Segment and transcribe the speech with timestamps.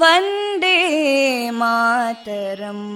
[0.00, 0.76] वन्दे
[1.60, 2.86] मातरम्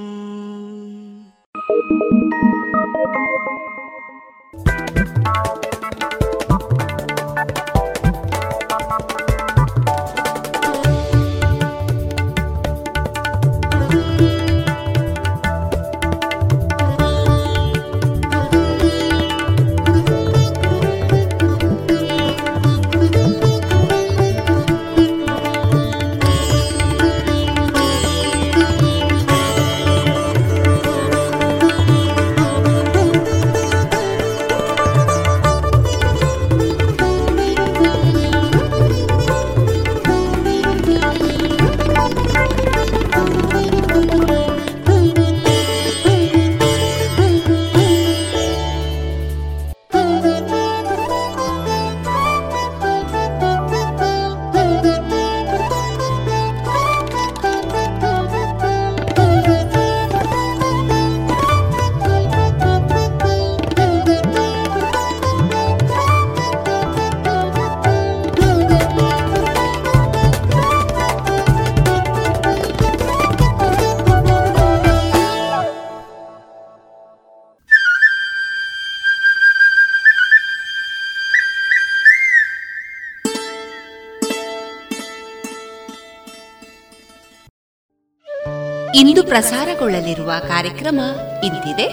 [89.33, 91.01] ಪ್ರಸಾರಗೊಳ್ಳಲಿರುವ ಕಾರ್ಯಕ್ರಮ
[91.45, 91.89] ಇಂತಿದೆ.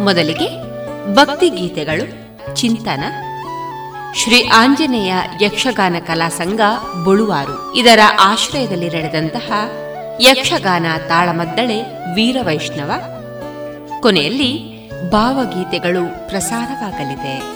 [0.00, 0.48] ಮೊದಲಿಗೆ
[1.14, 2.04] ಭಕ್ತಿ ಗೀತೆಗಳು,
[2.54, 3.04] ಚಿಂತನ.
[4.14, 6.60] ಶ್ರೀ ಆಂಜನೇಯ ಯಕ್ಷಗಾನ ಕಲಾ ಸಂಘ,
[7.04, 7.74] ಬುಳುವಾರು.
[7.74, 9.52] ಇದರ ಆಶ್ರಯದಲ್ಲಿ ನಡೆದಂತಹ
[10.20, 11.82] ಯಕ್ಷಗಾನ ತಾಳಮದ್ದಳೆ
[12.14, 12.90] ವೀರವೈಷ್ಣವ.
[14.00, 17.55] ಕೊನೆಯಲ್ಲಿ ಭಾವಗೀತೆಗಳು ಪ್ರಸಾರವಾಗಲಿದೆ.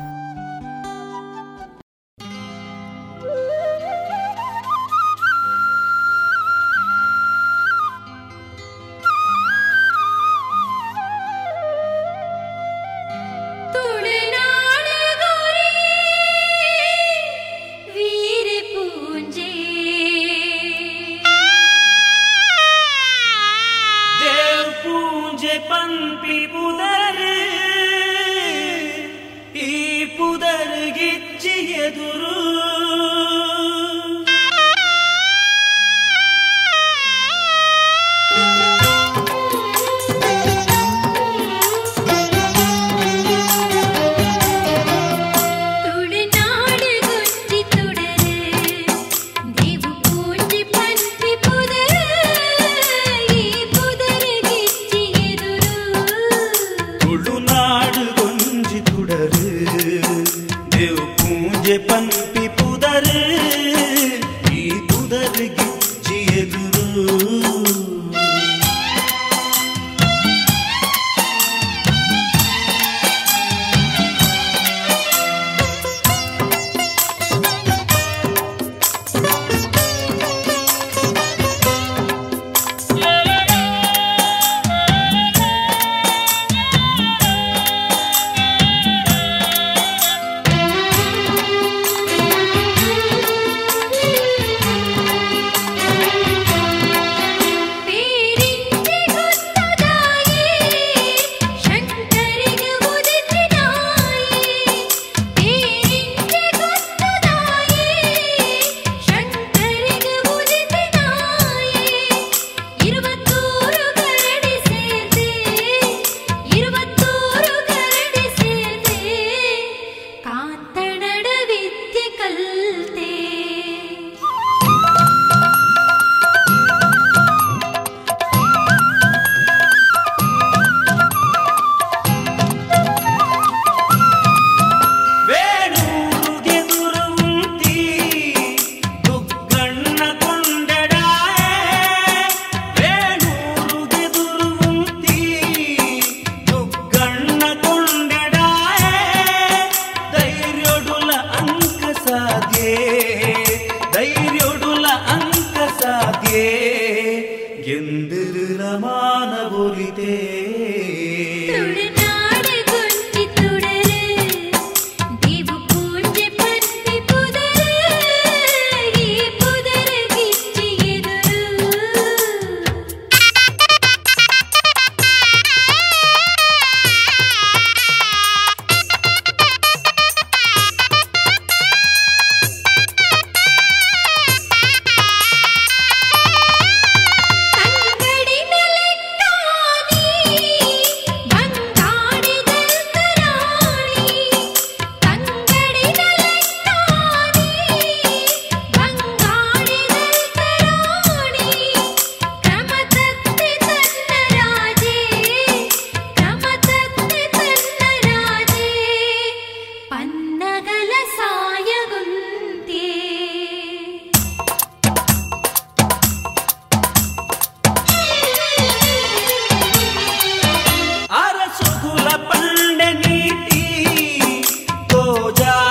[225.31, 225.70] ರೇಡಿಯೋ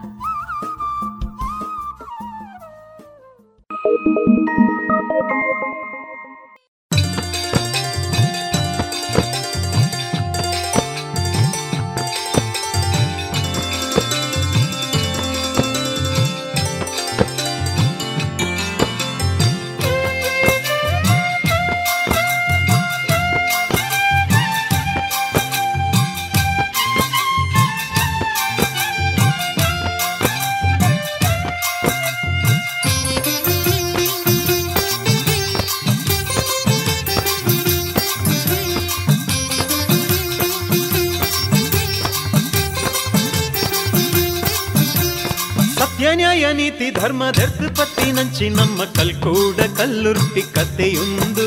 [48.20, 51.44] ಪತ್ತಿ ನಂಚಿ ನಮ್ಮ ಕಲ್ಕೂಡ ಕಲ್ಲುರ್ಟಿ ಕಥೆಯೊಂದು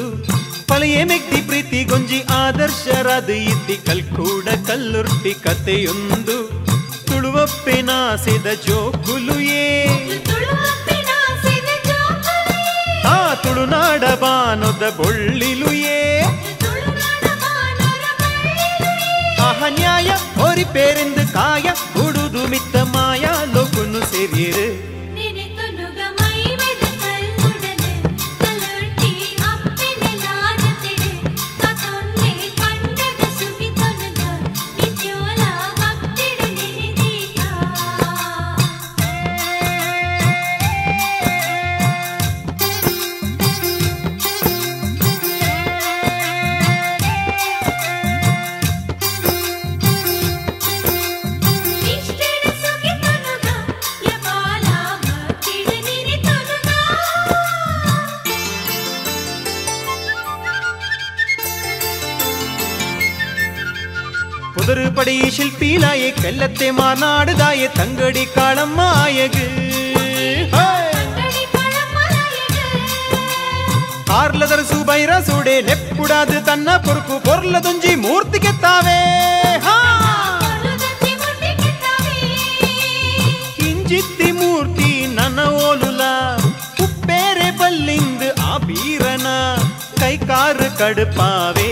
[0.70, 6.38] ಪಳೆಯ ಮೆಗ್ದಿ ಪ್ರೀತಿ ಗೊಂಜಿ ಆದರ್ಶರಾದ ಇದ್ದಿ ಕಲ್ಕೂಡ ಕಲ್ಲುರ್ಟಿ ಕಥೆಯೊಂದು
[7.10, 9.68] ತುಳುವಪ್ಪೆನಾಸಿದ ಜೋಕುಲುಯೇ
[10.30, 12.66] ತುಳುವಪ್ಪಿನಾಸಿದ ಜೋಕುಲಿ
[13.10, 16.00] ಆ ತುಳುನಾಡ ಬಾನೊದ ಬೊಳ್ಳಿಲುಯೇ
[16.64, 19.12] ತುಳುನಾಡ ಬಾನರ ಬಳ್ಳಿಲಿ
[19.48, 20.10] ಆಹ ನ್ಯಾಯ
[20.48, 22.44] ಓರಿ ಪೇರೆಂದು ಕಾಯ ಉಡುದು
[66.64, 69.46] ಕಲ್ಲತ್ತೆ ಮಾನಾಡುದಾಯೆ ತಂಗಡಿ ಕಾಳಮ್ಮ ಆಯಗು
[70.60, 72.60] ಅಂಗಡಿ ಪಳಮಲಯಗ
[74.10, 78.98] ಕಾರ್ಲದರ ಸುಬೈರ ಸೂಡೆ ನೆಪ್ಪುಡಾದು ತನ್ನ ಪೊರುಕು ಪೊರ್ಲದೊಂಜಿ ಮೂರ್ತಿ ಕೆತ್ತಾವೆ
[79.66, 79.76] ಹಾ.
[80.42, 82.18] ಕೊಲ್ಲುದಂತೆ ಮುಟ್ಟಿಗೆ ತಾವೇ
[83.70, 86.04] ಇಂಜಿತ್ತಿ ಮೂರ್ತಿ ನನ್ನ ಓಲುಲ
[86.86, 89.28] ಉಪ್ಪೇರೆ ಬಲ್ಲಿಂದು ಆ ಬೀರನ
[90.02, 91.63] ಕೈಕಾರು ಕಡುಪಾವೆ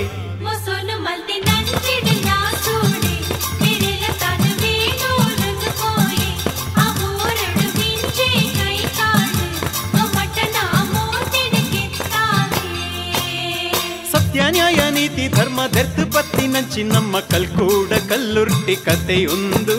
[15.61, 19.75] ನೀತಿ ಧರ್ಮ ಧರ್ತು ಪತ್ತಿ ನಂಚಿ ನಮ್ಮ ಕಲ್ಕೂಡ ಕಲ್ಲುರ್ಟಿ ಕಥೆಯೊಂದು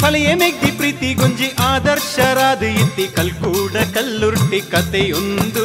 [0.00, 5.64] ಫಳೆಯ ಮೆಗ್ದಿ ಪ್ರೀತಿ ಗುಂಜಿ ಆದರ್ಶರಾದ ಇತ್ತಿ ಕಲ್ಕೂಡ ಕಲ್ಲುರ್ಟಿ ಕಥೆಯೊಂದು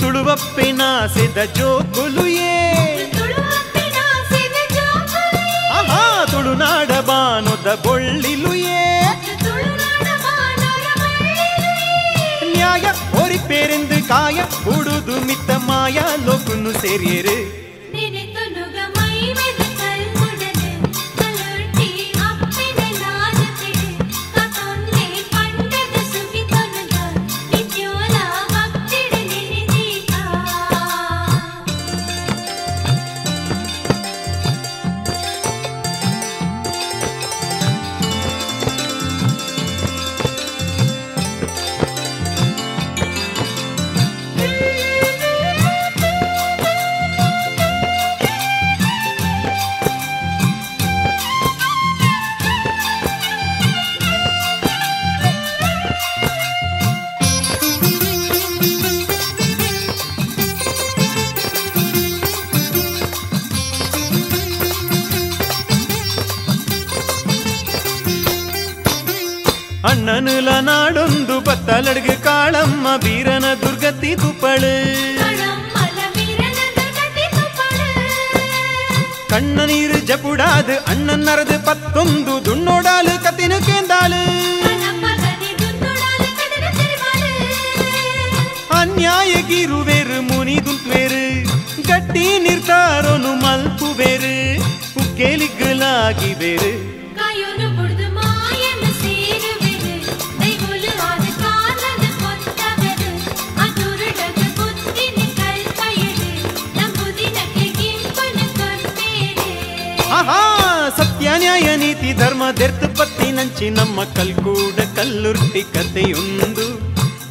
[0.00, 2.52] ತುಳುವಪ್ಪಿನಾಸಿದ ಜೋಕುಲುಯೇ
[3.16, 5.48] ತುಳುವಪ್ಪಿನಾಸಿದ ಜೋಕುಲಿ
[5.78, 8.80] ಆಹಾ ತುಳುನಾಡ ಬಾನೊದ ಬೊಳ್ಳಿಲುಯೇ
[9.44, 11.88] ತುಳುನಾಡ ಬಾನರ ಬಳ್ಳಿಲಿ
[12.54, 12.86] ನ್ಯಾಯ
[13.22, 14.38] ಓರಿ ಪೇರೆಂದು ಕಾಯ
[14.74, 17.38] ಉಡುದು ಮಿತ್ತ ಮಾಯ ಲೋಕುನು ಸೇರಿಯರು
[71.68, 74.70] ನಾಡೊಂದು ಬತ್ತಲಡ್ಗೆ ಕಾಳಮ್ಮ ಬೀರನ ದುರ್ಗತಿ ತುಪ್ಪಳು
[75.20, 77.88] ಕಣಮ್ಮಲ ವೀರನ ದುರ್ಗತಿ ತುಪ್ಪಳು
[79.32, 84.22] ಕಣ್ಣ ನೀರು ಜಪುಡಾದು ಅಣ್ಣನ್ನರದು ಪತ್ತೊಂದು ದುಣ್ಣೋಡಾಲು ಕತಿನು ಕೇಂದಾಳು
[84.64, 87.32] ಕಣಮ್ಮಗದಿ ದುಂದುಡಾಲ ಕಡಲ ತಿರುವಾಳು
[88.80, 91.24] ಅನ್ಯಾಯಗಿರುವೆರು ಮುನಿ ದುಂತ್ವೇರು
[91.90, 93.32] ಗಟ್ಟಿ ನಿರ್ತಾರೋನು
[111.58, 116.66] ಧರ್ಮದೆರ್ತು ಪತ್ತಿ ನಂಚಿ ನಮ್ಮ ಕಲ್ಕೂಡ ಕಲ್ಲುರ್ಟಿ ಕಥೆಯೊಂದು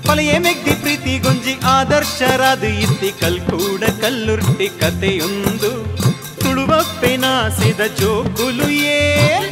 [0.07, 5.71] ಪಳೆಯ ಮೆಗ್ದಿ ಪ್ರೀತಿ ಗೊಂಜಿ ಆದರ್ಶರಾದು ಇತ್ತಿ ಕಲ್ಕೂಡ ಕಲ್ಲುರ್ಟಿ ಕಥೆಯೊಂದು
[6.43, 8.99] ತುಳುವಪ್ಪೆನಾಸಿದ ಜೋಕುಲು ಏ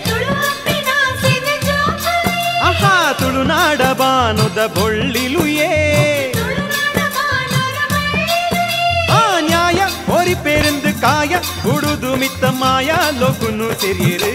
[0.07, 2.37] ತುಳುವಪ್ಪಿನಾಸಿದ ಜೋಕಾಲಿ
[2.69, 5.71] ಆಹಾ ತುಳುನಾಡ ಬಾನುದ ಬೊಳ್ಳಿಲು ಏ
[6.37, 8.63] ತುಳುನಾಡ ಬಾನರ ಮಳ್ಳಿಲು
[9.15, 9.79] ಆ ನ್ಯಾಯ
[10.17, 14.33] ಓರಿ ಪೇರೆಂದು ಕಾಯ ಹುಡುದು ಮಿತ್ತ ಮಾಯ ಲೋಕುನು ಸೆರಿಯರು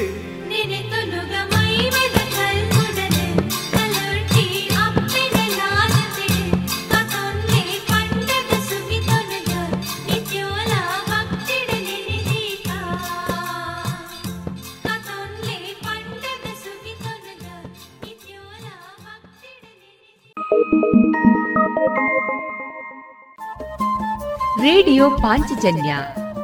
[24.72, 25.96] ರೇಡಿಯೋ ಪಾಂಚಜನ್ಯ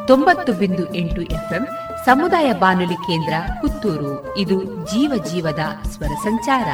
[0.07, 1.67] ತೊಂಬತ್ತು ಬಿಂದು ಎಂಟು ಎಫ್ಎಂ
[2.05, 4.37] ಸಮುದಾಯ ಬಾನುಲಿ ಕೇಂದ್ರ ಪುತ್ತೂರು.
[4.37, 5.59] ಇದು ಜೀವ ಜೀವದ
[5.89, 6.69] ಸ್ವರ ಸಂಚಾರ.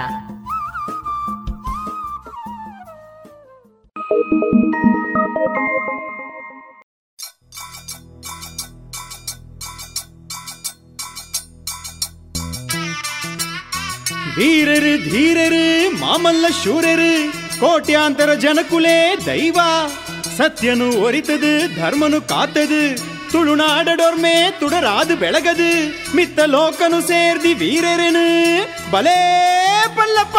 [14.36, 19.60] ಧೀರರು ಧೀರರು, ಮಾಮಲ್ಲ ಶೂರರು, ಕೋಟ್ಯಾಂತರ ಜನಕುಲೇ ದೈವ.
[20.38, 22.98] ಸತ್ಯನು ಒರಿತದು ಧರ್ಮನು ಕಾತದು.
[23.32, 25.70] ತುಳುನಾಡಡೋರ್ಮೆ ತುಡರಾದು ಬೆಳಗದು.
[26.16, 28.92] ಮಿತ್ತ ಲೋಕನು ಸೇರ್ದಿ ವೀರರನು.
[28.92, 29.18] ಬಲೇ
[29.98, 30.36] ಪಲ್ಲಪ್ಪ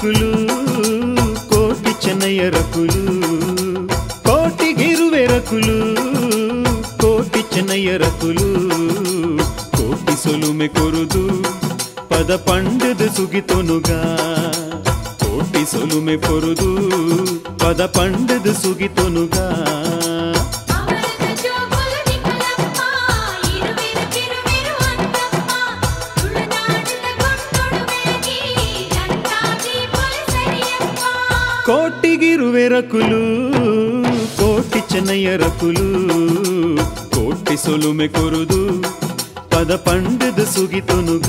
[0.00, 0.30] రకులు
[1.50, 3.02] కోటి చెన్నయ్య రకులు
[4.28, 5.78] కోటి గిరువెరకులు
[7.02, 8.48] కోటి చెన్నయ్య రకులు
[9.76, 11.44] కోటి సొలుమె కొరుదు
[12.12, 14.00] పద పండుదు సుగితొనుగా.
[15.22, 16.70] కోటి సొలుమె పొరుదు
[17.62, 19.46] పద పండుదు సుగితొనుగా.
[32.79, 33.21] ಕೋಟಿಗಿರುವೆರಕುಲು
[34.37, 35.87] ಕೋಟಿ ಚೆನ್ನಯ್ಯರಕುಲು
[37.15, 38.59] ಕೋಟಿ ಸೊಲುಮೆ ಕೊರುದು
[39.51, 41.27] ಪದ ಪಂಡದ ಸುಗಿತೊನುಗ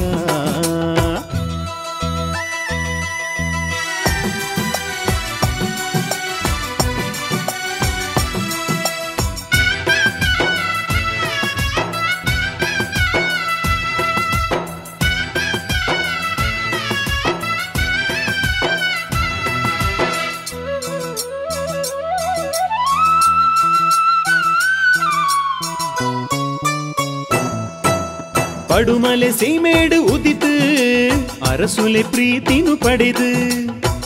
[31.62, 33.28] ಅರಸುಲೆ ಪ್ರೀತಿನು ಪಡೆದು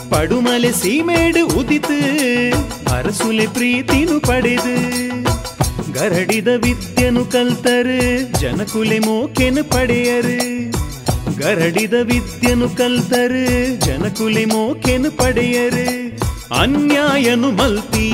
[0.09, 1.97] ಪಡುಮಲೆ ಸೀಮೇಡು ಉದಿತು
[2.93, 4.73] ಅರಸುಲೆ ಪ್ರೀತಿನು ಪಡೆದು
[5.91, 7.95] ಗರಡಿದ ವಿದ್ಯನು ಕಲ್ತರು
[8.39, 10.35] ಜನಕುಲೆ ಮೋಕೆನು ಪಡೆಯರು
[11.37, 13.45] ಗರಡಿದ ವಿದ್ಯನು ಕಲ್ತರು
[13.85, 15.87] ಜನಕುಲೆ ಮೋಕೆನು ಪಡೆಯರು
[16.55, 18.07] ಅನ್ಯಾಯನು ಮಲ್ತಿ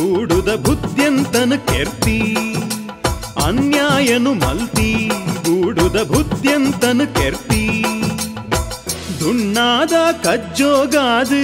[0.00, 2.18] ಬೂಡುದ ಬುದ್ಧ್ಯಂತನು ಕೆರ್ತಿ
[3.46, 4.90] ಅನ್ಯಾಯನು ಮಲ್ತಿ
[5.46, 7.49] ಗೂಡುದ ಬುದ್ಧ್ಯಂತನು ಕೆರ್ತಿ
[9.49, 9.93] ದುಣ್ಣಾದ
[10.25, 11.39] ಕಜ್ಜೋಗಾದು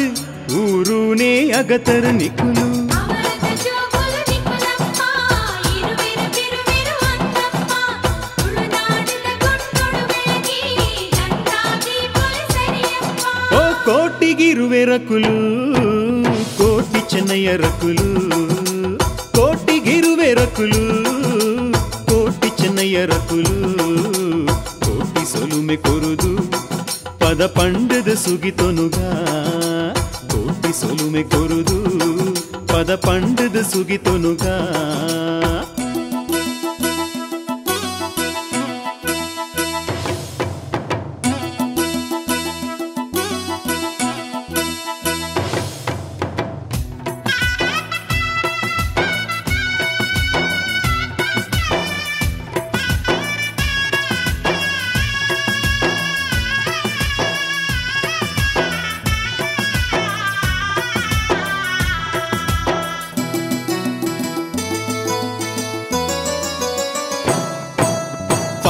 [0.59, 2.65] ಊರೂನೇ ಅಗತರು ನಿಕುಲು
[2.97, 4.99] ಅಮೃತ ಜೋಗುಲು ನಿಕ್ಕಲಪ್ಪ
[5.71, 7.71] ಇರುವಿರು ಬಿರುವಿರು ಅಂತಪ್ಪ
[8.37, 10.59] ತುಳುನಾಡಿನ ಕೊಂಡೊಡು ಬೆಳಗಿ
[11.15, 15.35] ಜನಸಾದಿ ಪೊಲೀಸರಿಯಪ್ಪ ಓ ಕೋಟಿಗಿರುವೆರಕುಲು
[16.59, 18.09] ಕೋಟಿ ಚೆನ್ನಯ್ಯರಕುಲು
[19.37, 20.83] ಕೋಟಿಗಿರುವೆರಕುಲು
[22.11, 23.57] ಕೋಟಿ ಚೆನ್ನಯ್ಯರಕುಲು
[24.85, 26.31] ಕೋಟಿ ಸೊಲುಮೆ ಕೊರುದು
[27.35, 28.97] ಪದ ಪಂಡದ ಸುಗಿತೊನುಗ
[30.31, 31.77] ಕೋಟಿ ಸೊಲುಮೆ ಕೊರುದು
[32.67, 34.45] ಪದ ಪಂಡದ ಸುಗಿತೊನುಗ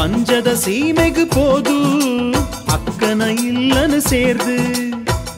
[0.05, 1.75] பஞ்சத சீமைக்கு போது
[2.75, 4.57] அக்கன இல்லன்னு சேர்ந்து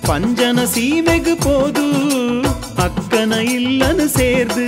[0.07, 1.85] பஞ்சன சீமைக்கு போது
[2.85, 4.67] ಅಕ್ಕನ ಇಲ್ಲನು ಸೇರ್ದು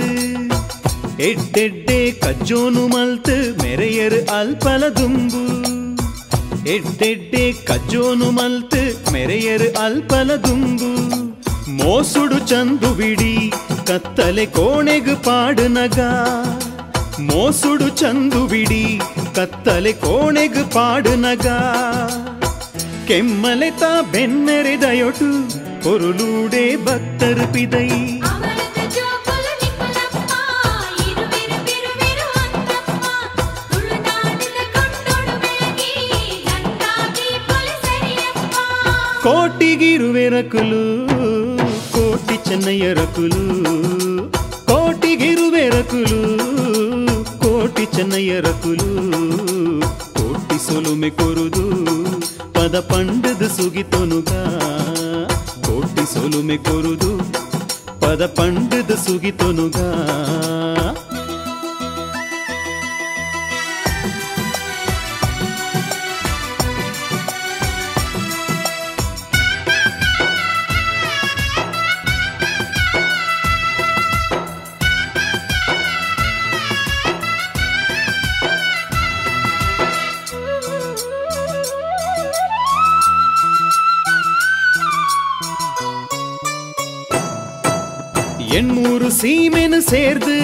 [1.20, 5.42] ಎಡ್ಡೆಡ್ಡೆ ಕಜ್ಜೋನು ಮಲ್ತು ಮೆರೆಯರು ಅಲ್ಪಲ ದುಂಬು
[6.74, 8.82] ಎಡ್ಡೆಡ್ಡೆ ಕಜ್ಜೋನು ಮಲ್ತು
[9.12, 10.90] ಮೆರೆಯರು ಅಲ್ಪಲ ದುಂಬು
[11.78, 13.34] ಮೋಸುಡು ಚಂದು ಬಿಡಿ
[13.88, 16.00] ಕತ್ತಲೆ ಕೋಣೆಗು ಪಾಡು ನಗ
[17.28, 18.84] ಮೋಸುಡು ಚಂದು ಬಿಡಿ
[19.35, 21.47] ಕತ್ತಲೆ ಕೋಣೆಗು ಪಾಡು ನಗ.
[23.07, 25.29] ಕೆಮ್ಮಲೆ ತಾ ಬೆನ್ನರೆ ದಯೊಟು
[25.83, 27.89] ಪೊರುಲೂಡೆ ಭಕ್ತರು ಪಿದೈ.
[39.23, 40.83] ಕೋಟಿಗಿರುವೆ ರಕುಲು
[41.93, 43.43] ಕೋಟಿ ಚೆನ್ನಯ್ಯ ರಕುಲು
[44.65, 46.21] ಕೋಟಿಗಿರುವೆ ರಕುಲು
[47.93, 48.89] ಯೋಚನೆಯ ರಕುಲು
[50.15, 51.63] ಕೋಟಿ ಸೊಲುಮೆ ಕೊರುದು
[52.55, 54.31] ಪದ ಪಂಡದ ಸುಗಿತೊನುಗ
[55.65, 57.11] ಕೋಟಿ ಸೊಲುಮೆ ಕೊರುದು
[58.01, 59.75] ಪದ ಪಂಡದ ಸುಗಿತೊನುಗ
[89.90, 90.36] சேர்ந்து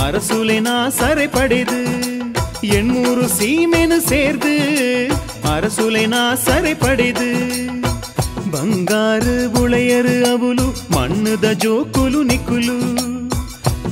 [0.00, 1.78] அரசுலினா சரை படைது
[2.70, 4.52] எண்ணூறு சீமெனு சேர்ந்து
[5.44, 7.28] அரசுலினா சரை படைது
[8.50, 12.78] ಬಂಗಾರು ಬುಳೆಯರು ಅವಳು ಮಣ್ಣದ ಜೋಕುಲು ನಿಕುಲು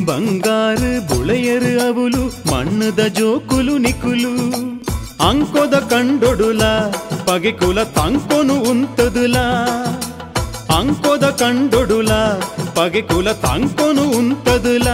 [0.04, 4.32] ಬಂಗಾರು ಬುಳೆಯರು ಅವಳು ಮಣ್ಣದ ಜೋಕುಲು ನಿಕುಲು
[5.20, 6.62] ಅಂಕೊದ ಕಂಡೊಡುಲ
[7.24, 9.36] ಪಗೆಕುಲ ತಂಕೊನು ಉಂತದುಲ
[10.76, 12.12] ಅಂಕೊದ ಕಂಡೊಡುಲ
[12.76, 14.88] ಪಗೆಕುಲ ತಂಕೊನು ಉಂತದುಲ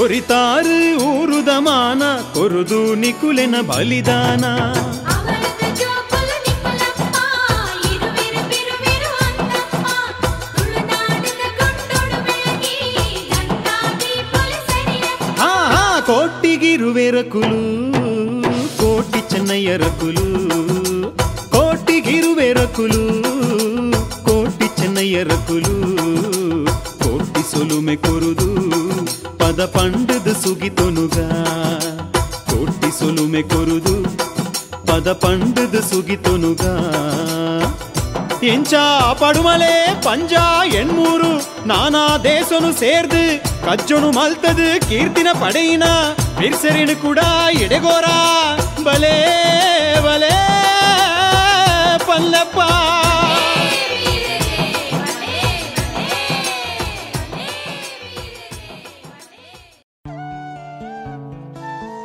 [0.00, 0.76] ಒರಿತಾರು
[1.08, 2.02] ಊರುದ ಮಾನ
[2.34, 4.44] ಕೊರುದು ನಿಕುಲೆನ ಬಲಿದಾನ
[5.12, 7.14] అమృత జోకులు నిపులమ్మ
[7.90, 9.86] ఇరువిరు బిరువిరు అందమ్మ
[10.54, 12.76] ತುಳುನಾಡಿನ ಕೊಂಡೊಡು ಬೆಳಗಿ
[13.32, 13.76] ಗಂಗಾ
[27.84, 28.46] ಸೊಲುಮೆ ಕೊರುದು
[29.40, 31.16] ಪದ ಪಂಡದ ಸುಗಿತೊನುಗ
[32.50, 33.94] ಕೋಟಿ ಸೊಲುಮೆ ಕೊರುದು
[34.88, 36.62] ಪದ ಪಂಡದ ಸುಗಿತೊನುಗ
[38.46, 38.72] ಎಂಚ
[39.20, 39.74] ಪಡುಮಲೆ
[40.06, 40.32] ಪಂಜ
[40.80, 41.32] ಎಣ್ಮೂರು
[41.66, 43.22] ನಾನಾ ದೇಶನು ಸೇರ್ದು
[43.66, 45.88] ಕಜ್ಜೊನು ಮಲ್ತದು ಕೀರ್ತಿನ ಪಡೆಯಿನ
[46.38, 47.20] ಬಿರ್ಸರಿನು ಕೂಡ
[47.60, 48.06] ಎಡೆಗೋರ
[48.82, 49.16] ಬಲೇ
[50.06, 50.34] ಬಲೇ
[52.08, 52.43] ಪಲ್ಲಪ್ಪ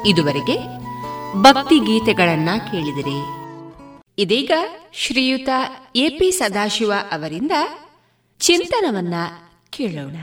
[0.06, 0.56] ಇದುವರೆಗೆ
[1.42, 3.40] ಭಕ್ತಿ ಗೀತೆಗಳನ್ನ ಕೇಳಿದಿರಿ.
[4.18, 4.50] ಇದೀಗ
[4.94, 5.48] ಶ್ರೀಯುತ
[5.96, 7.50] ಎಪಿ ಸದಾಶಿವ ಅವರಿಂದ
[8.40, 9.14] ಚಿಂತನವನ್ನ
[9.70, 10.16] ಕೇಳೋಣ.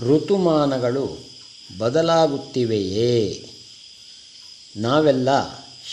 [0.00, 1.18] ಋತುಮಾನಗಳು
[1.78, 3.50] ಬದಲಾಗುತ್ತಿವೆಯೇ?
[4.76, 5.28] ನಾವೆಲ್ಲ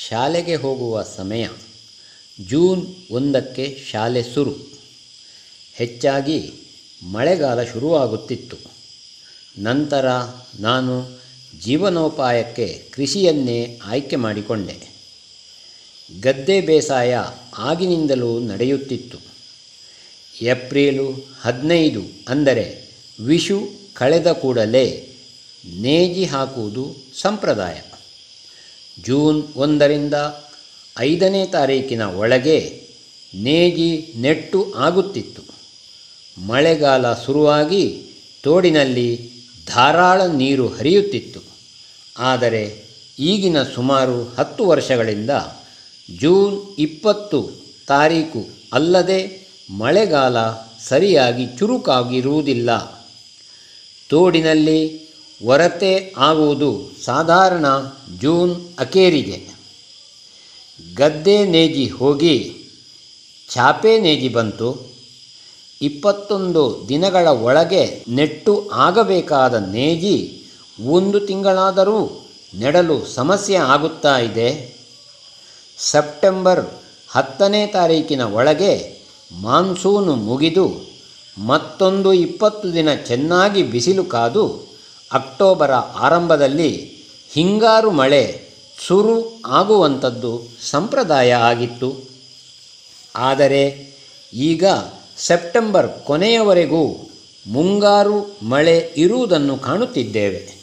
[0.07, 1.47] ಶಾಲೆಗೆ ಹೋಗುವ ಸಮಯ.
[2.47, 4.55] ಜೂನ್ ಒಂದಕ್ಕೆ ಶಾಲೆ ಸುರು.
[5.73, 6.53] ಹೆಚ್ಚಾಗಿ
[7.11, 8.57] ಮಳೆಗಾಲ ಶುರುವಾಗುತ್ತಿತ್ತು.
[9.63, 10.05] ನಂತರ
[10.59, 11.24] ನಾನು
[11.61, 14.95] ಜೀವನೋಪಾಯಕ್ಕೆ ಕೃಷಿಯನ್ನೇ ಆಯ್ಕೆ ಮಾಡಿಕೊಂಡೆ.
[16.21, 17.17] ಗದ್ದೆ ಬೇಸಾಯ
[17.57, 19.17] ಆಗಿನಿಂದಲೂ ನಡೆಯುತ್ತಿತ್ತು.
[20.41, 22.89] ಏಪ್ರಿಲು ಹದಿನೈದು ಅಂದರೆ
[23.19, 25.09] ವಿಷು ಕಳೆದ ಕೂಡಲೇ
[25.65, 27.81] ನೇಜಿ ಹಾಕುವುದು ಸಂಪ್ರದಾಯ.
[29.03, 30.13] ಜೂನ್ ಒಂದರಿಂದ
[30.99, 32.87] ಐದನೇ ತಾರೀಕಿನ ಒಳಗೆ
[33.35, 35.41] ನೇಜಿ ನೆಟ್ಟು ಆಗುತ್ತಿತ್ತು.
[36.47, 38.03] ಮಳೆಗಾಲ ಶುರುವಾಗಿ
[38.43, 39.29] ತೋಡಿನಲ್ಲಿ
[39.67, 41.44] ಧಾರಾಳ ನೀರು ಹರಿಯುತ್ತಿತ್ತು.
[42.17, 42.87] ಆದರೆ
[43.19, 45.29] ಈಗಿನ ಸುಮಾರು ಹತ್ತು ವರ್ಷಗಳಿಂದ
[46.21, 47.39] ಜೂನ್ ಇಪ್ಪತ್ತು
[47.87, 50.37] ತಾರೀಕು ಅಲ್ಲದೆ ಮಳೆಗಾಲ
[50.87, 52.69] ಸರಿಯಾಗಿ ಚುರುಕಾಗಿರುವುದಿಲ್ಲ.
[54.09, 54.81] ತೋಡಿನಲ್ಲಿ
[55.45, 57.65] ಹೊರತೆ ಆಗುವುದು ಸಾಧಾರಣ
[58.21, 59.49] ಜೂನ್ ಅಕೇರಿಗೆ
[60.95, 62.35] ಗದ್ದೆ ನೇಜಿ ಹೋಗಿ
[63.49, 64.95] ಚಾಪೆ ನೇಜಿ ಬಂತು.
[65.81, 70.44] ಇಪ್ಪತ್ತೊಂದು ದಿನಗಳ ಒಳಗೆ ನೆಟ್ಟು ಆಗಬೇಕಾದ ನೇಜಿ
[70.79, 74.75] ಒಂದು ತಿಂಗಳಾದರೂ ನೆಡಲು ಸಮಸ್ಯೆ ಆಗುತ್ತಾ ಇದೆ.
[75.77, 76.65] ಸೆಪ್ಟೆಂಬರ್
[77.09, 79.03] ಹತ್ತನೇ ತಾರೀಕಿನ ಒಳಗೆ
[79.41, 80.95] ಮಾನ್ಸೂನು ಮುಗಿದು
[81.37, 84.75] ಮತ್ತೊಂದು ಇಪ್ಪತ್ತು ದಿನ ಚೆನ್ನಾಗಿ ಬಿಸಿಲು ಕಾದು
[85.11, 86.71] ಅಕ್ಟೋಬರ ಆರಂಭದಲ್ಲಿ
[87.31, 88.41] ಹಿಂಗಾರು ಮಳೆ
[88.87, 92.09] ಸುರು ಆಗುವಂಥದ್ದು ಸಂಪ್ರದಾಯ ಆಗಿತ್ತು.
[93.15, 93.95] ಆದರೆ
[94.33, 94.65] ಈಗ
[95.17, 97.11] ಸೆಪ್ಟೆಂಬರ್ ಕೊನೆಯವರೆಗೂ
[97.47, 100.54] ಮುಂಗಾರು ಮಳೆ ಇರುವುದನ್ನು ಕಾಣುತ್ತಿದ್ದೇವೆ.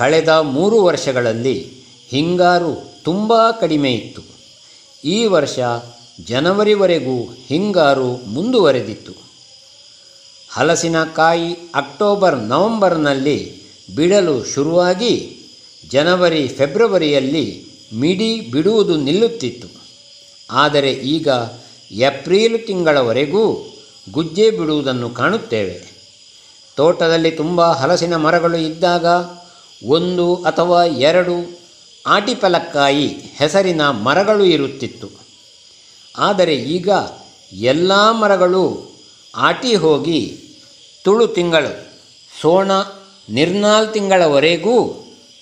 [0.00, 1.72] ಕಳೆದ ಮೂರು ವರ್ಷಗಳಲ್ಲಿ
[2.08, 4.22] ಹಿಂಗಾರು ತುಂಬ ಕಡಿಮೆ ಇತ್ತು.
[5.04, 5.58] ಈ ವರ್ಷ
[6.26, 9.12] ಜನವರಿವರೆಗೂ ಹಿಂಗಾರು ಮುಂದುವರೆದಿತ್ತು.
[10.52, 13.38] ಹಲಸಿನಕಾಯಿ ಅಕ್ಟೋಬರ್, ನವೆಂಬರ್ನಲ್ಲಿ
[13.96, 15.36] ಬಿಡಲು ಶುರುವಾಗಿ
[15.88, 19.68] ಜನವರಿ, ಫೆಬ್ರವರಿಯಲ್ಲಿ ಮಿಡಿ ಬಿಡುವುದು ನಿಲ್ಲುತ್ತಿತ್ತು.
[20.50, 21.28] ಆದರೆ ಈಗ
[21.92, 23.44] ಏಪ್ರಿಲ್ ತಿಂಗಳವರೆಗೂ
[24.12, 25.92] ಗುಜ್ಜೆ ಬಿಡುವುದನ್ನು ಕಾಣುತ್ತೇವೆ.
[26.76, 29.06] ತೋಟದಲ್ಲಿ ತುಂಬ ಹಲಸಿನ ಮರಗಳು ಇದ್ದಾಗ
[29.82, 31.60] ಒಂದು ಅಥವಾ ಎರಡು
[32.06, 35.10] ಆಟಿಪಲಕ್ಕಾಯಿ ಹೆಸರಿನ ಮರಗಳು ಇರುತ್ತಿತ್ತು.
[36.18, 36.88] ಆದರೆ ಈಗ
[37.52, 38.94] ಎಲ್ಲ ಮರಗಳು
[39.36, 40.42] ಆಟಿ ಹೋಗಿ
[41.04, 41.72] ತುಳು ತಿಂಗಳು,
[42.40, 42.70] ಸೋಣ,
[43.28, 44.76] ನಿರ್ನಾಲ್ ತಿಂಗಳವರೆಗೂ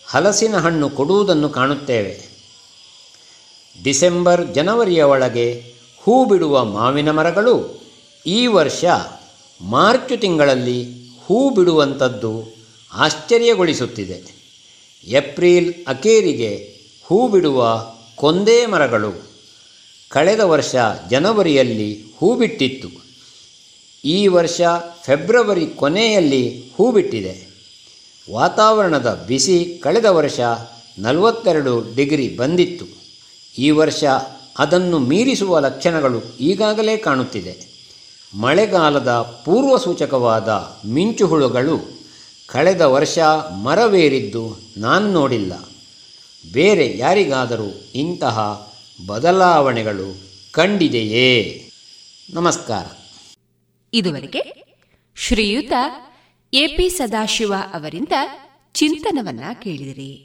[0.06, 2.28] ಹಲಸಿನ ಹಣ್ಣು ಕೊಡುವುದನ್ನು ಕಾಣುತ್ತೇವೆ.
[3.82, 7.82] ಡಿಸೆಂಬರ್, ಜನವರಿಯ ಒಳಗೆ ಹೂ ಬಿಡುವ ಮಾವಿನ ಮರಗಳು
[8.26, 8.84] ಈ ವರ್ಷ
[9.60, 10.84] ಮಾರ್ಚ್ ತಿಂಗಳಲ್ಲಿ
[11.26, 12.57] ಹೂ ಬಿಡುವಂಥದ್ದು
[12.92, 14.38] ಆಶ್ಚರ್ಯಗೊಳಿಸುತ್ತಿದೆ.
[15.04, 17.86] ಏಪ್ರಿಲ್ ಅಕೇರಿಗೆ ಹೂ ಬಿಡುವ
[18.16, 19.30] ಕೊಂದೇ ಮರಗಳು.
[20.08, 20.74] ಕಳೆದ ವರ್ಷ
[21.10, 22.88] ಜನವರಿಯಲ್ಲಿ ಹೂ ಬಿಟ್ಟಿತ್ತು
[24.04, 24.60] ಈ ವರ್ಷ
[25.02, 27.48] ಫೆಬ್ರವರಿ ಕೊನೆಯಲ್ಲಿ ಹೂ ಬಿಟ್ಟಿದೆ
[28.32, 30.40] ವಾತಾವರಣದ ಬಿಸಿ ಕಳೆದ ವರ್ಷ
[30.98, 32.84] ನಲವತ್ತೆರಡು ಡಿಗ್ರಿ ಬಂದಿತ್ತು.
[33.58, 34.04] ಈ ವರ್ಷ
[34.58, 37.68] ಅದನ್ನು ಮೀರಿಸುವ ಲಕ್ಷಣಗಳು ಈಗಾಗಲೇ ಕಾಣುತ್ತಿದೆ.
[38.34, 41.97] ಮಳೆಗಾಲದ ಪೂರ್ವಸೂಚಕವಾದ ಮಿಂಚುಹುಳುಗಳು
[42.48, 43.18] ಕಳೆದ ವರ್ಷ
[43.62, 45.52] ಮರವೇರಿದ್ದು ನಾನು ನೋಡಿಲ್ಲ.
[46.52, 48.68] ಬೇರೆ ಯಾರಿಗಾದರೂ ಇಂತಹ
[49.06, 50.20] ಬದಲಾವಣೆಗಳು
[50.52, 51.62] ಕಂಡಿದೆಯೇ?
[52.34, 52.86] ನಮಸ್ಕಾರ.
[53.94, 54.74] ಇದುವರೆಗೆ
[55.16, 55.72] ಶ್ರೀಯುತ
[56.52, 58.12] ಎಪಿ ಸದಾಶಿವ ಅವರಿಂದ
[58.72, 60.24] ಚಿಂತನವನ್ನ ಕೇಳಿದಿರಿ.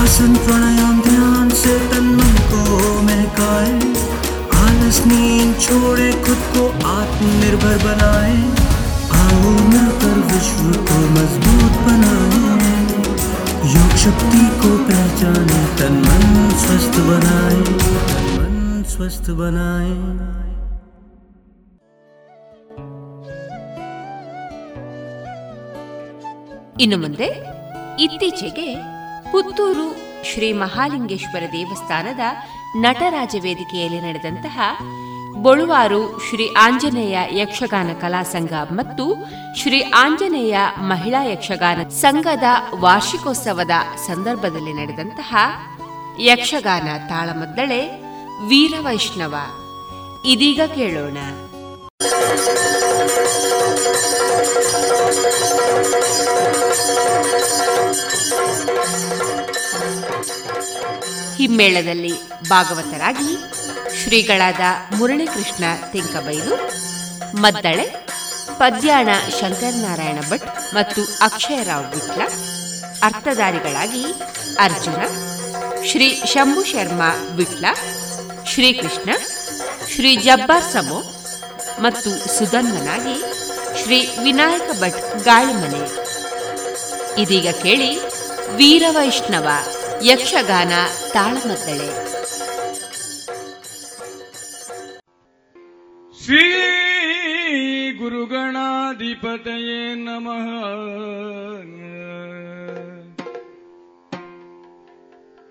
[0.00, 2.60] आसन प्राणायाम ध्यान से तन मन को
[3.02, 3.74] महकाए
[4.60, 8.36] आलस नींद छोड़े खुद को आत्मनिर्भर बनाए
[9.20, 12.74] आओ मिलकर विश्व को मजबूत बनाए
[13.74, 16.26] योग शक्ति को पहचाने तन मन
[16.64, 17.62] स्वस्थ बनाए
[18.10, 18.54] तन मन
[18.94, 19.94] स्वस्थ बनाए
[26.84, 27.28] ಇನ್ನು ಮುಂದೆ
[28.04, 28.66] ಇತ್ತೀಚೆಗೆ
[29.31, 29.87] ಪುತ್ತೂರು
[30.33, 32.19] ಶ್ರೀ ಮಹಾಲಿಂಗೇಶ್ವರ ದೇವಸ್ಥಾನದ
[32.75, 34.59] ನಟರಾಜ ವೇದಿಕೆಯಲ್ಲಿ ನಡೆದಂತಹ
[35.35, 39.05] ಬೊಳುವಾರು ಶ್ರೀ ಆಂಜನೇಯ ಯಕ್ಷಗಾನ ಕಲಾ ಸಂಘ ಮತ್ತು
[39.57, 42.43] ಶ್ರೀ ಆಂಜನೇಯ ಮಹಿಳಾ ಯಕ್ಷಗಾನ ಸಂಘದ
[42.79, 43.71] ವಾರ್ಷಿಕೋತ್ಸವದ
[44.07, 45.35] ಸಂದರ್ಭದಲ್ಲಿ ನಡೆದಂತಹ
[46.19, 47.81] ಯಕ್ಷಗಾನ ತಾಳಮದ್ದಳೆ
[48.47, 49.35] ವೀರವೈಷ್ಣವ.
[50.25, 51.17] ಇದೀಗ ಕೇಳೋಣ.
[61.41, 62.11] ಹಿಮ್ಮೇಳದಲ್ಲಿ
[62.49, 63.31] ಭಾಗವತರಾಗಿ
[63.99, 64.63] ಶ್ರೀಗಳಾದ
[64.95, 66.55] ಮುರಳೀಕೃಷ್ಣ ತೆಂಕಬೈಲು,
[67.35, 67.85] ಮದ್ದಳೆ,
[68.59, 72.21] ಪದ್ಯಾಣ ಶಂಕರನಾರಾಯಣ ಭಟ್ ಮತ್ತು ಅಕ್ಷಯರಾವ್ ಬಿಟ್ಲ
[73.03, 74.03] ಅರ್ಥಧಾರಿಗಳಾಗಿ
[74.59, 75.01] ಅರ್ಜುನ,
[75.91, 77.65] ಶ್ರೀ ಶಂಭು ಶರ್ಮಾ ಬಿಟ್ಲ
[78.47, 79.09] ಶ್ರೀಕೃಷ್ಣ,
[79.95, 80.99] ಶ್ರೀ ಜಬ್ಬಾರ್ ಸಮೋ
[81.79, 83.17] ಮತ್ತು ಸುಧನ್ಮನಾಗಿ
[83.83, 85.83] ಶ್ರೀ ವಿನಾಯಕ ಭಟ್ ಗಾಳಿಮನೆ.
[87.21, 87.91] ಇದೀಗ ಕೇಳಿ
[88.55, 89.47] ವೀರವೈಷ್ಣವ
[90.03, 90.71] ಯಕ್ಷಗಾನ
[91.13, 91.89] ತಾಳಮದ್ದಳೆ.
[96.23, 96.43] ಶ್ರೀ
[97.91, 100.47] ಗುರುಗಣಾಧಿಪತಯೇ ನಮಃ.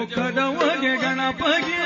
[0.00, 1.80] ಮುಖದ ಒಗೆ ಗಣಪಗೆ.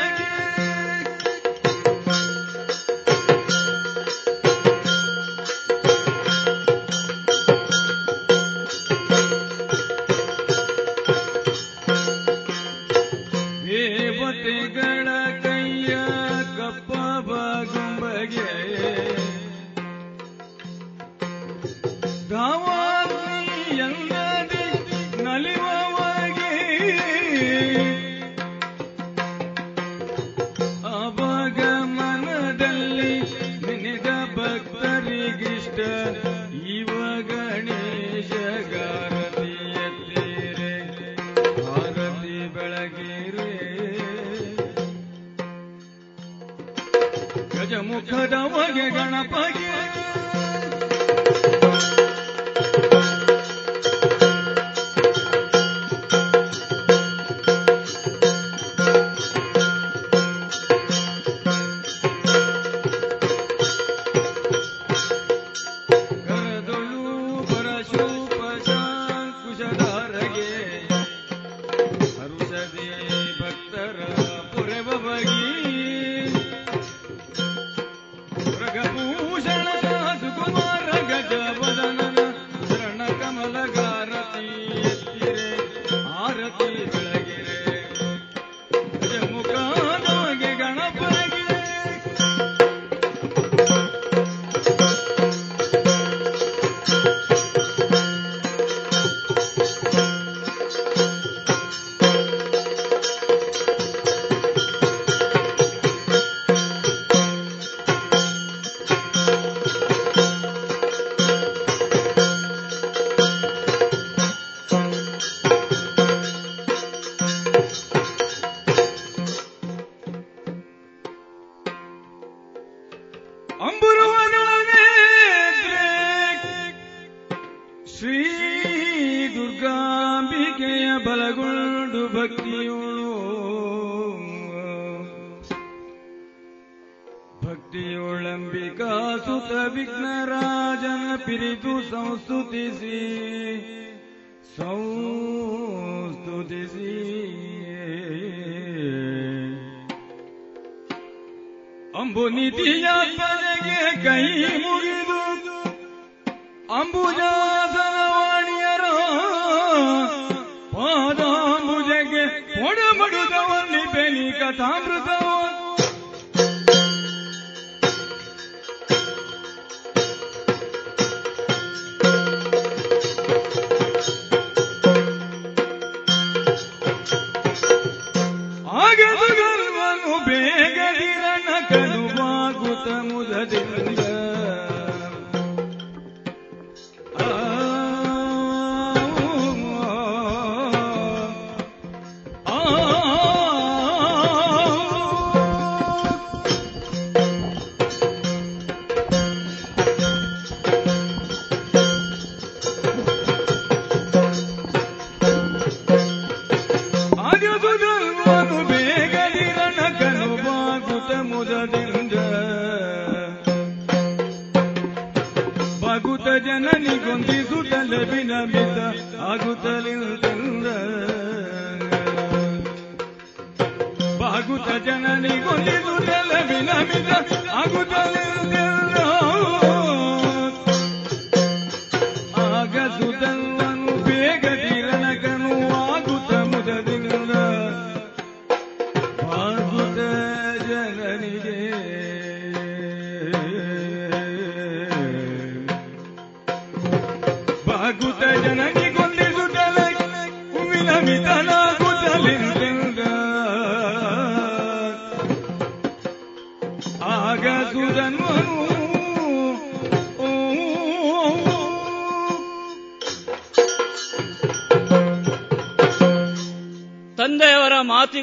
[13.66, 15.08] ದೇವತೆಗಳ
[15.42, 15.94] ಕೈಯ
[16.56, 16.92] ಕಪ್ಪ
[17.28, 18.52] ಬಾಗುಂಬಗೆ.
[22.28, 24.13] ಧಾವಾನಿಯಂಗ
[48.34, 49.53] ನಮಗೆ ಗಣಪತಿ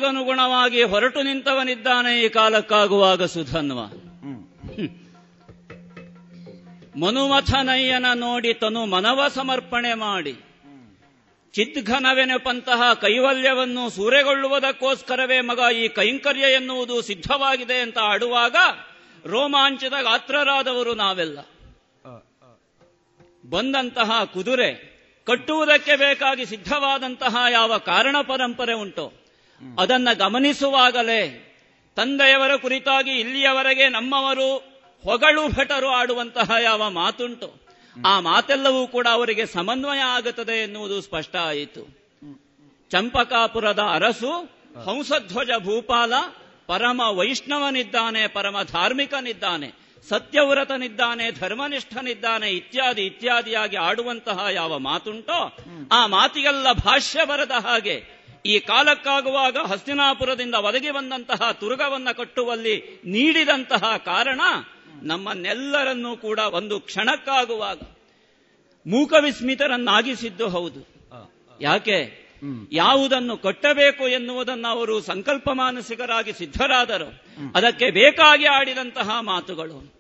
[0.02, 3.80] ಮಾತಿಗನುಗುಣವಾಗಿ ಹೊರಟು ನಿಂತವನಿದ್ದಾನೆ ಈ ಕಾಲಕ್ಕಾಗುವಾಗ ಸುಧನ್ವ.
[7.00, 10.34] ಮನುಮಥನಯ್ಯನ ನೋಡಿ ತನು ಮನವ ಸಮರ್ಪಣೆ ಮಾಡಿ.
[11.54, 18.56] ಚಿದ್ಘನವೆನಪಂತಹ ಕೈವಲ್ಯವನ್ನು ಸೂರೆಗೊಳ್ಳುವುದಕ್ಕೋಸ್ಕರವೇ ಮಗ ಈ ಕೈಂಕರ್ಯ ಎನ್ನುವುದು ಸಿದ್ಧವಾಗಿದೆ ಅಂತ ಆಡುವಾಗ
[19.26, 21.40] ರೋಮಾಂಚದ ಗಾತ್ರರಾದವರು ನಾವೆಲ್ಲ.
[23.50, 24.92] ಬಂದಂತಹ ಕುದುರೆ
[25.28, 29.21] ಕಟ್ಟುವುದಕ್ಕೆ ಬೇಕಾಗಿ ಸಿದ್ಧವಾದಂತಹ ಯಾವ ಕಾರಣ ಪರಂಪರೆ ಉಂಟೋ?
[29.80, 31.48] ಅದನ್ನ ಗಮನಿಸುವಾಗಲೇ
[31.96, 34.58] ತಂದೆಯವರ ಕುರಿತಾಗಿ ಇಲ್ಲಿಯವರೆಗೆ ನಮ್ಮವರು
[35.04, 37.62] ಹೊಗಳು ಭಟರು ಆಡುವಂತಹ ಯಾವ ಮಾತುಂಟು.
[38.06, 42.02] ಆ ಮಾತೆಲ್ಲವೂ ಕೂಡ ಅವರಿಗೆ ಸಮನ್ವಯ ಆಗುತ್ತದೆ ಎನ್ನುವುದು ಸ್ಪಷ್ಟ ಆಯಿತು.
[42.90, 44.32] ಚಂಪಕಾಪುರದ ಅರಸು
[44.86, 46.14] ಹಂಸಧ್ವಜ ಭೂಪಾಲ
[46.68, 55.58] ಪರಮ ವೈಷ್ಣವನಿದ್ದಾನೆ ಪರಮ ಧಾರ್ಮಿಕನಿದ್ದಾನೆ ಸತ್ಯವ್ರತನಿದ್ದಾನೆ ಧರ್ಮನಿಷ್ಠನಿದ್ದಾನೆ ಇತ್ಯಾದಿ ಇತ್ಯಾದಿಯಾಗಿ ಆಡುವಂತಹ ಯಾವ ಮಾತುಂಟೋ
[55.92, 64.42] ಆ ಮಾತಿಗೆಲ್ಲ ಭಾಷ್ಯ ಬರದ ಹಾಗೆ ಈ ಕಾಲಕ್ಕಾಗುವಾಗ ಹಸ್ತಿನಾಪುರದಿಂದ ಒದಗಿ ಬಂದಂತಹ ತುರುಗವನ್ನ ಕಟ್ಟುವಲ್ಲಿ ನೀಡಿದಂತಹ ಕಾರಣ
[65.04, 67.80] ನಮ್ಮನ್ನೆಲ್ಲರನ್ನೂ ಕೂಡ ಒಂದು ಕ್ಷಣಕ್ಕಾಗುವಾಗ
[68.88, 70.88] ಮೂಕವಿಸ್ಮಿತರನ್ನಾಗಿಸಿದ್ದು ಹೌದು.
[71.62, 72.22] ಯಾಕೆ?
[72.72, 77.24] ಯಾವುದನ್ನು ಕಟ್ಟಬೇಕು ಎನ್ನುವುದನ್ನು ಅವರು ಸಂಕಲ್ಪ ಮಾನಸಿಕರಾಗಿ ಸಿದ್ಧರಾದರು.
[77.56, 79.94] ಅದಕ್ಕೆ ಬೇಕಾಗಿ ಆಡಿದಂತಹ ಮಾತುಗಳು.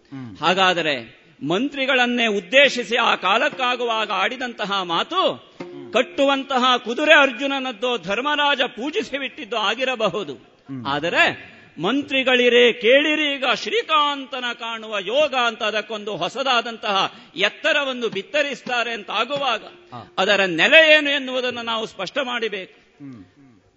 [0.45, 5.53] ಹಾಗಾದರೆ ಮಂತ್ರಿಗಳನ್ನೇ ಉದ್ದೇಶಿಸಿ ಆ ಕಾಲಕ್ಕಾಗುವಾಗ ಆಡಿದಂತಹ ಮಾತು
[5.93, 10.33] ಕಟ್ಟುವಂತಹ ಕುದುರೆ ಅರ್ಜುನನದ್ದು ಧರ್ಮರಾಜ ಪೂಜಿಸಿ ಬಿಟ್ಟಿದ್ದು ಆಗಿರಬಹುದು
[10.87, 19.63] ಆದರೆ ಮಂತ್ರಿಗಳಿರೇ ಕೇಳಿರಿ ಈಗ ಶ್ರೀಕಾಂತನ ಕಾಣುವ ಯೋಗ ಅಂತ ಅದಕ್ಕೊಂದು ಹೊಸದಾದಂತಹ ಎತ್ತರವನ್ನು ಬಿತ್ತರಿಸ್ತಾರೆ ಅಂತ ಆಗುವಾಗ
[20.17, 22.73] ಅದರ ನೆಲೆ ಏನು ಎನ್ನುವುದನ್ನು ನಾವು ಸ್ಪಷ್ಟ ಮಾಡಬೇಕು.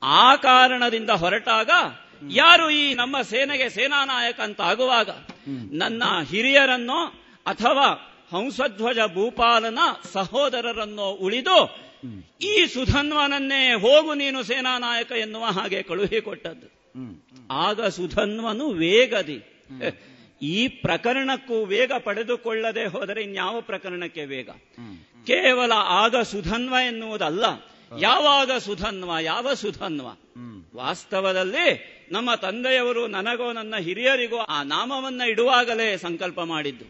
[0.03, 1.71] ಆ ಕಾರಣದಿಂದ ಹೊರಟಾಗ
[2.31, 5.11] ಯಾರು ಈ ನಮ್ಮ ಸೇನೆಗೆ ಸೇನಾನಾಯಕ ಅಂತ ಆಗುವಾಗ
[5.73, 7.01] ನನ್ನ ಹಿರಿಯರನ್ನೋ
[7.47, 7.87] ಅಥವಾ
[8.33, 9.79] ಹಂಸಧ್ವಜ ಭೂಪಾಲನ
[10.13, 11.84] ಸಹೋದರರನ್ನೋ ಉಳಿದು
[12.43, 16.85] ಈ ಸುಧನ್ವನನ್ನೇ ಹೋಗು ನೀನು ಸೇನಾನಾಯಕ ಎನ್ನುವ ಹಾಗೆ ಕಳುಹಿಕೊಟ್ಟದ್ದು
[17.51, 19.65] ಆಗ ಸುಧನ್ವನು ವೇಗದಿ.
[20.43, 24.51] ಈ ಪ್ರಕರಣಕ್ಕೂ ವೇಗ ಪಡೆದುಕೊಳ್ಳದೆ ಹೋದರೆ ಇನ್ಯಾವ ಪ್ರಕರಣಕ್ಕೆ ವೇಗ?
[25.27, 27.45] ಕೇವಲ ಆಗ ಸುಧನ್ವ ಎನ್ನುವುದಲ್ಲ.
[28.01, 29.11] ಯಾವಾಗ ಸುಧನ್ವ?
[29.21, 30.07] ಯಾವ ಸುಧನ್ವ?
[30.77, 36.85] ವಾಸ್ತವದಲ್ಲಿ ನಮ್ಮ ತಂದೆಯವರು ನನಗೋ ನನ್ನ ಹಿರಿಯರಿಗೋ ಆ ನಾಮವನ್ನ ಇಡುವಾಗಲೇ ಸಂಕಲ್ಪ ಮಾಡಿದ್ದು.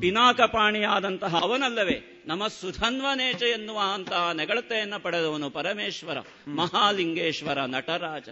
[0.00, 2.15] ಪಿನಾಕಪಾಣಿಯಾದಂತಹ ಅವನಲ್ಲವೇ.
[2.26, 6.18] ನಮ್ಮ ಸುಧನ್ವನೇಚ ಎನ್ನುವ ಅಂತಹ ನೆಗಳತೆಯನ್ನ ಪಡೆದವನು ಪರಮೇಶ್ವರ
[6.48, 8.28] ಮಹಾಲಿಂಗೇಶ್ವರ ನಟರಾಜ.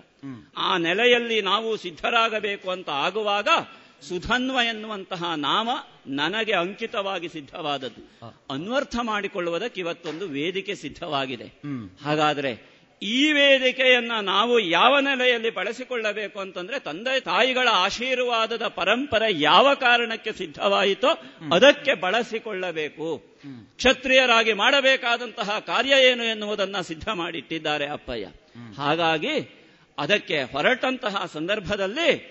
[0.56, 3.48] ಆ ನೆಲೆಯಲ್ಲಿ ನಾವು ಸಿದ್ಧರಾಗಬೇಕು ಅಂತ ಆಗುವಾಗ
[4.08, 5.68] ಸುಧನ್ವ ಎನ್ನುವಂತಹ ನಾಮ
[6.06, 8.30] ನನಗೆ ಅಂಕಿತವಾಗಿ ಸಿದ್ಧವಾದದ್ದು.
[8.50, 11.46] ಅನ್ವರ್ಥ ಮಾಡಿಕೊಳ್ಳುವುದಕ್ಕೆ ಇವತ್ತೊಂದು ವೇದಿಕೆ ಸಿದ್ಧವಾಗಿದೆ.
[12.04, 21.08] ಹಾಗಾದ್ರೆ ಈ ವೇದಿಕೆಯನ್ನ ನಾವು ಯಾವ ನೆಲೆಯಲ್ಲಿ ಬಳಸಿಕೊಳ್ಳಬೇಕು ಅಂತಂದ್ರೆ ತಂದೆ ತಾಯಿಗಳ ಆಶೀರ್ವಾದದ ಪರಂಪರೆ ಯಾವ ಕಾರಣಕ್ಕೆ ಸಿದ್ಧವಾಯಿತೋ
[21.52, 23.18] ಅದಕ್ಕೆ ಬಳಸಿಕೊಳ್ಳಬೇಕು.
[23.76, 28.26] ಕ್ಷತ್ರಿಯರಾಗಿ ಮಾಡಬೇಕಾದಂತಹ ಕಾರ್ಯ ಏನು ಎನ್ನುವುದನ್ನ ಸಿದ್ಧ ಮಾಡಿಟ್ಟಿದ್ದಾರೆ ಅಪ್ಪಯ್ಯ.
[28.76, 29.64] ಹಾಗಾಗಿ
[29.98, 32.30] ಅದಕ್ಕೆ ಹೊರಟಂತಹ ಸಂದರ್ಭದಲ್ಲಿ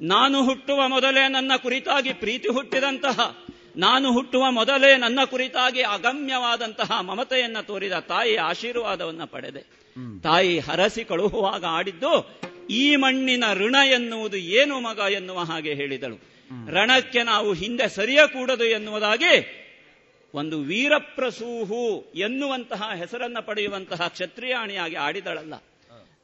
[0.00, 3.44] ನಾನು ಹುಟ್ಟುವ ಮೊದಲೇ ನನ್ನ ಕುರಿತಾಗಿ ಪ್ರೀತಿ ಹುಟ್ಟಿದಂತಹ
[3.76, 9.60] ನಾನು ಹುಟ್ಟುವ ಮೊದಲೇ ನನ್ನ ಕುರಿತಾಗಿ ಅಗಮ್ಯವಾದಂತಹ ಮಮತೆಯನ್ನ ತೋರಿದ ತಾಯಿ ಆಶೀರ್ವಾದವನ್ನ ಪಡೆದೆ.
[10.22, 16.34] ತಾಯಿ ಹರಸಿ ಕಳುಹುವಾಗ ಆಡಿದ್ದು ಈ ಮಣ್ಣಿನ ಋಣ ಎನ್ನುವುದು ಏನು ಮಗ ಎನ್ನುವ ಹಾಗೆ ಹೇಳಿದಳು.
[16.70, 19.60] ರಣಕ್ಕೆ ನಾವು ಹಿಂದೆ ಸರಿಯಕೂಡದು ಎನ್ನುವುದಾಗಿ
[20.34, 25.54] ಒಂದು ವೀರಪ್ರಸೂಹು ಎನ್ನುವಂತಹ ಹೆಸರನ್ನ ಪಡೆಯುವಂತಹ ಕ್ಷತ್ರಿಯಾಣಿಯಾಗಿ ಆಡಿದಳಲ್ಲ.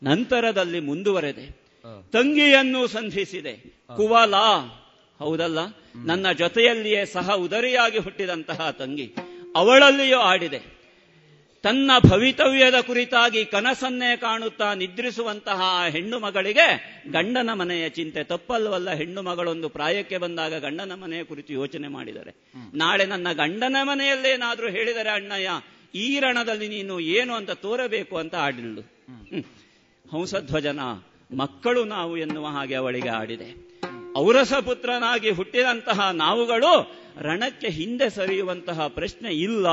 [0.03, 1.61] ನಂತರದಲ್ಲಿ ಮುಂದುವರೆದೆ.
[2.13, 3.53] ತಂಗಿಯನ್ನು ಸಂಧಿಸಿದೆ.
[3.97, 4.35] ಕುವಲ
[5.21, 5.59] ಹೌದಲ್ಲ?
[6.05, 9.15] ನನ್ನ ಜೊತೆಯಲ್ಲಿಯೇ ಸಹ ಉದರಿಯಾಗಿ ಹುಟ್ಟಿದಂತಹ ತಂಗಿ
[9.57, 10.81] ಅವಳಲ್ಲಿಯೂ ಆಡಿದೆ.
[11.63, 16.67] ತನ್ನ ಭವಿತವ್ಯದ ಕುರಿತಾಗಿ ಕನಸನ್ನೇ ಕಾಣುತ್ತಾ ನಿದ್ರಿಸುವಂತಹ ಹೆಣ್ಣು ಮಗಳಿಗೆ
[17.13, 18.91] ಗಂಡನ ಮನೆಯ ಚಿಂತೆ ತಪ್ಪಲ್ವಲ್ಲ.
[18.91, 22.35] ಹೆಣ್ಣು ಮಗಳೊಂದು ಪ್ರಾಯಕ್ಕೆ ಬಂದಾಗ ಗಂಡನ ಮನೆಯ ಕುರಿತು ಯೋಚನೆ ಮಾಡಿದರೆ.
[22.75, 25.51] ನಾಳೆ ನನ್ನ ಗಂಡನ ಮನೆಯಲ್ಲೇನಾದ್ರೂ ಹೇಳಿದರೆ ಅಣ್ಣಯ್ಯ
[25.95, 28.81] ಈ ರಣದಲ್ಲಿ ನೀನು ಏನು ಅಂತ ತೋರಬೇಕು ಅಂತ ಆಡಿಳು
[30.13, 30.81] ಹಂಸಧ್ವಜನ
[31.37, 33.70] ಮಕ್ಕಳು ನಾವು ಎನ್ನುವ ಹಾಗೆ ಅವಳಿಗೆ ಆಡಿದೆ.
[34.17, 39.67] ಔರಸ ಪುತ್ರನಾಗಿ ಹುಟ್ಟಿದಂತಹ ನಾವುಗಳು ರಣಕ್ಕೆ ಹಿಂದೆ ಸರಿಯುವಂತಹ ಪ್ರಶ್ನೆ ಇಲ್ಲ.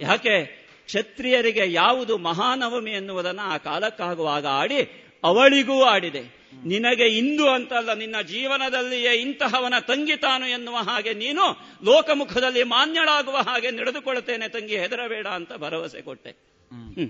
[0.00, 0.44] ಯಾಕೆ?
[0.86, 6.40] ಕ್ಷತ್ರಿಯರಿಗೆ ಯಾವುದು ಮಹಾನವಮಿ ಎನ್ನುವುದನ್ನು ಆ ಕಾಲಕ್ಕಾಗುವಾಗ ಆಡಿ ಅವಳಿಗೂ ಆಡಿದೆ.
[6.64, 11.52] ನಿನಗೆ ಇಂದು ಅಂತಲ್ಲ ನಿನ್ನ ಜೀವನದಲ್ಲಿಯೇ ಇಂತಹವನ ತಂಗಿ ತಾನು ಎನ್ನುವ ಹಾಗೆ ನೀನು
[11.84, 16.30] ಲೋಕಮುಖದಲ್ಲಿ ಮಾನ್ಯಳಾಗುವ ಹಾಗೆ ನಡೆದುಕೊಳ್ಳುತ್ತೇನೆ ತಂಗಿ ಹೆದರಬೇಡ ಅಂತ ಭರವಸೆ ಕೊಟ್ಟೆ.
[16.30, 17.08] ಹ್ಮ್.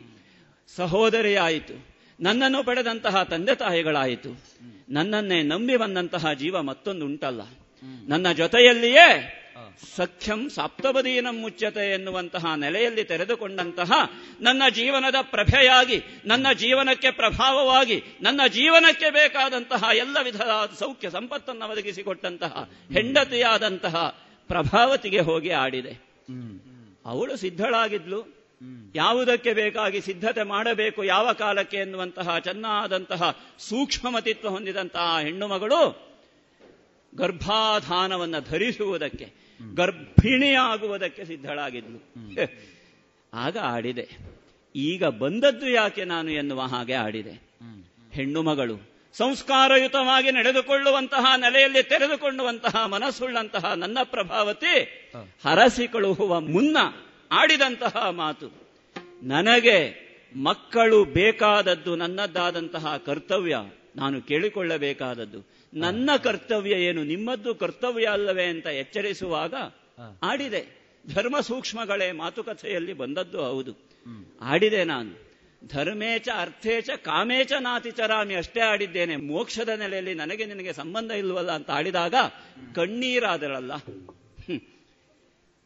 [2.21, 4.31] ನನ್ನನ್ನು ಪಡೆದಂತಹ ತಂದೆ ತಾಯಿಗಳಾಯಿತು.
[4.89, 7.41] ನನ್ನನ್ನೇ ನಂಬಿ ಬಂದಂತಹ ಜೀವ ಮತ್ತೊಂದು ಉಂಟಲ್ಲ
[8.09, 9.37] ನನ್ನ ಜೊತೆಯಲ್ಲಿಯೇ
[9.97, 13.93] ಸಖ್ಯಂ ಸಾಪ್ತಬದೀನಂ ಮುಚ್ಚತೆ ಎನ್ನುವಂತಹ ನೆಲೆಯಲ್ಲಿ ತೆರೆದುಕೊಂಡಂತಹ
[14.41, 24.19] ನನ್ನ ಜೀವನದ ಪ್ರಭೆಯಾಗಿ ನನ್ನ ಜೀವನಕ್ಕೆ ಪ್ರಭಾವವಾಗಿ ನನ್ನ ಜೀವನಕ್ಕೆ ಬೇಕಾದಂತಹ ಎಲ್ಲ ವಿಧದ ಸೌಖ್ಯ ಸಂಪತ್ತನ್ನು ಒದಗಿಸಿಕೊಟ್ಟಂತಹ ಹೆಂಡತಿಯಾದಂತಹ
[24.49, 25.93] ಪ್ರಭಾವತಿಗೆ ಹೋಗಿ ಆಡಿದೆ.
[27.07, 28.40] ಅವಳು ಸಿದ್ಧಳಾಗಿದ್ಲು.
[28.95, 36.11] ಯಾವುದಕ್ಕೆ ಬೇಕಾಗಿ ಸಿದ್ಧತೆ ಮಾಡಬೇಕು ಯಾವ ಕಾಲಕ್ಕೆ ಎನ್ನುವಂತಹ ಚೆನ್ನಾದಂತಹ ಸೂಕ್ಷ್ಮಮತಿತ್ವ ಹೊಂದಿದಂತಹ ಹೆಣ್ಣು ಮಗಳು
[37.15, 39.33] ಗರ್ಭಾಧಾನವನ್ನು ಧರಿಸುವುದಕ್ಕೆ
[39.75, 41.99] ಗರ್ಭಿಣಿಯಾಗುವುದಕ್ಕೆ ಸಿದ್ಧಳಾಗಿದ್ಲು.
[43.35, 44.09] ಆಗ ಆಡಿದೆ.
[44.77, 47.51] ಈಗ ಬಂದದ್ದು ಯಾಕೆ ನಾನು ಎನ್ನುವ ಹಾಗೆ ಆಡಿದೆ.
[48.13, 54.83] ಹೆಣ್ಣು ಮಗಳು ಸಂಸ್ಕಾರಯುತವಾಗಿ ನಡೆದುಕೊಳ್ಳುವಂತಹ ನೆಲೆಯಲ್ಲಿ ತೆರೆದುಕೊಳ್ಳುವಂತಹ ಮನಸ್ಸುಳ್ಳಂತಹ ನನ್ನ ಪ್ರಭಾವತಿ
[55.45, 56.77] ಹರಸಿಕೊಳ್ಳುವ ಮುನ್ನ
[57.33, 58.53] ಆಡಿದಂತಹ ಮಾತು.
[59.23, 63.57] ನನಗೆ ಮಕ್ಕಳು ಬೇಕಾದದ್ದು ನನ್ನದ್ದಾದಂತಹ ಕರ್ತವ್ಯ.
[63.97, 65.47] ನಾನು ಕೇಳಿಕೊಳ್ಳಬೇಕಾದದ್ದು.
[65.75, 67.05] ನನ್ನ ಕರ್ತವ್ಯ ಏನು?
[67.05, 69.55] ನಿಮ್ಮದ್ದು ಕರ್ತವ್ಯ ಅಲ್ಲವೇ ಅಂತ ಎಚ್ಚರಿಸುವಾಗ
[70.23, 70.81] ಆಡಿದೆ.
[71.15, 73.73] ಧರ್ಮ ಸೂಕ್ಷ್ಮಗಳೇ ಮಾತುಕಥೆಯಲ್ಲಿ ಬಂದದ್ದು ಹೌದು.
[74.41, 75.31] ಆಡಿದೆ ನಾನು.
[75.69, 79.17] ಧರ್ಮೇಚ ಅರ್ಥೇಚ ಕಾಮೇಚ ನಾತಿಚರಾಮಿ ಅಷ್ಟೇ ಆಡಿದ್ದೇನೆ.
[79.17, 82.15] ಮೋಕ್ಷದ ನೆಲೆಯಲ್ಲಿ ನನಗೆ ನಿನಗೆ ಸಂಬಂಧ ಇಲ್ವಲ್ಲ ಅಂತ ಆಡಿದಾಗ
[82.75, 83.73] ಕಣ್ಣೀರಾದರಲ್ಲ.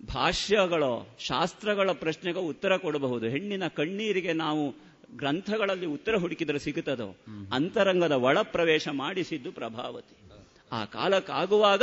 [0.06, 3.26] ಭಾಷ್ಯಗಳು ಶಾಸ್ತ್ರಗಳ ಪ್ರಶ್ನೆಗೆ ಉತ್ತರ ಕೊಡಬಹುದು.
[3.26, 4.74] ಹೆಣ್ಣಿನ ಕಣ್ಣೀರಿಗೆ ನಾವು
[5.16, 7.16] ಗ್ರಂಥಗಳಲ್ಲಿ ಉತ್ತರ ಹುಡುಕಿದರೆ ಸಿಗುತ್ತದೋ?
[7.52, 10.30] ಅಂತರಂಗದ ಒಳ ಪ್ರವೇಶ ಮಾಡಿಸಿದ್ದು ಪ್ರಭಾವತಿ.
[10.72, 11.82] ಆ ಕಾಲಕ್ಕಾಗುವಾಗ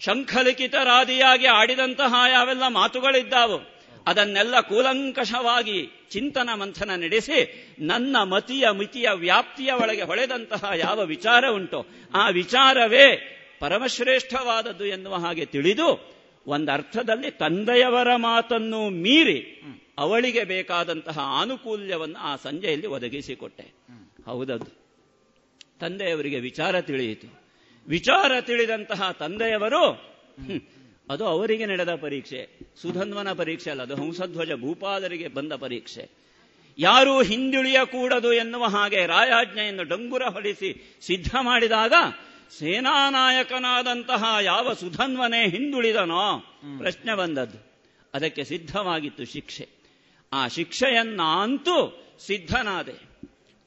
[0.00, 3.72] ಶಂಖಲಿಖಿತರಾದಿಯಾಗಿ ಆಡಿದಂತಹ ಯಾವೆಲ್ಲ ಮಾತುಗಳಿದ್ದಾವು
[4.06, 12.28] ಅದನ್ನೆಲ್ಲ ಕೂಲಂಕಷವಾಗಿ ಚಿಂತನ ಮಂಥನ ನಡೆಸಿ ನನ್ನ ಮತಿಯ ಮಿತಿಯ ವ್ಯಾಪ್ತಿಯ ಒಳಗೆ ಹೊಳೆದಂತಹ ಯಾವ ವಿಚಾರ ಉಂಟೋ ಆ
[12.28, 19.62] ವಿಚಾರವೇ ಪರಮಶ್ರೇಷ್ಠವಾದದ್ದು ಎನ್ನುವ ಹಾಗೆ ತಿಳಿದು ಒಂದರ್ಥದಲ್ಲಿ ತಂದೆಯವರ ಮಾತನ್ನು ಮೀರಿ
[19.98, 23.62] ಅವಳಿಗೆ ಬೇಕಾದಂತಹ ಆನುಕೂಲ್ಯವನ್ನು ಆ ಸಂಜೆಯಲ್ಲಿ ಒದಗಿಸಿಕೊಟ್ಟೆ.
[24.26, 24.82] ಹೌದದು.
[25.80, 27.42] ತಂದೆಯವರಿಗೆ ವಿಚಾರ ತಿಳಿಯಿತು.
[27.88, 30.12] ವಿಚಾರ ತಿಳಿದಂತಹ ತಂದೆಯವರು
[31.10, 32.58] ಅದು ಅವರಿಗೆ ನಡೆದ ಪರೀಕ್ಷೆ.
[32.82, 36.22] ಸುಧನ್ವನ ಪರೀಕ್ಷೆ ಅಲ್ಲ ಅದು ಹಂಸಧ್ವಜ ಭೂಪಾದರಿಗೆ ಬಂದ ಪರೀಕ್ಷೆ.
[36.78, 41.92] ಯಾರೂ ಹಿಂದುಳಿಯಕೂಡದು ಎನ್ನುವ ಹಾಗೆ ರಾಯಾಜ್ಞೆಯನ್ನು ಡಂಗುರ ಹೊಲಿಸಿ ಸಿದ್ಧ ಮಾಡಿದಾಗ
[42.58, 46.38] ಸೇನಾನಾಯಕನಾದಂತಹ ಯಾವ ಸುಧನ್ವನೇ ಹಿಂದುಳಿದನೋ
[46.78, 47.72] ಪ್ರಶ್ನೆ ಬಂದದ್ದು.
[48.14, 49.68] ಅದಕ್ಕೆ ಸಿದ್ಧವಾಗಿತ್ತು ಶಿಕ್ಷೆ.
[50.32, 52.94] ಆ ಶಿಕ್ಷೆಯನ್ನಂತೂ ಸಿದ್ಧನಾದೆ.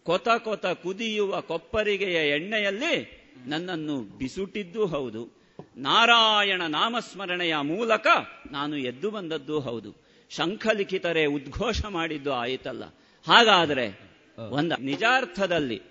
[0.04, 5.46] ಕೊತ ಕೊತ ಕುದಿಯುವ ಕೊಪ್ಪರಿಗೆಯ ಎಣ್ಣೆಯಲ್ಲಿ ನನ್ನನ್ನು ಬಿಸುಟಿದ್ದೂ ಹೌದು.
[5.78, 8.08] ನಾರಾಯಣ ನಾಮಸ್ಮರಣೆಯ ಮೂಲಕ
[8.52, 9.96] ನಾನು ಎದ್ದು ಬಂದದ್ದು ಹೌದು.
[10.30, 12.84] ಶಂಖಲಿಖಿತರೆ ಉದ್ಘೋಷ ಮಾಡಿದ್ದು ಆಯಿತಲ್ಲ.
[13.28, 14.00] ಹಾಗಾದರೆ
[14.50, 15.82] ಒಂದ ನಿಜಾರ್ಥದಲ್ಲಿ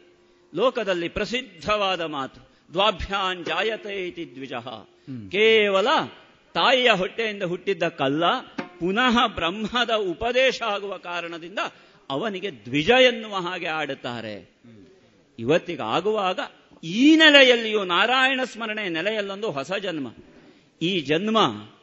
[0.55, 4.69] ಲೋಕದಲ್ಲಿ ಪ್ರಸಿದ್ಧವಾದ ಮಾತು ದ್ವಾಭ್ಯಾನ್ ಜಾಯತೆ ಇತಿ ದ್ವಿಜಃ.
[5.31, 5.87] ಕೇವಲ
[6.55, 8.39] ತಾಯಿಯ ಹೊಟ್ಟೆಯಿಂದ ಹುಟ್ಟಿದ್ದ ಕಲ್ಲ
[8.81, 11.59] ಪುನಃ ಬ್ರಹ್ಮದ ಉಪದೇಶ ಆಗುವ ಕಾರಣದಿಂದ
[12.11, 14.51] ಅವನಿಗೆ ದ್ವಿಜ ಎನ್ನುವ ಹಾಗೆ ಆಡುತ್ತಾರೆ.
[15.39, 16.41] ಇವತ್ತಿಗಾಗುವಾಗ
[16.85, 20.09] ಈ ನೆಲೆಯಲ್ಲಿಯೂ ನಾರಾಯಣ ಸ್ಮರಣೆ ನೆಲೆಯಲ್ಲೊಂದು ಹೊಸ ಜನ್ಮ.
[20.83, 21.39] ಈ ಜನ್ಮ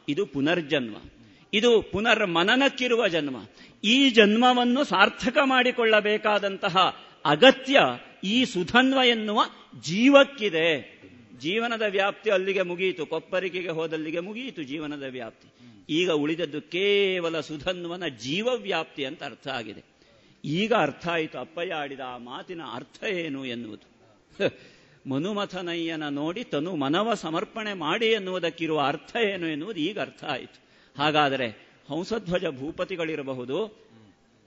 [0.08, 0.96] ಇದು ಪುನರ್ಜನ್ಮ.
[1.52, 3.36] ಇದು ಪುನರ್ ಮನನಕ್ಕಿರುವ ಜನ್ಮ.
[3.84, 6.76] ಈ ಜನ್ಮವನ್ನು ಸಾರ್ಥಕ ಮಾಡಿಕೊಳ್ಳಬೇಕಾದಂತಹ
[7.24, 7.80] ಅಗತ್ಯ
[8.24, 9.40] ಈ ಸುಧನ್ವ ಎನ್ನುವ
[9.80, 10.66] ಜೀವಕ್ಕಿದೆ.
[11.40, 15.48] ಜೀವನದ ವ್ಯಾಪ್ತಿ ಅಲ್ಲಿಗೆ ಮುಗಿಯಿತು ಕೊಪ್ಪರಿಕೆಗೆ ಹೋದಲ್ಲಿಗೆ ಮುಗಿಯಿತು ಜೀವನದ ವ್ಯಾಪ್ತಿ.
[15.88, 19.82] ಈಗ ಉಳಿದದ್ದು ಕೇವಲ ಸುಧನ್ವನ ಜೀವ ವ್ಯಾಪ್ತಿ ಅಂತ ಅರ್ಥ ಆಗಿದೆ.
[20.44, 21.38] ಈಗ ಅರ್ಥ ಆಯಿತು.
[21.38, 23.86] ಅಪ್ಪಯ್ಯ ಆಡಿದ ಆ ಮಾತಿನ ಅರ್ಥ ಏನು ಎನ್ನುವುದು?
[25.10, 30.62] ಮನುಮಥನಯ್ಯನ ನೋಡಿ ತನು ಮನವ ಸಮರ್ಪಣೆ ಮಾಡಿ ಎನ್ನುವುದಕ್ಕಿರುವ ಅರ್ಥ ಏನು ಎನ್ನುವುದು ಈಗ ಅರ್ಥ ಆಯಿತು.
[30.98, 31.46] ಹಾಗಾದರೆ
[31.88, 33.78] ಹಂಸಧ್ವಜ ಭೂಪತಿಗಳಿರಬಹುದು,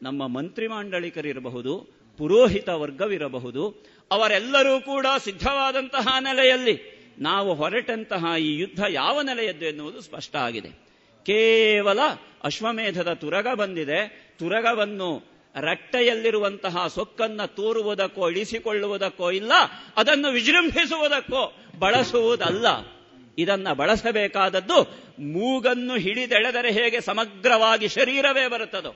[0.02, 9.66] ನಮ್ಮ ಮಂತ್ರಿ ಮಂಡಳಿಕರಿರಬಹುದು ಪುರೋಹಿತ ವರ್ಗವಿರಬಹುದು ಅವರೆಲ್ಲರೂ ಕೂಡ ಸಿದ್ಧವಾದಂತಹ ನೆಲೆಯಲ್ಲಿ ನಾವು ಹೊರಟಂತಹ ಈ ಯುದ್ಧ ಯಾವ ನೆಲೆಯದ್ದು
[9.66, 10.70] ಎನ್ನುವುದು ಸ್ಪಷ್ಟ ಆಗಿದೆ.
[11.26, 12.00] ಕೇವಲ
[12.44, 14.32] ಅಶ್ವಮೇಧದ ತುರಗ ಬಂದಿದೆ.
[14.40, 19.52] ತುರಗವನ್ನು ರಟ್ಟೆಯಲ್ಲಿರುವಂತಹ ಸೊಕ್ಕನ್ನ ತೋರುವುದಕ್ಕೋ, ಇಳಿಸಿಕೊಳ್ಳುವುದಕ್ಕೋ ಇಲ್ಲ,
[19.98, 22.66] ಅದನ್ನು ವಿಜೃಂಭಿಸುವುದಕ್ಕೋ ಬಳಸುವುದಲ್ಲ.
[23.38, 28.96] ಇದನ್ನ ಬಳಸಬೇಕಾದದ್ದು ಮೂಗನ್ನು ಹಿಡಿದೆಳೆದರೆ ಹೇಗೆ ಸಮಗ್ರವಾಗಿ ಶರೀರವೇ ಬರುತ್ತದೋ.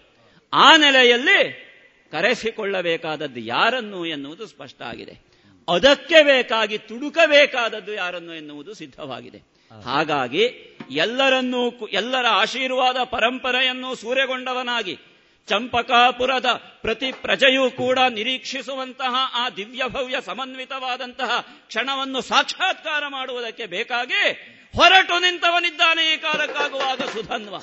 [0.54, 1.69] ಆ ನೆಲೆಯಲ್ಲಿ
[2.12, 5.30] ಕರೆಸಿಕೊಳ್ಳಬೇಕಾದದ್ದು ಯಾರನ್ನು ಎನ್ನುವುದು ಸ್ಪಷ್ಟ ಆಗಿದೆ.
[5.70, 9.60] ಅದಕ್ಕೆ ಬೇಕಾಗಿ ತುಡುಕಬೇಕಾದದ್ದು ಯಾರನ್ನು ಎನ್ನುವುದು ಸಿದ್ಧವಾಗಿದೆ.
[9.86, 10.44] ಹಾಗಾಗಿ
[10.92, 15.00] ಎಲ್ಲರನ್ನೂ ಎಲ್ಲರ ಆಶೀರ್ವಾದ ಪರಂಪರೆಯನ್ನು ಸೂರೆಗೊಂಡವನಾಗಿ
[15.48, 16.46] ಚಂಪಕಾಪುರದ
[16.82, 24.32] ಪ್ರತಿ ಪ್ರಜೆಯೂ ಕೂಡ ನಿರೀಕ್ಷಿಸುವಂತಹ ಆ ದಿವ್ಯ ಭವ್ಯ ಸಮನ್ವಿತವಾದಂತಹ ಕ್ಷಣವನ್ನು ಸಾಕ್ಷಾತ್ಕಾರ ಮಾಡುವುದಕ್ಕೆ ಬೇಕಾಗಿ
[24.76, 27.58] ಹೊರಟು ನಿಂತವನಿದ್ದಾನೆ ಈ ಕಾಲಕ್ಕಾಗುವಾಗ ಸುಧನ್ವ.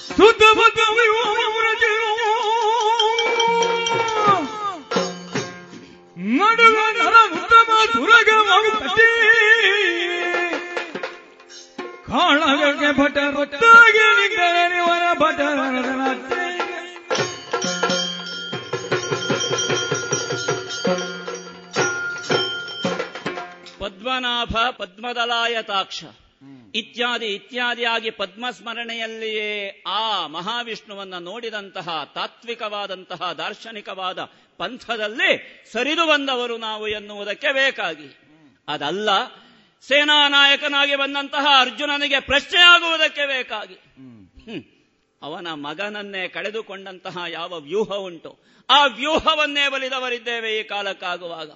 [6.17, 9.11] ನಡುವ ನರ ಉತ್ತಮ ಸುರಗವಾಗುತ್ತದೆ
[12.07, 15.59] ಕಾಳಗಕ್ಕೆ ಭಟ ಭಟ್ಟಾಗಿ ನಿಂತರೆ ವರ ಭಟರ
[23.81, 25.99] ಪದ್ಮನಾಭ ಪದ್ಮದಲಾಯತಾಕ್ಷ
[26.75, 29.51] ಇತ್ಯಾದಿ ಇತ್ಯಾದಿಯಾಗಿ ಪದ್ಮಸ್ಮರಣೆಯಲ್ಲಿಯೇ
[29.87, 34.19] ಆ ಮಹಾವಿಷ್ಣುವನ್ನ ನೋಡಿದಂತಹ ತಾತ್ವಿಕವಾದಂತಹ ದಾರ್ಶನಿಕವಾದ
[34.57, 38.19] ಪಂಥದಲ್ಲಿ ಸರಿದು ಬಂದವರು ನಾವು ಎನ್ನುವುದಕ್ಕೆ ಬೇಕಾಗಿ.
[38.69, 39.25] ಅದಲ್ಲ
[39.89, 43.75] ಸೇನಾ ನಾಯಕನಾಗಿ ಬಂದಂತಹ ಅರ್ಜುನನಿಗೆ ಪ್ರಶ್ನೆಯಾಗುವುದಕ್ಕೆ ಬೇಕಾಗಿ.
[43.75, 44.63] ಹ್ಮ್.
[45.23, 48.39] ಅವನ ಮಗನನ್ನೇ ಕಳೆದುಕೊಂಡಂತಹ ಯಾವ ವ್ಯೂಹ ಉಂಟು?
[48.71, 51.51] ಆ ವ್ಯೂಹವನ್ನೇ ಬಲಿದವರಿದ್ದೇವೆ ಈ ಕಾಲಕ್ಕಾಗುವಾಗ.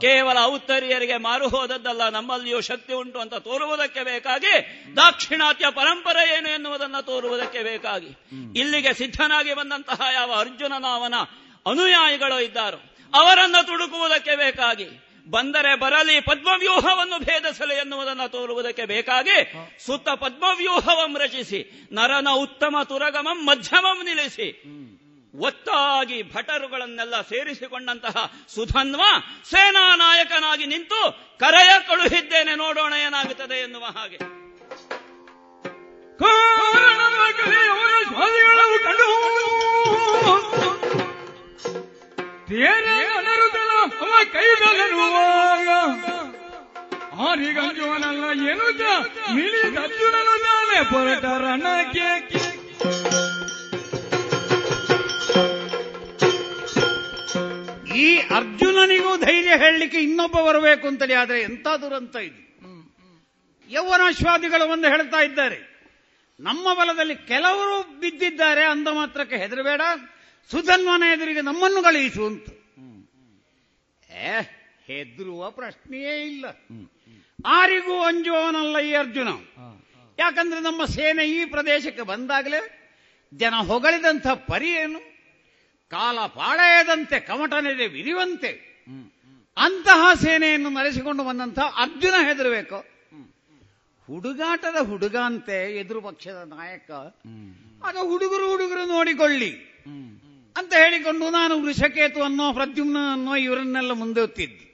[0.00, 4.84] ಕೇವಲ ಔತ್ತರಿಯರಿಗೆ ಮಾರು ಹೋದದ್ದಲ್ಲ ನಮ್ಮಲ್ಲಿಯೂ ಶಕ್ತಿ ಉಂಟು ಅಂತ ತೋರುವುದಕ್ಕೆ ಬೇಕಾಗಿ.
[4.96, 8.06] ದಾಕ್ಷಿಣಾತ್ಯ ಪರಂಪರೆ ಏನು ಎನ್ನುವುದನ್ನು ತೋರುವುದಕ್ಕೆ ಬೇಕಾಗಿ.
[8.60, 11.14] ಇಲ್ಲಿಗೆ ಸಿದ್ಧನಾಗಿ ಬಂದಂತಹ ಯಾವ ಅರ್ಜುನನ ಅವನ
[11.66, 12.78] ಅನುಯಾಯಿಗಳು ಇದ್ದಾರೆ.
[13.14, 14.88] ಅವರನ್ನು ತುಡುಕುವುದಕ್ಕೆ ಬೇಕಾಗಿ,
[15.30, 19.36] ಬಂದರೆ ಬರಲಿ ಪದ್ಮವ್ಯೂಹವನ್ನು ಭೇದಿಸಲಿ ಎನ್ನುವುದನ್ನು ತೋರುವುದಕ್ಕೆ ಬೇಕಾಗಿ
[19.86, 24.48] ಸುತ್ತ ಪದ್ಮವ್ಯೂಹವಂ ರಚಿಸಿ, ನರನ ಉತ್ತಮ ತುರಗಮಂ ಮಧ್ಯಮಂ ನಿಲ್ಲಿಸಿ
[25.34, 29.02] ಒತ್ತಾಗಿ ಭಟರುಗಳನ್ನೆಲ್ಲ ಸೇರಿಸಿಕೊಂಡಂತಹ ಸುಧನ್ವ
[29.50, 31.00] ಸೇನಾ ನಾಯಕನಾಗಿ ನಿಂತು
[31.40, 34.18] ಕರೆಯ ಕಳುಹಿದ್ದೇನೆ, ನೋಡೋಣ ಏನಾಗುತ್ತದೆ ಎನ್ನುವ ಹಾಗೆ.
[57.96, 62.40] ಈ ಅರ್ಜುನನಿಗೂ ಧೈರ್ಯ ಹೇಳಲಿಕ್ಕೆ ಇನ್ನೊಬ್ಬ ಬರಬೇಕು ಅಂತಲೇ ಆದ್ರೆ ಎಂತ ದುರಂತ ಇದು?
[63.70, 65.84] ಯೌವನಾಶ್ವಾದಿಗಳು ಒಂದು ಹೇಳ್ತಾ ಇದ್ದಾರೆ,
[66.40, 69.80] ನಮ್ಮ ಬಲದಲ್ಲಿ ಕೆಲವರು ಬಿದ್ದಿದ್ದಾರೆ ಅಂದ ಮಾತ್ರಕ್ಕೆ ಹೆದರಬೇಡ.
[70.50, 72.48] ಸುಧನ್ವನ ಎದುರಿಗೆ ನಮ್ಮನ್ನು ಕಳುಹಿಸು ಅಂತ.
[74.10, 74.30] ಏ
[74.86, 76.44] ಹೆದರುವ ಪ್ರಶ್ನೆಯೇ ಇಲ್ಲ.
[77.46, 79.28] ಆರಿಗೂ ಅಂಜುವವನಲ್ಲ ಈ ಅರ್ಜುನ
[80.18, 82.60] ಯಾಕಂದ್ರೆ ನಮ್ಮ ಸೇನೆ ಈ ಪ್ರದೇಶಕ್ಕೆ ಬಂದಾಗಲೇ
[83.34, 85.00] ಜನ ಹೊಗಳಿದಂಥ ಪರಿ ಏನು?
[85.90, 88.52] ಕಾಲ ಪಾಳೆಯದಂತೆ ಕಮಟನೆದೆ ವಿರಿವಂತೆ.
[89.56, 92.78] ಅಂತಹ ಸೇನೆಯನ್ನು ನಡೆಸಿಕೊಂಡು ಬಂದಂತಹ ಅರ್ಜುನ ಹೆದರಬೇಕು.
[94.08, 96.90] ಹುಡುಗಾಟದ ಹುಡುಗ ಅಂತೆ ಎದುರು ಪಕ್ಷದ ನಾಯಕ.
[97.84, 99.52] ಆಗ ಹುಡುಗರು ಹುಡುಗರು ನೋಡಿಕೊಳ್ಳಿ.
[100.56, 104.64] ಅಂತ ಹೇಳಿಕೊಂಡು ನಾನು ವೃಷಕೇತು ಅನ್ನೋ ಪ್ರದ್ಯುಮ್ನ ಅನ್ನೋ ಇವರನ್ನೆಲ್ಲ ಮುಂದೆ ಹೊತ್ತಿದ್ದು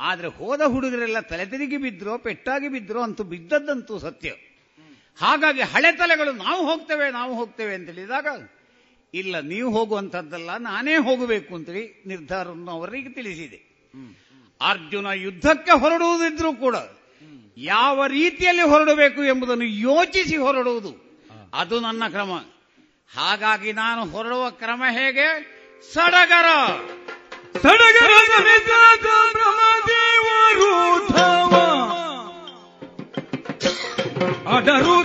[0.00, 4.28] ಆದ್ರೆ ಹೋದ ಹುಡುಗರೆಲ್ಲ ತಲೆ ತಿರುಗಿ ಬಿದ್ರೋ ಪೆಟ್ಟಾಗಿ ಬಿದ್ರೋ ಅಂತೂ ಬಿದ್ದದ್ದಂತೂ ಸತ್ಯ.
[5.18, 8.26] ಹಾಗಾಗಿ ಹಳೆ ತಲೆಗಳು ನಾವು ಹೋಗ್ತೇವೆ ನಾವು ಹೋಗ್ತೇವೆ ಅಂತ ಹೇಳಿದಾಗ
[9.14, 13.66] ಇಲ್ಲ ನೀವು ಹೋಗುವಂಥದ್ದಲ್ಲ ನಾನೇ ಹೋಗಬೇಕು ಅಂತೇಳಿ ನಿರ್ಧಾರವನ್ನು ಅವರಿಗೆ ತಿಳಿಸಿದೆ.
[14.60, 16.76] ಅರ್ಜುನ ಯುದ್ಧಕ್ಕೆ ಹೊರಡುವುದಿದ್ರೂ ಕೂಡ
[17.56, 21.20] ಯಾವ ರೀತಿಯಲ್ಲಿ ಹೊರಡಬೇಕು ಎಂಬುದನ್ನು ಯೋಚಿಸಿ ಹೊರಡುವುದು.
[21.54, 22.30] ಅದು ನನ್ನ ಕ್ರಮ.
[23.12, 25.28] ಹಾಗಾಗಿ ನಾನು ಹೊರಡುವ ಕ್ರಮ ಹೇಗೆ?
[25.94, 26.48] ಸಡಗರ.
[27.62, 28.12] ಸಡಗರ
[34.56, 34.96] ಅಡರು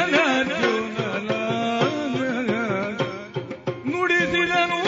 [3.86, 4.80] ನುಡಿಸಿದನು.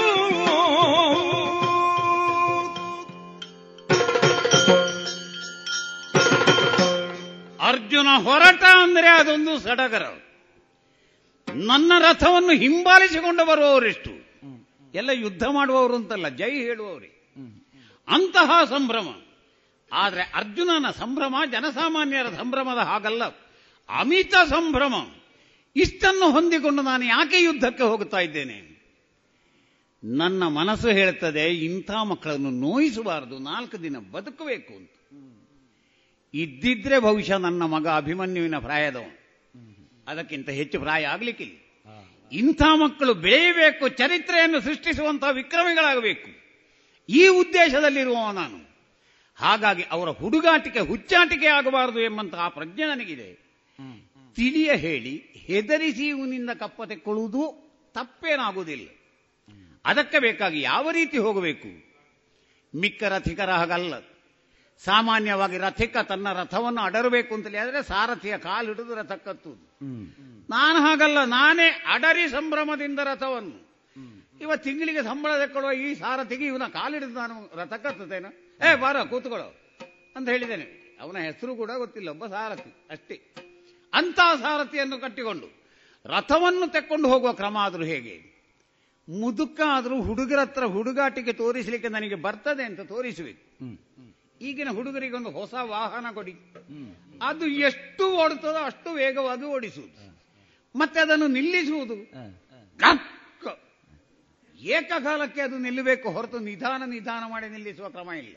[7.68, 10.06] ಅರ್ಜುನ ಹೊರಟ ಅಂದ್ರೆ ಅದೊಂದು ಸಡಗರ.
[11.54, 14.12] ನನ್ನ ರಥವನ್ನು ಹಿಂಬಾಲಿಸಿಕೊಂಡು ಬರುವವರೆಷ್ಟು?
[14.94, 17.10] ಎಲ್ಲ ಯುದ್ಧ ಮಾಡುವವರು ಅಂತಲ್ಲ, ಜೈ ಹೇಳುವವರೇ.
[18.08, 19.08] ಅಂತಹ ಸಂಭ್ರಮ.
[19.96, 23.26] ಆದರೆ ಅರ್ಜುನನ ಸಂಭ್ರಮ, ಜನಸಾಮಾನ್ಯರ ಸಂಭ್ರಮದ ಹಾಗಲ್ಲ.
[23.90, 24.94] ಅಮಿತ ಸಂಭ್ರಮ.
[25.76, 28.74] ಇಷ್ಟನ್ನು ಹೊಂದಿಕೊಂಡು ನಾನು ಯಾಕೆ ಯುದ್ಧಕ್ಕೆ ಹೋಗುತ್ತಾ ಇದ್ದೇನೆ?
[30.04, 34.90] ನನ್ನ ಮನಸ್ಸು ಹೇಳುತ್ತದೆ ಇಂಥ ಮಕ್ಕಳನ್ನು ನೋಯಿಸಬಾರದು, ನಾಲ್ಕು ದಿನ ಬದುಕಬೇಕು ಅಂತ.
[36.34, 39.06] ಇದ್ದಿದ್ರೆ ಬಹುಶಃ ನನ್ನ ಮಗ ಅಭಿಮನ್ಯುವಿನ ಪ್ರಾಯದವ
[40.08, 41.86] ಅದಕ್ಕಿಂತ ಹೆಚ್ಚು ಪ್ರಾಯ ಆಗ್ಲಿಕ್ಕಿಲ್ಲ.
[42.32, 46.44] ಇಂಥ ಮಕ್ಕಳು ಬೆಳೆಯಬೇಕು, ಚರಿತ್ರೆಯನ್ನು ಸೃಷ್ಟಿಸುವಂತಹ ವಿಕ್ರಮಿಗಳಾಗಬೇಕು.
[47.10, 48.73] ಈ ಉದ್ದೇಶದಲ್ಲಿರುವ ನಾನು.
[49.36, 53.44] ಹಾಗಾಗಿ ಅವರ ಹುಡುಗಾಟಿಕೆ ಹುಚ್ಚಾಟಿಕೆ ಆಗಬಾರದು ಎಂಬಂತಹ ಪ್ರಜ್ಞೆ ನನಗಿದೆ.
[54.36, 58.90] ತಿಳಿಯ ಹೇಳಿ ಹೆದರಿಸಿ ಇವನಿಂದ ಕಪ್ಪ ತೆಕ್ಕೊಳ್ಳುವುದು ತಪ್ಪೇನಾಗುವುದಿಲ್ಲ.
[59.86, 61.94] ಅದಕ್ಕೆ ಬೇಕಾಗಿ ಯಾವ ರೀತಿ ಹೋಗಬೇಕು?
[62.80, 63.94] ಮಿಕ್ಕ ರಥಿಕರ ಹಾಗಲ್ಲ.
[64.80, 69.76] ಸಾಮಾನ್ಯವಾಗಿ ರಥಿಕ ತನ್ನ ರಥವನ್ನು ಅಡರಬೇಕು ಅಂತಲೇ ಆದರೆ ಸಾರಥಿಯ ಕಾಲಿಡಿದು ರಥ ಕತ್ತುವುದು.
[70.50, 73.64] ನಾನು ಹಾಗಲ್ಲ ನಾನೇ ಅಡರಿ ಸಂಭ್ರಮದಿಂದ ರಥವನ್ನು.
[74.42, 78.43] ಇವ ತಿಂಗಳಿಗೆ ಸಂಬಳ ತೆಕ್ಕೊಳ್ಳುವ ಈ ಸಾರಥಿಗೆ ಇವನ ಕಾಲಿಡಿದು ನಾನು ರಥ ಕತ್ತುತ್ತೇನೆ.
[78.62, 79.50] ಏ ಬಾರ ಕೂತ್ಕೊಳ್ಳೋ.
[80.16, 80.98] ಅಂತ ಹೇಳಿದ್ದೇನೆ.
[81.02, 83.16] ಅವನ ಹೆಸರು ಕೂಡ ಗೊತ್ತಿಲ್ಲ ಒಬ್ಬ ಸಾರಥಿ ಅಷ್ಟೇ.
[83.94, 85.48] ಅಂತ ಸಾರಥಿಯನ್ನು ಕಟ್ಟಿಕೊಂಡು
[86.06, 88.34] ರಥವನ್ನು ತೆಕ್ಕೊಂಡು ಹೋಗುವ ಕ್ರಮ ಆದರೂ ಹೇಗೆ?
[89.10, 93.44] ಮುದುಕ ಆದರೂ ಹುಡುಗರ ಹತ್ರ ಹುಡುಗಾಟಿಕೆ ತೋರಿಸಲಿಕ್ಕೆ ನನಗೆ ಬರ್ತದೆ ಅಂತ ತೋರಿಸಬೇಕು
[94.42, 96.34] ಈಗಿನ ಹುಡುಗರಿಗೆ ಒಂದು ಹೊಸ ವಾಹನ ಕೊಡಿ.
[97.22, 99.98] ಅದು ಎಷ್ಟು ಓಡುತ್ತದೋ ಅಷ್ಟು ವೇಗವಾಗಿ ಓಡಿಸುವುದು.
[100.76, 101.96] ಮತ್ತೆ ಅದನ್ನು ನಿಲ್ಲಿಸುವುದು!
[104.78, 108.34] ಏಕಕಾಲಕ್ಕೆ ಅದು ನಿಲ್ಲಬೇಕು ಹೊರತು ನಿಧಾನ ನಿಧಾನ ಮಾಡಿ ನಿಲ್ಲಿಸುವ ಕ್ರಮ ಇಲ್ಲ.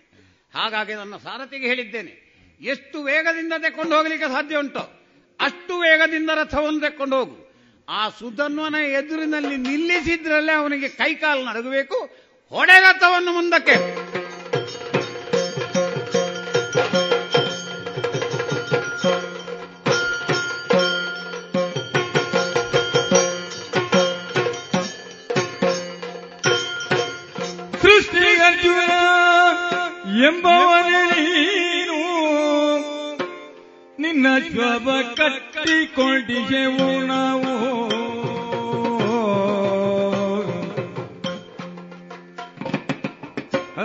[0.54, 2.12] ಹಾಗಾಗಿ ನನ್ನ ಸಾರಥಿಗೆ ಹೇಳಿದ್ದೇನೆ,
[2.60, 4.82] ಎಷ್ಟು ವೇಗದಿಂದ ತೆಕ್ಕೊಂಡು ಹೋಗಲಿಕ್ಕೆ ಸಾಧ್ಯ ಉಂಟು,
[5.40, 7.36] ಅಷ್ಟು ವೇಗದಿಂದ ರಥವನ್ನು ತೆಕ್ಕೊಂಡು ಹೋಗು.
[7.88, 11.98] ಆ ಸುಧನ್ವನ ಎದುರಿನಲ್ಲಿ ನಿಲ್ಲಿಸಿದ್ರಲ್ಲೇ ಅವನಿಗೆ ಕೈಕಾಲು ನಡಗಬೇಕು
[12.52, 13.76] ಹೊಡೆ ರಥವನ್ನು ಮುಂದಕ್ಕೆ.
[30.26, 32.00] ಎಂಬವನೇ ನೀನು.
[33.98, 37.56] ನಿನ್ನ ಶ್ವಭ ಕಟ್ಟಿಕೊಂಡಿಗೆವು ನಾವು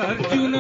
[0.02, 0.56] ಅರ್ಜುನ.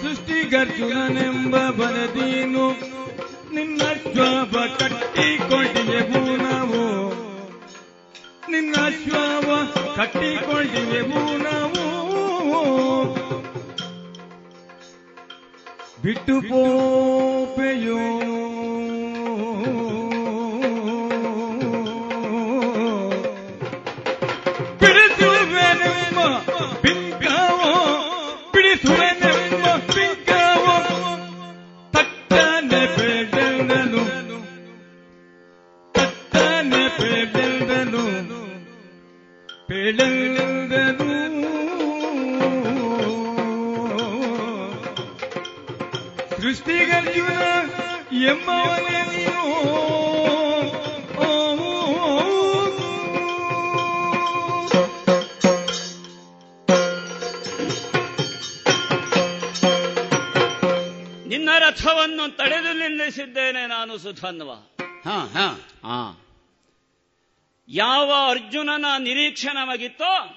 [0.00, 2.66] ಸೃಷ್ಟಿಗರ್ಜುನನೆಂಬ ಬನದೀನು
[3.54, 6.00] ನಿನ್ನ ಶ್ವಾಪ ಕಟ್ಟಿಕೊಂಡಿವೆ
[6.42, 6.82] ನಾವು
[8.50, 9.48] ನಿನ್ನ ಶ್ವಾವ
[9.96, 11.00] ಕಟ್ಟಿಕೊಂಡಿವೆ
[11.42, 11.84] ನಾವು
[16.02, 18.02] ಬಿಟ್ಟು ಪೋಪೆಯೋ?
[24.90, 26.18] ಬಿಡಿಸುವೆನೆಂಬ
[39.98, 41.52] ಬೆಳೆದನು
[46.40, 47.40] ಸೃಷ್ಟಿಗರ್ಜುನ
[48.26, 49.44] ಎಂಬವನೇ ನೀನು
[51.20, 51.28] ಓ,
[61.28, 64.50] ನಿನ್ನ ರಥವನ್ನು ತಡೆದು ನಿಲ್ಲಿಸಿದ್ದೇನೆ ನಾನು ಸುಧನ್ವ.
[65.04, 65.46] ಹಾ ಹಾ.
[65.84, 65.96] ಆ
[67.68, 70.36] ಯಾವ ಅರ್ಜುನನ ನಿರೀಕ್ಷೆ ನಮಗಿತ್ತೋ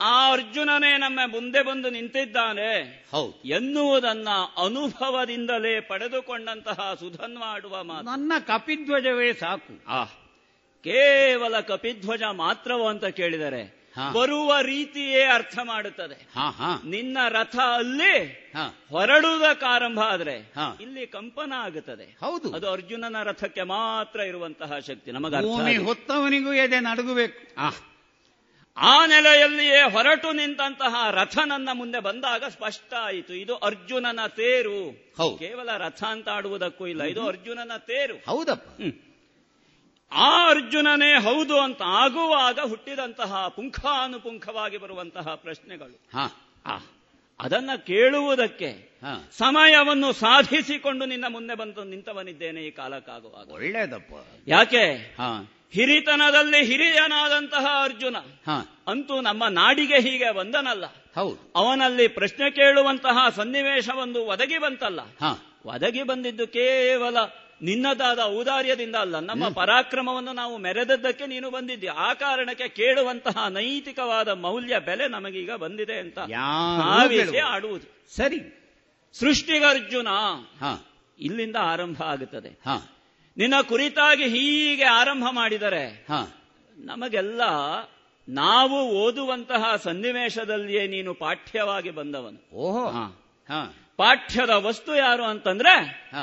[0.00, 3.48] ಆ ಅರ್ಜುನನೇ ನಮ್ಮ ಮುಂದೆ ಬಂದು ನಿಂತಿದ್ದಾನೆ ಹೌದು.
[3.48, 4.28] ಎನ್ನುವುದನ್ನ
[4.64, 8.04] ಅನುಭವದಿಂದಲೇ ಪಡೆದುಕೊಂಡಂತಹ ಸುಧನ್ವಾಡುವ ಮಾತು.
[8.04, 9.84] ನನ್ನ ಕಪಿಧ್ವಜವೇ ಸಾಕು.
[9.88, 10.04] ಆ
[10.84, 13.75] ಕೇವಲ ಕಪಿಧ್ವಜ ಮಾತ್ರವೋ ಅಂತ ಕೇಳಿದರೆ.
[14.12, 16.14] ಬರುವ ರೀತಿಯೇ ಅರ್ಥ ಮಾಡುತ್ತದೆ.
[16.14, 16.82] ಹಾ ಹಾ.
[16.84, 18.46] ನಿನ್ನ ರಥ ಅಲ್ಲಿ
[18.90, 20.52] ಹೊರಡುವುದಕ್ಕೆ ಆರಂಭ ಆದ್ರೆ.
[20.80, 22.04] ಇಲ್ಲಿ ಕಂಪನ ಆಗುತ್ತದೆ.
[22.04, 22.54] ಹೌದು.
[22.54, 25.10] ಅದು ಅರ್ಜುನನ ರಥಕ್ಕೆ ಮಾತ್ರ ಇರುವಂತಹ ಶಕ್ತಿ.
[25.10, 25.76] ನಮಗೆ.
[25.76, 27.54] ಹೊತ್ತವನಿಗೂ ಎದೆ ನಡುಗಬೇಕು.
[27.58, 27.70] ಆ.
[29.06, 33.34] ನೆಲೆಯಲ್ಲಿಯೇ ಹೊರಟು ನಿಂತಹ ರಥ ನನ್ನ ಮುಂದೆ ಬಂದಾಗ ಸ್ಪಷ್ಟ ಆಯಿತು.
[33.34, 35.12] ಇದು ಅರ್ಜುನನ ತೇರು.
[35.38, 37.02] ಕೇವಲ ರಥ ಅಂತ ಆಡುವುದಕ್ಕೂ ಇಲ್ಲ.
[37.02, 38.14] ಇದು ಅರ್ಜುನನ ತೇರು.
[38.14, 38.82] ಹೌದಪ್ಪ.
[40.12, 46.02] ಆ ಅರ್ಜುನನೇ ಹೌದು ಅಂತ ಆಗುವಾಗ ಹುಟ್ಟಿದಂತಹ ಪುಂಖಾನುಪುಂಖವಾಗಿ ಬರುವಂತಹ ಪ್ರಶ್ನೆಗಳು.
[47.40, 48.68] ಅದನ್ನ ಕೇಳುವುದಕ್ಕೆ
[49.02, 49.28] ಹಾ.
[49.38, 53.50] ಸಮಯವನ್ನು ಸಾಧಿಸಿಕೊಂಡು ನಿನ್ನ ಮುಂದೆ ಬಂದು ನಿಂತವನಿದ್ದೇನೆ ಈ ಕಾಲಕ್ಕಾಗುವಾಗ.
[53.50, 54.26] ಒಳ್ಳೇದಪ್ಪ.
[54.46, 54.92] ಯಾಕೆ?
[54.94, 55.52] ಹಾ.
[55.72, 58.84] ಹಿರಿತನದಲ್ಲಿ ಹಿರಿಯನಾದಂತಹ ಅರ್ಜುನ ಹಾ.
[58.88, 60.84] ಅಂತೂ ನಮ್ಮ ನಾಡಿಗೆ ಹೀಗೆ ಬಂದನಲ್ಲ.
[61.14, 61.52] ಹೌದು.
[61.56, 65.00] ಅವನಲ್ಲಿ ಪ್ರಶ್ನೆ ಕೇಳುವಂತಹ ಸನ್ನಿವೇಶವೊಂದು ಒದಗಿ ಬಂತಲ್ಲ.
[65.00, 65.60] ಹಾ.
[65.66, 67.16] ಒದಗಿ ಬಂದಿದ್ದು ಕೇವಲ
[67.62, 75.08] ನಿನ್ನದಾದ ಔದಾರ್ಯದಿಂದ ಅಲ್ಲ ನಮ್ಮ ಪರಾಕ್ರಮವನ್ನು ನಾವು ಮೆರೆದದ್ದಕ್ಕೆ ನೀನು ಬಂದಿದ್ದೀಯ ಆ ಕಾರಣಕ್ಕೆ ಕೇಳುವಂತಹ ನೈತಿಕವಾದ ಮೌಲ್ಯ ಬೆಲೆ
[75.08, 76.18] ನಮಗೀಗ ಬಂದಿದೆ ಅಂತ
[76.82, 77.46] ಆ ಕೇಳುವುದು.
[77.46, 78.16] ಆಡುವುದು.
[78.16, 78.62] ಸರಿ.
[79.12, 80.08] ಸೃಷ್ಟಿಗರ್ಜುನ
[80.60, 80.86] ಹಾ.
[81.18, 82.48] ಇಲ್ಲಿಂದ ಆರಂಭ ಆಗುತ್ತದೆ.
[82.48, 82.92] ಹಾ.
[83.36, 86.42] ನಿನ್ನ ಕುರಿತಾಗಿ ಹೀಗೆ ಆರಂಭ ಮಾಡಿದರೆ ಹಾ.
[86.78, 87.40] ನಮಗೆಲ್ಲ
[88.28, 92.56] ನಾವು ಓದುವಂತಹ ಸನ್ನಿವೇಶದಲ್ಲಿಯೇ ನೀನು ಪಾಠ್ಯವಾಗಿ ಬಂದವನು.
[92.56, 92.88] ಓಹೋ.
[93.96, 95.74] ಪಾಠ್ಯದ ವಸ್ತು ಯಾರು ಅಂತಂದ್ರೆ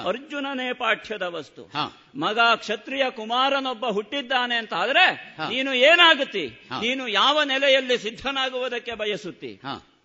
[0.08, 1.72] ಅರ್ಜುನನೇ ಪಾಠ್ಯದ ವಸ್ತು.
[2.20, 6.48] ಮಗ ಕ್ಷತ್ರಿಯ ಕುಮಾರನೊಬ್ಬ ಹುಟ್ಟಿದ್ದಾನೆ ಅಂತ ಆದ್ರೆ ನೀನು ಏನಾಗುತ್ತಿ?
[6.82, 9.60] ನೀನು ಯಾವ ನೆಲೆಯಲ್ಲಿ ಸಿದ್ಧನಾಗುವುದಕ್ಕೆ ಬಯಸುತ್ತಿ?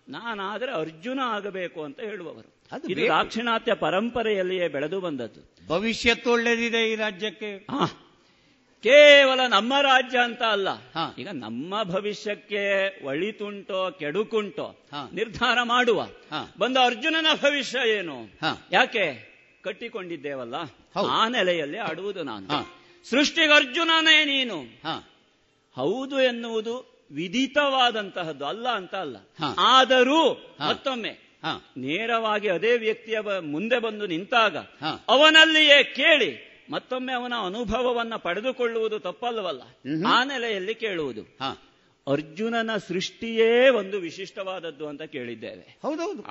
[0.09, 2.65] ನಾನಾದ್ರೆ ಅರ್ಜುನ ಆಗಬೇಕು ಅಂತ ಹೇಳುವವರು.
[2.91, 3.01] ಇದು.
[3.07, 5.67] ದಾಕ್ಷಿಣಾತ್ಯ ಪರಂಪರೆಯಲ್ಲಿಯೇ ಬೆಳೆದು ಬಂದದ್ದು.
[5.67, 7.67] ಭವಿಷ್ಯತ್ತು ಒಳ್ಳೇದಿದೆ ಈ ರಾಜ್ಯಕ್ಕೆ.
[8.83, 10.67] ಕೇವಲ ನಮ್ಮ ರಾಜ್ಯ ಅಂತ ಅಲ್ಲ.
[11.17, 14.85] ಈಗ ನಮ್ಮ ಭವಿಷ್ಯಕ್ಕೆ ಒಳಿತುಂಟೋ ಕೆಡುಕುಂಟೋ.
[15.13, 16.07] ನಿರ್ಧಾರ ಮಾಡುವ.
[16.59, 18.23] ಬಂದ ಅರ್ಜುನನ ಭವಿಷ್ಯ ಏನು.
[18.71, 19.29] ಯಾಕೆ?
[19.61, 20.55] ಕಟ್ಟಿಕೊಂಡಿದ್ದೇವಲ್ಲ.
[21.09, 22.47] ಆ ನೆಲೆಯಲ್ಲಿ ಆಡುವುದು ನಾನು.
[23.09, 24.57] ಸೃಷ್ಟಿಗೆ ಅರ್ಜುನನೇ ನೀನು.
[25.75, 29.17] ಹೌದು ಎನ್ನುವುದು ವಿಧಿತವಾದಂತಹದ್ದು ಅಲ್ಲ ಅಂತ ಅಲ್ಲ.
[29.57, 30.33] ಆದರೂ
[30.69, 31.09] ಮತ್ತೊಮ್ಮೆ
[31.77, 34.57] ನೇರವಾಗಿ ಅದೇ ವ್ಯಕ್ತಿಯ ಮುಂದೆ ಬಂದು ನಿಂತಾಗ.
[35.07, 39.61] ಅವನಲ್ಲಿಯೇ ಕೇಳಿ ಮತ್ತೊಮ್ಮೆ ಅವನ ಅನುಭವವನ್ನ ಪಡೆದುಕೊಳ್ಳುವುದು ತಪ್ಪಲ್ವಲ್ಲ?
[39.87, 40.11] ಮ್ಹೂ.
[40.11, 41.21] ಆ ನೆಲೆಯಲ್ಲಿ ಕೇಳುವುದು.
[41.21, 41.63] ಹಾ.
[42.07, 45.79] ಅರ್ಜುನನ ಸೃಷ್ಟಿಯೇ ಒಂದು ವಿಶಿಷ್ಟವಾದದ್ದು ಅಂತ ಕೇಳಿದ್ದೇವೆ.
[45.83, 46.23] ಹೌದೌದು.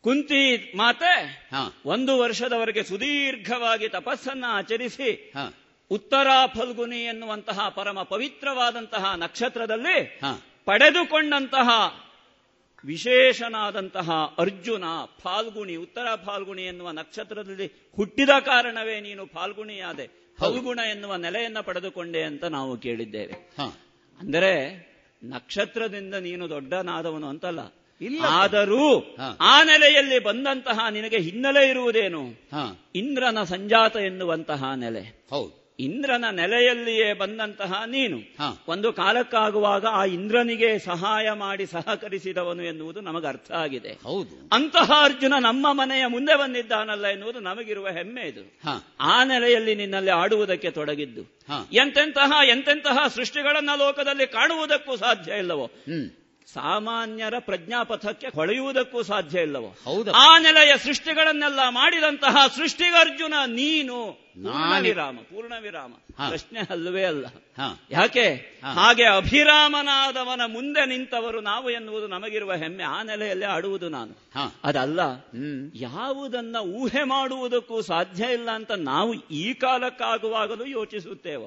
[0.00, 1.82] ಕುಂತಿ ಮಾತೆ ಹಾ.
[1.86, 5.54] ಒಂದು ವರ್ಷದವರೆಗೆ ಸುದೀರ್ಘವಾಗಿ ತಪಸ್ಸನ್ನ ಆಚರಿಸಿ ಹಾ.
[5.90, 10.42] ಉತ್ತರ ಫಲ್ಗುನಿ ಎನ್ನುವಂತಹ ಪರಮ ಪವಿತ್ರವಾದಂತಹ ನಕ್ಷತ್ರದಲ್ಲಿ ಹಾ.
[10.64, 11.68] ಪಡೆದುಕೊಂಡಂತಹ
[12.84, 14.84] ವಿಶೇಷನಾದಂತಹ ಅರ್ಜುನ
[15.22, 20.34] ಫಾಲ್ಗುಣಿ ಉತ್ತರ ಫಾಲ್ಗುಣಿ ಎನ್ನುವ ನಕ್ಷತ್ರದಲ್ಲಿ ಹುಟ್ಟಿದ ಕಾರಣವೇ ನೀನು ಫಾಲ್ಗುಣಿಯಾದೆ.
[20.40, 23.32] ಫಲ್ಗುಣ ಎನ್ನುವ ನೆಲೆಯನ್ನ ಪಡೆದುಕೊಂಡೆ ಅಂತ ನಾವು ಕೇಳಿದ್ದೇವೆ.
[24.20, 24.84] ಅಂದರೆ
[25.24, 27.58] ನಕ್ಷತ್ರದಿಂದ ನೀನು ದೊಡ್ಡನಾದವನು ಅಂತಲ್ಲ.
[28.00, 28.24] ಇಲ್ಲ.
[28.28, 32.22] ಆದರೂ ಆ ನೆಲೆಯಲ್ಲಿ ಬಂದಂತಹ ನಿನಗೆ ಹಿನ್ನೆಲೆ ಇರುವುದೇನು?
[32.94, 35.26] ಇಂದ್ರನ ಸಂಜಾತ ಎನ್ನುವಂತಹ ನೆಲೆ.
[35.30, 35.63] ಹೌದು.
[35.78, 38.16] ಇಂದ್ರನ ನೆಲೆಯಲ್ಲಿಯೇ ಬಂದಂತಹ ನೀನು.
[38.68, 43.88] ಒಂದು ಕಾಲಕ್ಕಾಗುವಾಗ ಆ ಇಂದ್ರನಿಗೆ ಸಹಾಯ ಮಾಡಿ ಸಹಕರಿಸಿದವನು ಎನ್ನುವುದು ನಮಗೆ ಅರ್ಥ ಆಗಿದೆ.
[43.88, 44.48] ಹೌದು.
[44.52, 48.60] ಅಂತಹ ಅರ್ಜುನ ನಮ್ಮ ಮನೆಯ ಮುಂದೆ ಬಂದಿದ್ದಾನಲ್ಲ ಎನ್ನುವುದು ನಮಗಿರುವ ಹೆಮ್ಮೆ ಇದು.
[49.00, 51.20] ಆ ನೆಲೆಯಲ್ಲಿ ನಿನ್ನಲ್ಲಿ ಆಡುವುದಕ್ಕೆ ತೊಡಗಿದ್ದು.
[51.72, 55.70] ಎಂತೆಂತಹ ಎಂತೆಂತಹ ಸೃಷ್ಟಿಗಳನ್ನ ಲೋಕದಲ್ಲಿ ಕಾಣುವುದಕ್ಕೂ ಸಾಧ್ಯ ಇಲ್ಲವೋ.
[56.52, 59.76] ಸಾಮಾನ್ಯರ ಪ್ರಜ್ಞಾಪಥಕ್ಕೆ ಹೊಳೆಯುವುದಕ್ಕೂ ಸಾಧ್ಯ ಇಲ್ಲವೋ.
[59.84, 60.12] ಹೌದು.
[60.12, 64.23] ಆ ನೆಲೆಯ ಸೃಷ್ಟಿಗಳನ್ನೆಲ್ಲ ಮಾಡಿದಂತಹ ಸೃಷ್ಟಿಗರ್ಜುನ ನೀನು.
[64.42, 64.82] ಪೂರ್ಣ.
[64.82, 65.92] ವಿರಾಮ ಪೂರ್ಣ ವಿರಾಮ
[66.28, 67.26] ಪ್ರಶ್ನೆ ಅಲ್ಲವೇ ಅಲ್ಲ.
[67.90, 68.58] ಯಾಕೆ?
[68.74, 72.82] ಹಾಗೆ ಅಭಿರಾಮನಾದವನ ಮುಂದೆ ನಿಂತವರು ನಾವು ಎನ್ನುವುದು ನಮಗಿರುವ ಹೆಮ್ಮೆ.
[72.82, 74.18] ಆ ನೆಲೆಯಲ್ಲಿ ಆಡುವುದು ನಾನು.
[74.64, 75.00] ಅದಲ್ಲ
[75.74, 81.46] ಯಾವುದನ್ನ ಊಹೆ ಮಾಡುವುದಕ್ಕೂ ಸಾಧ್ಯ ಇಲ್ಲ ಅಂತ ನಾವು ಈ ಕಾಲಕ್ಕಾಗುವಾಗಲೂ ಯೋಚಿಸುತ್ತೇವೆ.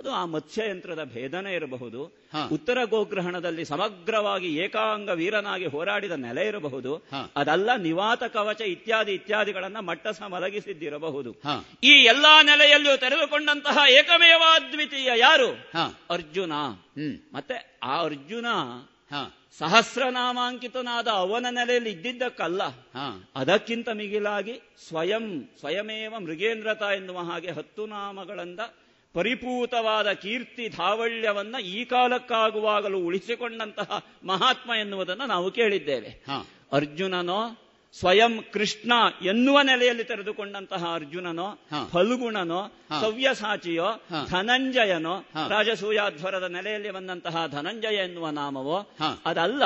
[0.00, 2.28] ಅದು ಆ ಮತ್ಸ್ಯಯಂತ್ರದ ಭೇದನೆ ಇರಬಹುದು.
[2.52, 7.02] ಉತ್ತರ ಗೋಗ್ರಹಣದಲ್ಲಿ ಸಮಗ್ರವಾಗಿ ಏಕಾಂಗ ವೀರನಾಗಿ ಹೋರಾಡಿದ ನೆಲೆ ಇರಬಹುದು.
[7.36, 11.36] ಅದಲ್ಲ ನಿವಾತ ಕವಚ ಇತ್ಯಾದಿ ಇತ್ಯಾದಿಗಳನ್ನ ಮಟ್ಟಸ ಮಲಗಿಸಿದ್ದಿರಬಹುದು.
[11.82, 15.52] ಈ ಎಲ್ಲಾ ನೆಲೆಯಲ್ಲೂ ತೆರೆದುಕೊಂಡಂತಹ ಏಕಮೇವಾದ್ವಿತೀಯ ಯಾರು?
[16.10, 16.52] ಅರ್ಜುನ.
[17.32, 18.46] ಮತ್ತೆ ಆ ಅರ್ಜುನ
[19.10, 22.62] ಸಹಸ್ರ ಸಹಸ್ರನಾಮಾಂಕಿತನಾದ ಅವನ ನೆಲೆಯಲ್ಲಿ ಇದ್ದಿದ್ದಕ್ಕಲ್ಲ.
[23.34, 28.60] ಅದಕ್ಕಿಂತ ಮಿಗಿಲಾಗಿ ಸ್ವಯಂ ಸ್ವಯಮೇವ ಮೃಗೇಂದ್ರತ ಎನ್ನುವ ಹಾಗೆ ಹತ್ತು ನಾಮಗಳಿಂದ
[29.12, 36.08] ಪರಿಪೂತವಾದ ಕೀರ್ತಿ ಧಾವಳ್ಯವನ್ನ ಈ ಕಾಲಕ್ಕಾಗುವಾಗಲೂ ಉಳಿಸಿಕೊಂಡಂತಹ ಮಹಾತ್ಮ ಎನ್ನುವುದನ್ನು ನಾವು ಕೇಳಿದ್ದೇವೆ.
[36.08, 36.46] ಹಾ.
[36.72, 38.92] ಅರ್ಜುನನೋ ಸ್ವಯಂ ಕೃಷ್ಣ
[39.22, 41.58] ಎನ್ನುವ ನೆಲೆಯಲ್ಲಿ ತೆರೆದುಕೊಂಡಂತಹ ಅರ್ಜುನನೋ
[41.90, 42.72] ಫಲುಗುಣನೋ.
[43.00, 43.84] ಸವ್ಯಸಾಚಿಯೋ
[44.28, 45.18] ಧನಂಜಯನೋ.
[45.48, 48.90] ರಾಜಸೂಯಾಧ್ವರದ ನೆಲೆಯಲ್ಲಿ ಬಂದಂತಹ ಧನಂಜಯ ಎನ್ನುವ ನಾಮವೋ
[49.24, 49.64] ಅದಲ್ಲ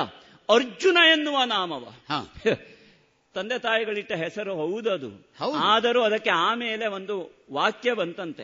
[0.50, 1.88] ಅರ್ಜುನ ಎನ್ನುವ ನಾಮವ.
[3.34, 5.34] ತಂದೆ ತಾಯಿಗಳಿಟ್ಟ ಹೆಸರು ಹೌದದು.
[5.54, 8.42] ಆದರೂ ಅದಕ್ಕೆ ಆಮೇಲೆ ಒಂದು ವಾಕ್ಯ ಬಂತಂತೆ.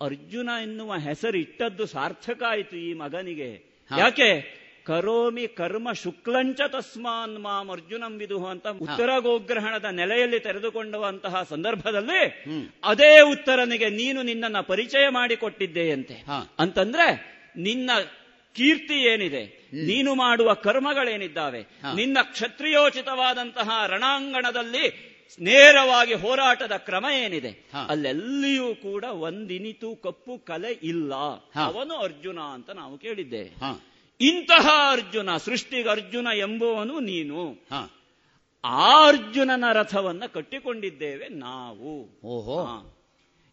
[0.00, 3.68] ಅರ್ಜುನ ಎನ್ನುವ ಹೆಸರು ಇಟ್ಟದ್ದು ಸಾರ್ಥಕ ಆಯಿತು ಈ ಮಗನಿಗೆ.
[3.98, 4.57] ಯಾಕೆ?
[4.88, 12.20] ಕರೋಮಿ ಕರ್ಮ ಶುಕ್ಲಂಚ ತಸ್ಮಾನ್ ಮಾಂ ಅರ್ಜುನಂ ವಿದುಹು ಅಂತ ಉತ್ತರ ಗೋಗ್ರಹಣದ ನೆಲೆಯಲ್ಲಿ ತೆರೆದುಕೊಂಡುವಂತಹ ಸಂದರ್ಭದಲ್ಲಿ
[12.84, 16.14] ಅದೇ ಉತ್ತರನಿಗೆ ನೀನು ನಿನ್ನನ್ನ ಪರಿಚಯ ಮಾಡಿಕೊಟ್ಟಿದ್ದೆಯಂತೆ.
[16.58, 17.08] ಅಂತಂದ್ರೆ
[17.56, 17.90] ನಿನ್ನ
[18.54, 19.44] ಕೀರ್ತಿ ಏನಿದೆ?
[19.86, 21.60] ನೀನು ಮಾಡುವ ಕರ್ಮಗಳೇನಿದ್ದಾವೆ?
[21.94, 24.86] ನಿನ್ನ ಕ್ಷತ್ರಿಯೋಚಿತವಾದಂತಹ ರಣಾಂಗಣದಲ್ಲಿ
[25.40, 27.50] ನೇರವಾಗಿ ಹೋರಾಟದ ಕ್ರಮ ಏನಿದೆ.
[27.88, 31.14] ಅಲ್ಲೆಲ್ಲಿಯೂ ಕೂಡ ಒಂದಿನಿತು ಕಪ್ಪು ಕಲೆ ಇಲ್ಲ.
[31.64, 33.50] ಅವನು ಅರ್ಜುನ ಅಂತ ನಾವು ಕೇಳಿದ್ದೇವೆ.
[34.20, 37.52] ಇಂತಹ ಅರ್ಜುನ ಸೃಷ್ಟಿಗೆ ಅರ್ಜುನ ಎಂಬುವನು ನೀನು.
[37.52, 37.90] ಹ.
[38.64, 42.20] ಆ ಅರ್ಜುನನ ರಥವನ್ನ ಕಟ್ಟಿಕೊಂಡಿದ್ದೇವೆ ನಾವು.
[42.24, 42.94] ಓಹೋ.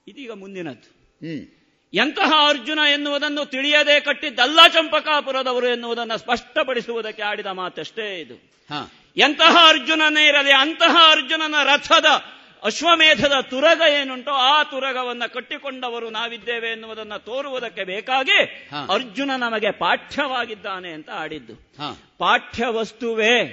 [0.07, 0.89] ಇದೀಗ ಮುಂದಿನದ್ದು.
[1.27, 1.47] ಹ್ಮ್.
[1.93, 8.35] ಎಂತಹ ಅರ್ಜುನ ಎನ್ನುವುದನ್ನು ತಿಳಿಯದೆ ಕಟ್ಟಿದ್ದಲ್ಲ ಚಂಪಕಾಪುರದವರು ಎನ್ನುವುದನ್ನು ಸ್ಪಷ್ಟಪಡಿಸುವುದಕ್ಕೆ ಆಡಿದ ಮಾತಷ್ಟೇ ಇದು.
[8.69, 8.91] ಹಾ.
[9.17, 12.05] ಎಂತಹ ಅರ್ಜುನನೇ ಇರಲಿ ಅಂತಹ ಅರ್ಜುನನ ರಥದ
[12.65, 21.53] ಅಶ್ವಮೇಧದ ತುರಗ ಏನುಂಟೋ ಆ ತುರಗವನ್ನ ಕಟ್ಟಿಕೊಂಡವರು ನಾವಿದ್ದೇವೆ ಎನ್ನುವುದನ್ನ ತೋರುವುದಕ್ಕೆ ಬೇಕಾಗಿ ಅರ್ಜುನ ನಮಗೆ ಪಾಠ್ಯವಾಗಿದ್ದಾನೆ ಅಂತ ಆಡಿದ್ದು
[22.17, 23.43] ಪಾಠ್ಯ ವಸ್ತುವೇ.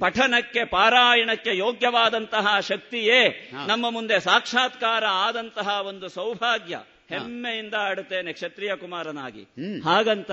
[0.00, 6.78] ಪಠನಕ್ಕೆ ಪಾರಾಯಣಕ್ಕೆ ಯೋಗ್ಯವಾದಂತಹ ಶಕ್ತಿಯೇ ನಮ್ಮ ಮುಂದೆ ಸಾಕ್ಷಾತ್ಕಾರ ಆದಂತಹ ಒಂದು ಸೌಭಾಗ್ಯ
[7.08, 9.42] ಹೆಮ್ಮೆಯಿಂದ ಆಡುತ್ತೇನೆ ಕ್ಷತ್ರಿಯ ಕುಮಾರನಾಗಿ.
[9.84, 10.30] ಹಾಗಂತ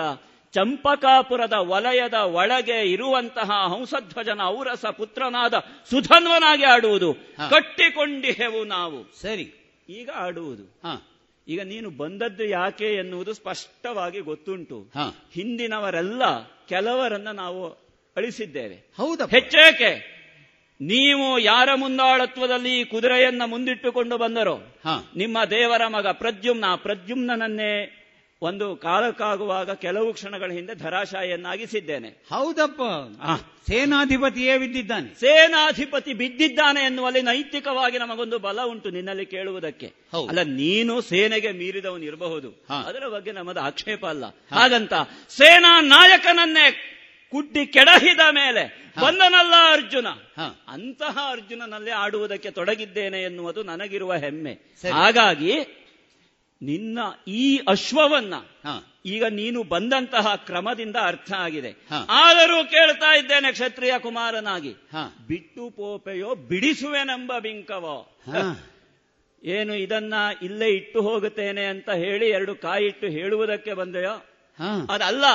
[0.55, 5.53] ಚಂಪಕಾಪುರದ ವಲಯದ ಒಳಗೆ ಇರುವಂತಹ ಹಂಸಧ್ವಜನ ಔರಸ ಪುತ್ರನಾದ
[5.89, 7.13] ಸುಧನ್ವನಾಗಿ ಆಡುವುದು.
[7.49, 9.21] ಕಟ್ಟಿಕೊಂಡಿಹೆವು ನಾವು.
[9.21, 9.53] ಸರಿ.
[9.89, 10.63] ಈಗ ಆಡುವುದು.
[10.63, 11.11] ಹಾ.
[11.47, 14.91] ಈಗ ನೀನು ಬಂದದ್ದು ಯಾಕೆ ಎನ್ನುವುದು ಸ್ಪಷ್ಟವಾಗಿ ಗೊತ್ತುಂಟು.
[15.33, 17.67] ಹಿಂದಿನವರೆಲ್ಲ ಕೆಲವರನ್ನ ನಾವು
[18.17, 18.75] ಅಳಿಸಿದ್ದೇವೆ.
[18.75, 20.15] ಹೌದಾ ಹೆಚ್ಚೇಕೆ?
[20.81, 24.57] ನೀವು ಯಾರ ಮುಂದಾಳತ್ವದಲ್ಲಿ ಈ ಕುದುರೆಯನ್ನ ಮುಂದಿಟ್ಟುಕೊಂಡು ಬಂದರೋ?
[25.15, 26.65] ನಿಮ್ಮ ದೇವರ ಮಗ ಪ್ರದ್ಯುಮ್ನ.
[26.75, 27.94] ಪ್ರದ್ಯುಮ್ನನ್ನೇ
[28.41, 32.81] ಒಂದು ಕಾಲಕ್ಕಾಗುವಾಗ ಕೆಲವು ಕ್ಷಣಗಳ ಹಿಂದೆ ಧರಾಶಾಯಿಯನ್ನಾಗಿಸಿದ್ದೇನೆ ಹೌದಪ್ಪ.
[33.69, 35.19] ಸೇನಾಧಿಪತಿಯೇ ಬಿದ್ದಿದ್ದಾನೆ.
[35.19, 39.93] ಸೇನಾಧಿಪತಿ ಬಿದ್ದಿದ್ದಾನೆ ಎನ್ನುವಲ್ಲಿ ನೈತಿಕವಾಗಿ ನಮಗೊಂದು ಬಲ ಉಂಟು ನಿನ್ನಲ್ಲಿ ಕೇಳುವುದಕ್ಕೆ.
[40.29, 42.65] ಅಲ್ಲ ನೀನು ಸೇನೆಗೆ ಮೀರಿದವನು ಇರಬಹುದು.
[42.87, 44.25] ಅದರ ಬಗ್ಗೆ ನಮ್ಮದು ಆಕ್ಷೇಪ ಅಲ್ಲ.
[44.25, 44.93] ಹಾಗಂತ
[45.29, 46.71] ಸೇನಾ ನಾಯಕನನ್ನೇ
[47.31, 50.07] ಕುಟ್ಟಿ ಕೆಡಹಿದ ಮೇಲೆ ಬಂದನಲ್ಲ ಅರ್ಜುನ.
[50.67, 54.53] ಅಂತಹ ಅರ್ಜುನನಲ್ಲಿ ಆಡುವುದಕ್ಕೆ ತೊಡಗಿದ್ದೇನೆ ಎನ್ನುವುದು ನನಗಿರುವ ಹೆಮ್ಮೆ.
[54.93, 55.51] ಹಾಗಾಗಿ
[56.61, 58.33] ನಿನ್ನ ಈ ಅಶ್ವವನ್ನ
[59.05, 61.71] ಈಗ ನೀನು ಬಂದಂತಹ ಕ್ರಮದಿಂದ ಅರ್ಥ ಆಗಿದೆ.
[62.09, 64.73] ಆದರೂ ಕೇಳ್ತಾ ಇದ್ದೇನೆ ಕ್ಷತ್ರಿಯ ಕುಮಾರನಾಗಿ.
[65.27, 68.17] ಬಿಟ್ಟು ಪೋಪೆಯೋ ಬಿಡಿಸುವೆನೆಂಬ ಬಿಂಕವೋ.
[69.43, 74.25] ಏನು ಇದನ್ನ ಇಲ್ಲೇ ಇಟ್ಟು ಹೋಗುತ್ತೇನೆ ಅಂತ ಹೇಳಿ ಎರಡು ಕಾಯಿಟ್ಟು ಹೇಳುವುದಕ್ಕೆ ಬಂದೆಯೋ?
[74.89, 75.25] ಅದಲ್ಲ.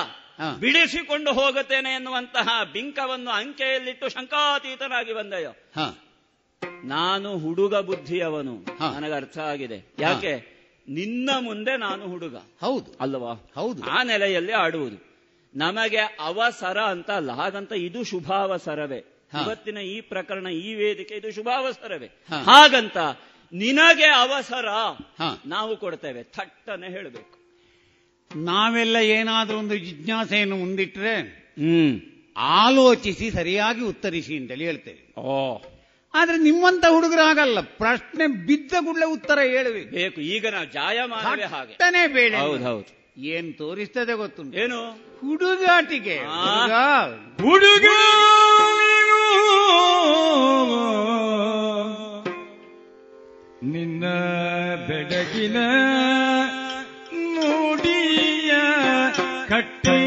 [0.60, 5.50] ಬಿಡಿಸಿಕೊಂಡು ಹೋಗುತ್ತೇನೆ ಎನ್ನುವಂತಹ ಬಿಂಕವನ್ನು ಅಂಕೆಯಲ್ಲಿಟ್ಟು ಶಂಕಾತೀತನಾಗಿ ಬಂದೆಯೋ?
[6.84, 8.64] ನಾನು ಹುಡುಗ ಬುದ್ಧಿಯವನು.
[8.94, 9.94] ನನಗೆ ಅರ್ಥ ಆಗಿದೆ.
[9.98, 10.59] ಯಾಕೆ?
[10.90, 12.36] ನಿನ್ನ ಮುಂದೆ ನಾನು ಹುಡುಗ.
[12.36, 12.96] ಹೌದು.
[13.00, 13.52] ಅಲ್ವಾ?
[13.54, 13.82] ಹೌದು.
[13.82, 15.10] ಆ ನೆಲೆಯಲ್ಲಿ ಆಡುವುದು.
[15.54, 17.32] ನಮಗೆ ಅವಸರ ಅಂತ ಅಲ್ಲ.
[17.32, 18.98] ಹಾಗಂತ ಇದು ಶುಭಾವಸರವೇ.
[19.44, 22.06] ಇವತ್ತಿನ ಈ ಪ್ರಕರಣ ಈ ವೇದಿಕೆ ಇದು ಶುಭಾವಸರವೇ.
[22.44, 22.96] ಹಾಗಂತ
[23.52, 24.66] ನಿನಗೆ ಅವಸರ.
[25.46, 26.22] ನಾವು ಕೊಡ್ತೇವೆ.
[26.22, 27.40] ಥಟ್ಟನೆ ಹೇಳಬೇಕು.
[28.36, 31.20] ನಾವೆಲ್ಲ ಏನಾದ್ರೂ ಒಂದು ಜಿಜ್ಞಾಸೆಯನ್ನು ಮುಂದಿಟ್ರೆ
[31.58, 32.00] ಹ್ಮ್.
[32.36, 35.20] ಆಲೋಚಿಸಿ ಸರಿಯಾಗಿ ಉತ್ತರಿಸಿ ಅಂತೇಳಿ ಹೇಳ್ತೇವೆ.
[35.20, 35.58] ಓ.
[36.14, 41.74] ಆದ್ರೆ ನಿಮ್ಮಂತ ಹುಡುಗರು ಆಗಲ್ಲ ಪ್ರಶ್ನೆ ಬಿದ್ದ ಕೂಡಲೇ ಉತ್ತರ ಹೇಳಬೇಕು ಬೇಕು ಈಗ ನಾವು ಜಾಯಮಾನವೇ ಹಾಗೆ.
[42.14, 42.32] ಬೇಡ.
[42.36, 42.90] ಹೌದೌದು ಹೌದು.
[43.30, 44.80] ಏನ್ ತೋರಿಸ್ತದೆ ಗೊತ್ತು ಏನು?
[45.20, 46.74] ಹುಡುಗಾಟಿಗೆ ಹುಡುಗ.
[47.42, 47.86] ಹುಡುಗ.
[48.80, 49.18] ನೀನು
[53.72, 54.04] ನಿನ್ನ
[54.88, 55.58] ಬೆಡಗಿನ
[57.34, 58.52] ಮೂಡಿಯ
[59.48, 59.99] ಕಟ್ಟಿಡೋ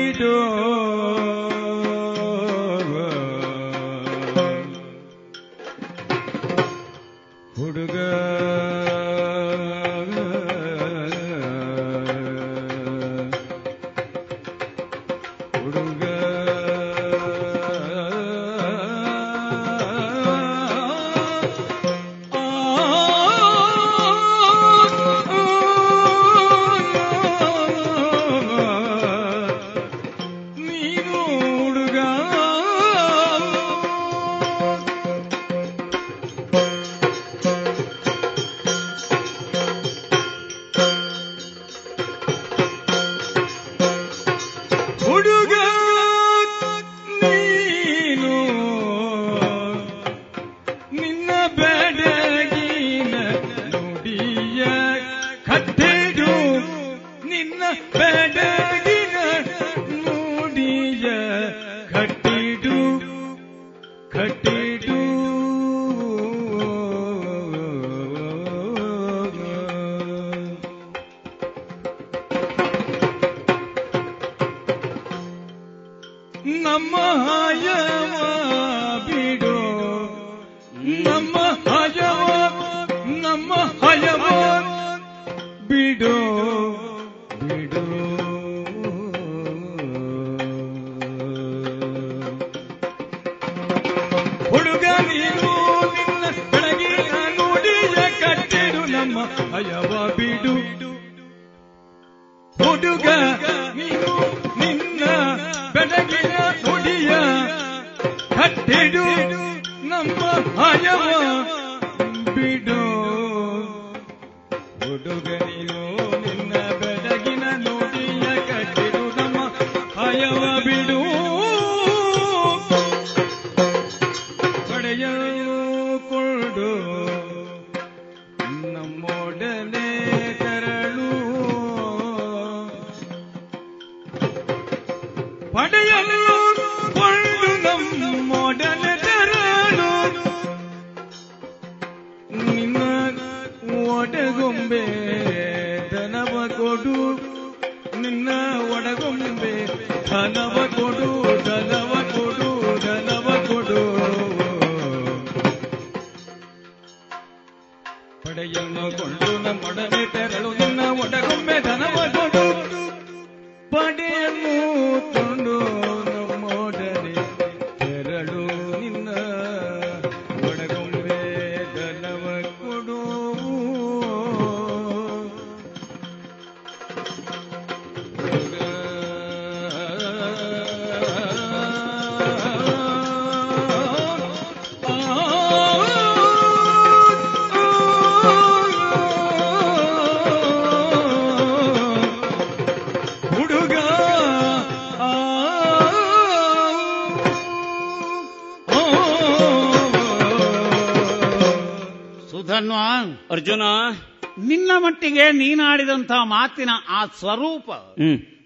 [206.14, 207.72] ನೀನಾಡಿದಂತಹ ಮಾತಿನ ಆ ಸ್ವರೂಪ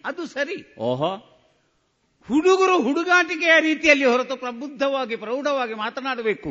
[0.05, 0.75] ಅದು ಸರಿ.
[0.79, 1.33] ಓಹೋ.
[2.27, 6.49] ಹುಡುಗರು ಹುಡುಗಾಟಿಕೆಯ ರೀತಿಯಲ್ಲಿ ಹೊರತು ಪ್ರಬುದ್ಧವಾಗಿ ಪ್ರೌಢವಾಗಿ ಮಾತನಾಡಬೇಕು.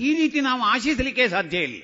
[0.00, 1.82] ಈ ರೀತಿ ನಾವು ಆಶಿಸಲಿಕ್ಕೆ ಸಾಧ್ಯ ಇಲ್ಲ.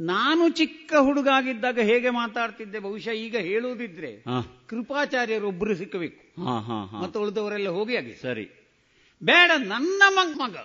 [0.00, 2.78] ನಾನು ಚಿಕ್ಕ ಹುಡುಗಾಗಿದ್ದಾಗ ಹೇಗೆ ಮಾತಾಡ್ತಿದ್ದೆ?
[2.78, 4.24] ಬಹುಶಃ ಈಗ ಹೇಳುವುದಿದ್ರೆ
[4.66, 6.44] ಕೃಪಾಚಾರ್ಯರು ಒಬ್ಬರು ಸಿಕ್ಕಬೇಕು.
[6.44, 7.00] ಹಾ ಹಾ ಹಾ.
[7.00, 8.50] ಮತ್ತು ಉಳಿದವರೆಲ್ಲ ಹೋಗಿ ಆಗಿ ಸರಿ.
[9.22, 10.56] ಬೇಡ ನನ್ನ ಮಗ ಮಗ.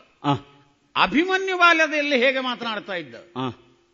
[1.04, 3.16] ಅಭಿಮನ್ಯು ಬಾಲ್ಯದಲ್ಲಿ ಹೇಗೆ ಮಾತನಾಡ್ತಾ ಇದ್ದ?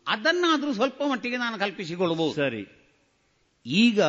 [0.08, 2.75] ಅದನ್ನಾದ್ರೂ ಸ್ವಲ್ಪ ಮಟ್ಟಿಗೆ ನಾನು ಕಲ್ಪಿಸಿಕೊಳ್ಳಬಹುದು ಸರಿ.
[3.66, 4.00] ಈಗ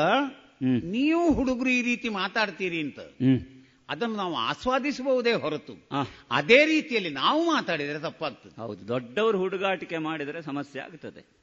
[0.83, 2.99] ನೀವು ಹುಡುಗರು ಈ ರೀತಿ ಮಾತಾಡ್ತೀರಿ ಅಂತ
[3.89, 5.89] ಅದನ್ನು ನಾವು ಆಸ್ವಾದಿಸಬಹುದೇ ಹೊರತು.
[6.31, 8.61] ಅದೇ ರೀತಿಯಲ್ಲಿ ನಾವು ಮಾತಾಡಿದರೆ ತಪ್ಪಾಗ್ತದೆ.
[8.61, 11.37] ಹೌದು ದೊಡ್ಡವರು ಹುಡುಗಾಟಿಕೆ ಮಾಡಿದರೆ ಸಮಸ್ಯೆ ಆಗ್ತದೆ.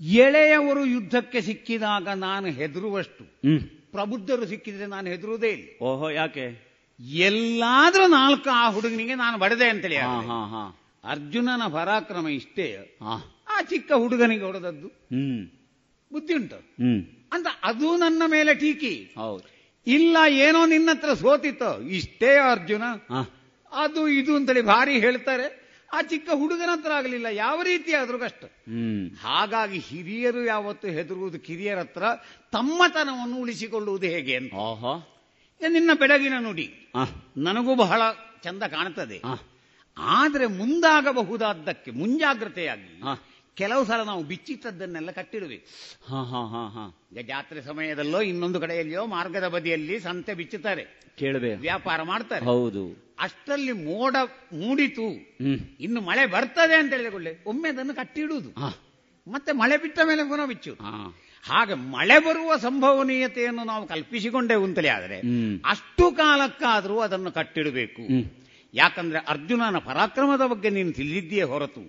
[0.00, 3.24] ಎಳೆಯವರು ಯುದ್ಧಕ್ಕೆ ಸಿಕ್ಕಿದಾಗ ನಾನು ಹೆದರುವಷ್ಟು.
[3.90, 5.84] ಪ್ರಬುದ್ಧರು ಸಿಕ್ಕಿದ್ರೆ ನಾನು ಹೆದರುವುದೇ ಇಲ್ಲ.
[5.84, 6.72] ಓಹೋ ಯಾಕೆ?
[7.00, 9.96] ಎಲ್ಲಾದ್ರೂ ನಾಲ್ಕು ಆ ಹುಡುಗನಿಗೆ ನಾನು ಬಡದೆ ಅಂತೇಳಿ
[11.04, 12.98] ಅರ್ಜುನನ ಪರಾಕ್ರಮ ಇಷ್ಟೇ.
[13.48, 14.86] ಆ ಚಿಕ್ಕ ಹುಡುಗನಿಗೆ ಹೊಡೆದದ್ದು.
[14.86, 15.61] ಹ್ಮ್.
[16.12, 16.56] ಬುದ್ಧಿ ಉಂಟು.
[17.32, 19.14] ಅಂತ ಅದು ನನ್ನ ಮೇಲೆ ಟೀಕಿ.
[19.18, 19.44] ಹೌದು.
[19.86, 22.82] ಇಲ್ಲ ಏನೋ ನಿನ್ನ ಹತ್ರ ಸೋತಿತ್ತು ಇಷ್ಟೇ ಅರ್ಜುನ.
[23.72, 25.62] ಅದು ಇದು ಅಂತೇಳಿ ಭಾರಿ ಹೇಳ್ತಾರೆ.
[25.94, 28.44] ಆ ಚಿಕ್ಕ ಹುಡುಗನ ಹತ್ರ ಆಗಲಿಲ್ಲ ಯಾವ ರೀತಿ ಆದ್ರೂ ಕಷ್ಟ.
[28.44, 29.16] ಹ್ಮ್.
[29.16, 32.02] ಹಾಗಾಗಿ ಹಿರಿಯರು ಯಾವತ್ತು ಹೆದರುವುದು ಕಿರಿಯರ ಹತ್ರ
[32.52, 34.52] ತಮ್ಮತನವನ್ನು ಉಳಿಸಿಕೊಳ್ಳುವುದು ಹೇಗೆ ಅಂತ.
[35.68, 36.92] ನಿನ್ನ ಬೆಳಗಿನ ನುಡಿ.
[37.36, 38.02] ನನಗೂ ಬಹಳ
[38.42, 39.22] ಚಂದ ಕಾಣ್ತದೆ.
[39.98, 43.02] ಆದ್ರೆ ಮುಂದಾಗಬಹುದಾದ್ದಕ್ಕೆ ಮುಂಜಾಗ್ರತೆಯಾಗಿ
[43.56, 45.58] ಕೆಲವು ಸಲ ನಾವು ಬಿಚ್ಚಿಟ್ಟದ್ದನ್ನೆಲ್ಲ ಕಟ್ಟಿಡುವೆ
[46.06, 46.84] ಹಾ ಹಾ ಹಾ ಹಾ.
[47.22, 50.84] ಜಾತ್ರೆ ಸಮಯದಲ್ಲೋ ಇನ್ನೊಂದು ಕಡೆಯಲ್ಲಿಯೋ ಮಾರ್ಗದ ಬದಿಯಲ್ಲಿ ಸಂತೆ ಬಿಚ್ಚುತ್ತಾರೆ.
[51.18, 52.44] ಕೇಳಬೇಕು ವ್ಯಾಪಾರ ಮಾಡ್ತಾರೆ.
[52.44, 52.82] ಹೌದು.
[53.18, 54.16] ಅಷ್ಟರಲ್ಲಿ ಮೋಡ
[54.52, 55.08] ಮೂಡಿತು.
[55.80, 58.50] ಇನ್ನು ಮಳೆ ಬರ್ತದೆ ಅಂತ ಹೇಳಿಕೊಳ್ಳಿ ಒಮ್ಮೆ ಅದನ್ನು ಕಟ್ಟಿಡುವುದು.
[59.26, 60.72] ಮತ್ತೆ ಮಳೆ ಬಿಟ್ಟ ಮೇಲೆ ಪುನಃ ಬಿಚ್ಚು
[61.44, 65.18] ಹಾಗೆ ಮಳೆ ಬರುವ ಸಂಭವನೀಯತೆಯನ್ನು ನಾವು ಕಲ್ಪಿಸಿಕೊಂಡೇ ಅಂತಲೇ ಆದರೆ
[65.64, 68.02] ಅಷ್ಟು ಕಾಲಕ್ಕಾದರೂ ಅದನ್ನು ಕಟ್ಟಿಡಬೇಕು.
[68.74, 71.82] ಯಾಕಂದ್ರೆ ಅರ್ಜುನನ ಪರಾಕ್ರಮದ ಬಗ್ಗೆ ನೀನು ತಿಳಿದಿದ್ದೀಯೇ ಹೊರತು.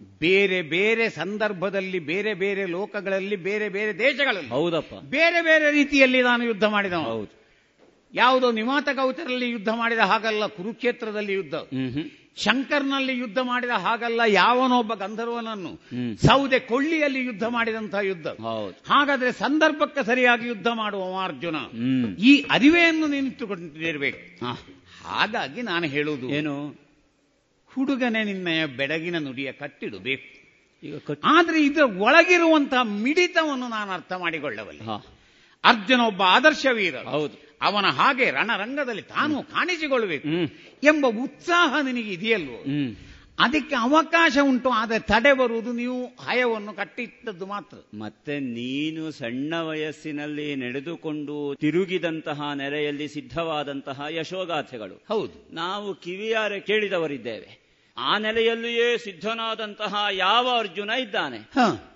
[0.00, 4.50] ಬೇರೆ ಬೇರೆ ಸಂದರ್ಭದಲ್ಲಿ ಬೇರೆ ಬೇರೆ ಲೋಕಗಳಲ್ಲಿ ಬೇರೆ ಬೇರೆ ದೇಶಗಳಲ್ಲಿ.
[4.50, 4.94] ಹೌದಪ್ಪ.
[4.94, 7.44] ಬೇರೆ ಬೇರೆ ರೀತಿಯಲ್ಲಿ ನಾನು ಯುದ್ಧ ಮಾಡಿದ ಹೌದು.
[8.14, 11.54] ಯಾವುದೋ ನಿಮಾತ ಗೌತರಲ್ಲಿ ಯುದ್ಧ ಮಾಡಿದ ಹಾಗಲ್ಲ ಕುರುಕ್ಷೇತ್ರದಲ್ಲಿ ಯುದ್ಧ.
[12.36, 15.82] ಶಂಕರ್ನಲ್ಲಿ ಯುದ್ಧ ಮಾಡಿದ ಹಾಗಲ್ಲ ಯಾವನೊಬ್ಬ ಗಂಧರ್ವನನ್ನು.
[16.26, 18.26] ಸೌದೆ ಕೊಳ್ಳಿಯಲ್ಲಿ ಯುದ್ಧ ಮಾಡಿದಂತಹ ಯುದ್ಧ.
[18.26, 18.94] ಹೌದು.
[18.94, 21.56] ಹಾಗಾದ್ರೆ ಸಂದರ್ಭಕ್ಕೆ ಸರಿಯಾಗಿ ಯುದ್ಧ ಮಾಡುವ ಅರ್ಜುನ?
[22.18, 24.52] ಈ ಅರಿವೆಯನ್ನು ನಿಂತುಕೊಂಡಿರಬೇಕು ಹಾ.
[25.04, 26.83] ಹಾಗಾಗಿ ನಾನು ಹೇಳುವುದು ಏನು?
[27.74, 30.44] ಹುಡುಗನೇ ನಿನ್ನೆಯ ಬೆಡಗಿನ ನುಡಿಯ ಕಟ್ಟಿಡಬೇಕು
[31.24, 35.04] ಆದ್ರೆ ಇದರ ಒಳಗಿರುವಂತಹ ಮಿಡಿತವನ್ನು ನಾನು ಅರ್ಥ ಮಾಡಿಕೊಳ್ಳಬಲ್ಲೆ.
[35.64, 37.56] ಅರ್ಜುನ ಒಬ್ಬ ಆದರ್ಶ ವೀರ ಹೌದು.
[37.62, 40.28] ಅವನ ಹಾಗೆ ರಣರಂಗದಲ್ಲಿ ತಾನು ಕಾಣಿಸಿಕೊಳ್ಳಬೇಕು
[40.84, 42.64] ಎಂಬ ಉತ್ಸಾಹ ನಿನಗೆ ಇದೆಯಲ್ವೋ
[43.38, 47.98] ಅದಕ್ಕೆ ಅವಕಾಶ ಉಂಟು ಆದರೆ ತಡೆ ಬರುವುದು ನೀವು ಹಯವನ್ನು ಕಟ್ಟಿಟ್ಟದ್ದು ಮಾತ್ರ.
[47.98, 55.04] ಮತ್ತೆ ನೀನು ಸಣ್ಣ ವಯಸ್ಸಿನಲ್ಲಿ ನಡೆದುಕೊಂಡು ತಿರುಗಿದಂತಹ ನೆರೆಯಲ್ಲಿ ಸಿದ್ಧವಾದಂತಹ ಯಶೋಗಾಥೆಗಳು.
[55.08, 55.54] ಹೌದು.
[55.54, 57.63] ನಾವು ಕಿವಿಯಾರೆ ಕೇಳಿದವರಿದ್ದೇವೆ.
[57.96, 61.38] ಆ ನೆಲೆಯಲ್ಲಿಯೇ ಸಿದ್ಧನಾದಂತಹ ಯಾವ ಅರ್ಜುನ ಇದ್ದಾನೆ.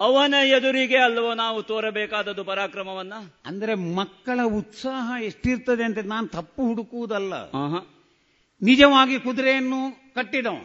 [0.00, 3.12] ಅವನ ಎದುರಿಗೆ ಅಲ್ವೋ ನಾವು ತೋರಬೇಕಾದದ್ದು ಪರಾಕ್ರಮವನ್ನ?
[3.44, 7.34] ಅಂದ್ರೆ ಮಕ್ಕಳ ಉತ್ಸಾಹ ಎಷ್ಟಿರ್ತದೆ ಅಂತ ನಾನು ತಪ್ಪು ಹುಡುಕುವುದಲ್ಲ.
[8.62, 9.80] ನಿಜವಾಗಿ ಕುದುರೆಯನ್ನು
[10.14, 10.56] ಕಟ್ಟಿದವ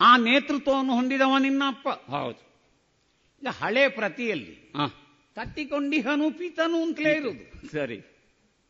[0.00, 2.40] ಆ, ನೇತೃತ್ವವನ್ನು ಹೊಂದಿದವ ನಿನ್ನ ಅಪ್ಪ ಹೌದು.
[3.42, 7.98] ಈಗ ಹಳೆ ಪ್ರತಿಯಲ್ಲಿ ಕಟ್ಟಿಕೊಂಡಿ ಕಟ್ಟಿಕೊಂಡಿಹನು ಪಿತನು ಅಂತಲೇ ಇರುದು ಸರಿ.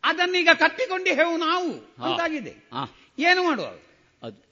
[0.05, 1.71] ಅದನ್ನೀಗ ಕಟ್ಟಿಕೊಂಡಿಹೆವು ನಾವು.
[1.71, 2.11] ಹಾ.
[2.11, 2.71] ಅಂತಾಗಿದೆ.
[3.19, 3.67] ಏನು ಮಾಡುವ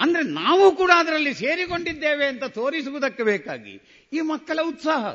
[0.00, 3.80] ಅಂದ್ರೆ ನಾವು ಕೂಡ ಅದರಲ್ಲಿ ಸೇರಿಕೊಂಡಿದ್ದೇವೆ ಅಂತ ತೋರಿಸುವುದಕ್ಕೆ ಬೇಕಾಗಿ
[4.12, 5.06] ಈ ಮಕ್ಕಳ ಉತ್ಸಾಹ.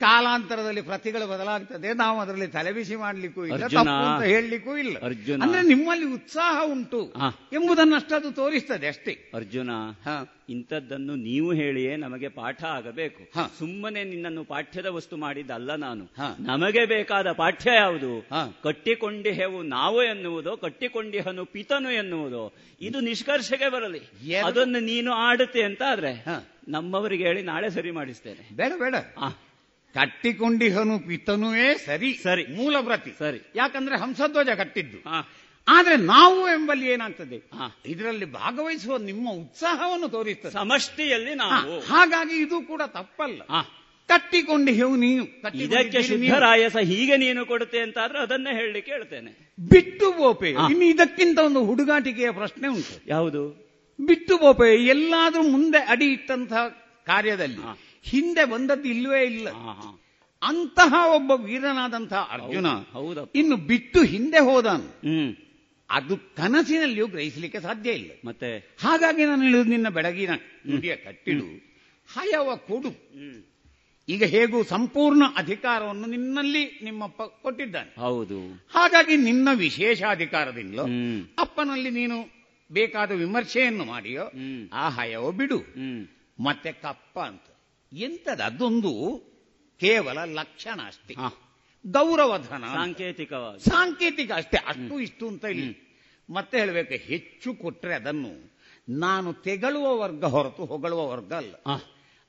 [0.00, 1.94] ಕಾಲಾಂತರದಲ್ಲಿ ಪ್ರತಿಗಳು ಬದಲಾಗ್ತದೆ.
[1.94, 4.98] ನಾವು ಅದರಲ್ಲಿ ತಲೆಬಿಸಿ ಮಾಡ್ಲಿಕ್ಕೂ ಇಲ್ಲ ಅಂತ ಹೇಳಲಿಕ್ಕೂ ಇಲ್ಲ.
[4.98, 5.42] ಅರ್ಜುನ.
[5.42, 9.30] ಅಂದ್ರೆ ನಿಮ್ಮಲ್ಲಿ ಉತ್ಸಾಹ ಉಂಟು ಎಂಬುದನ್ನಷ್ಟು ಎಂಬುದನ್ನಷ್ಟದು ತೋರಿಸ್ತದೆ ಅಷ್ಟೇ.
[9.34, 9.70] ಅರ್ಜುನ.
[10.04, 10.08] ಹ.
[10.48, 13.40] ಇಂಥದ್ದನ್ನು ನೀವು ಹೇಳಿಯೇ ನಮಗೆ ಪಾಠ ಆಗಬೇಕು.
[13.58, 16.04] ಸುಮ್ಮನೆ ನಿನ್ನನ್ನು ಪಾಠ್ಯದ ವಸ್ತು ಮಾಡಿದ್ದಲ್ಲ ನಾನು.
[16.40, 18.20] ನಮಗೆ ಬೇಕಾದ ಪಾಠ್ಯ ಯಾವುದು?
[18.20, 22.52] ಕಟ್ಟಿಕೊಂಡಿ ಕಟ್ಟಿಕೊಂಡಿಹೆವು ನಾವು ಎನ್ನುವುದೋ ಕಟ್ಟಿಕೊಂಡಿಹನು ಪಿತನು ಎನ್ನುವುದೋ?
[22.80, 24.00] ಇದು ನಿಷ್ಕರ್ಷೆಗೆ ಬರಲಿ.
[24.38, 26.24] ಅದನ್ನು ನೀನು ಆಡುತ್ತೆ ಅಂತ ಆದ್ರೆ
[26.68, 28.56] ನಮ್ಮವರಿಗೆ ಹೇಳಿ ನಾಳೆ ಸರಿ ಮಾಡಿಸ್ತೇನೆ.
[28.56, 28.94] ಬೇಡ ಬೇಡ.
[28.94, 32.14] ಕಟ್ಟಿಕೊಂಡಿ ಕಟ್ಟಿಕೊಂಡಿಹನು ಪಿತನುವೇ ಸರಿ.
[32.14, 32.46] ಸರಿ.
[32.46, 33.40] ಮೂಲ ಪ್ರತಿ ಸರಿ.
[33.54, 34.98] ಯಾಕಂದ್ರೆ ಹಂಸಧ್ವಜ ಕಟ್ಟಿದ್ದು.
[35.68, 37.36] ಆದ್ರೆ ನಾವು ಎಂಬಲ್ಲಿ ಏನಾಗ್ತದೆ.
[37.86, 40.52] ಇದರಲ್ಲಿ ಭಾಗವಹಿಸುವ ನಿಮ್ಮ ಉತ್ಸಾಹವನ್ನು ತೋರಿಸ್ತದೆ.
[40.52, 41.80] ಸಮಷ್ಟಿಯಲ್ಲಿ ನಾವು.
[41.80, 43.42] ಹಾಗಾಗಿ ಇದು ಕೂಡ ತಪ್ಪಲ್ಲ.
[43.50, 43.62] ಆ,
[44.08, 45.24] ಕಟ್ಟಿಕೊಂಡಿಹೆವು ನೀನು.
[45.64, 46.02] ಇದಕ್ಕೆ
[46.32, 49.54] ಸಿದ್ಧರಾಯಸ ಹೀಗೆ ನೀನು ಕೊಡುತ್ತೆ ಅಂತಾದ್ರೆ ಅದನ್ನ ಹೇಳಿ ಹೇಳ್ತೇನೆ.
[49.68, 50.50] ಬಿಟ್ಟು ಬೋಪೆ.
[50.50, 53.00] ಇನ್ನು ಇದಕ್ಕಿಂತ ಒಂದು ಹುಡುಗಾಟಿಕೆಯ ಪ್ರಶ್ನೆ ಉಂಟು.
[53.06, 53.66] ಯಾವುದು?
[54.06, 56.68] ಬಿಟ್ಟು ಬೋಪೆ ಎಲ್ಲಾದ್ರೂ ಮುಂದೆ ಅಡಿ ಇಟ್ಟಂತಹ
[57.06, 57.56] ಕಾರ್ಯದಲ್ಲಿ
[58.02, 59.48] ಹಿಂದೆ ಬಂದದ್ದು ಇಲ್ಲವೇ ಇಲ್ಲ.
[60.42, 65.08] ಅಂತಹ ಒಬ್ಬ ವೀರನಾದಂತಹ ಅರ್ಜುನ ಹೌದು, ಇನ್ನು ಬಿಟ್ಟು ಹಿಂದೆ ಹೋದಾನು.
[65.90, 68.10] ಅದು ಕನಸಿನಲ್ಲಿಯೂ ಗ್ರಹಿಸಲಿಕ್ಕೆ ಸಾಧ್ಯ ಇಲ್ಲ.
[68.24, 68.76] ಮತ್ತೆ?
[68.80, 70.30] ಹಾಗಾಗಿ ನಾನು ಹೇಳುದು ನಿನ್ನ ಬೆಳಗಿನ
[70.66, 71.44] ನುಡಿಯ ಕಟ್ಟಿಡು.
[72.12, 72.90] ಹಯವ ಕೊಡು.
[74.08, 78.00] ಈಗ ಹೇಗೂ ಸಂಪೂರ್ಣ ಅಧಿಕಾರವನ್ನು ನಿನ್ನಲ್ಲಿ ನಿಮ್ಮಪ್ಪ ಕೊಟ್ಟಿದ್ದಾನೆ.
[78.00, 78.66] ಹೌದು.
[78.74, 80.80] ಹಾಗಾಗಿ ನಿನ್ನ ವಿಶೇಷ ಅಧಿಕಾರದಿಂದ
[81.38, 84.32] ಅಪ್ಪನಲ್ಲಿ ನೀನು ಬೇಕಾದ ವಿಮರ್ಶೆಯನ್ನು ಮಾಡಿಯೋ
[84.72, 85.58] ಆ ಹಯವ ಬಿಡು.
[86.42, 87.42] ಮತ್ತೆ ಕಪ್ಪ ಅಂತ.
[87.92, 88.92] ಎಂತದ ಅದೊಂದು
[89.80, 91.14] ಕೇವಲ ಲಕ್ಷಣ ಅಷ್ಟೇ.
[91.86, 92.64] ಗೌರವಧನ.
[92.74, 93.68] ಸಾಂಕೇತಿಕವಾಗಿ.
[93.68, 95.86] ಸಾಂಕೇತಿಕ ಅಷ್ಟೇ ಅಷ್ಟು ಇಷ್ಟು ಅಂತ ಇಲ್ಲಿ.
[96.30, 98.56] ಮತ್ತೆ ಹೇಳಬೇಕು ಹೆಚ್ಚು ಕೊಟ್ರೆ ಅದನ್ನು
[98.88, 101.54] ನಾನು ತೆಗಳುವ ವರ್ಗ ಹೊರತು ಹೊಗಳುವ ವರ್ಗ ಅಲ್ಲ.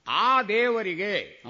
[0.08, 1.44] ಆ, ದೇವರಿಗೆ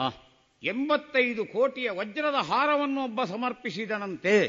[0.64, 4.48] ಎಂಬತ್ತೈದು ಕೋಟಿಯ ವಜ್ರದ ಹಾರವನ್ನು ಒಬ್ಬ ಸಮರ್ಪಿಸಿದನಂತೆ.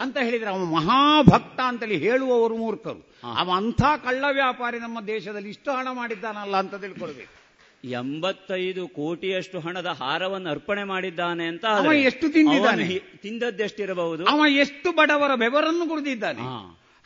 [0.00, 3.14] ಅಂತ ಹೇಳಿದ್ರೆ ಅವನು ಮಹಾಭಕ್ತ ಅಂತೇಳಿ ಹೇಳುವವರು ಮೂರ್ಖರು.
[3.36, 7.39] ಅವ ಅಂಥ ಕಳ್ಳ ವ್ಯಾಪಾರಿ ನಮ್ಮ ದೇಶದಲ್ಲಿ ಇಷ್ಟು ಹಣ ಮಾಡಿದ್ದಾನಲ್ಲ ಅಂತ ತಿಳ್ಕೊಳ್ಬೇಕು.
[7.84, 12.98] ಎಂಬತ್ತೈದು ಕೋಟಿಯಷ್ಟು ಹಣದ ಹಾರವನ್ನು ಅರ್ಪಣೆ ಮಾಡಿದ್ದಾನೆ ಅಂತ ಎಷ್ಟು ತಿಂದಿದ್ದಾನೆ?
[12.98, 14.24] ತಿಂದದ್ದೆಷ್ಟಿರಬಹುದು?
[14.24, 16.40] ಅವ ಎಷ್ಟು ಬಡವರ ಬೆವರನ್ನು ಕುಡಿದಿದ್ದಾನೆ?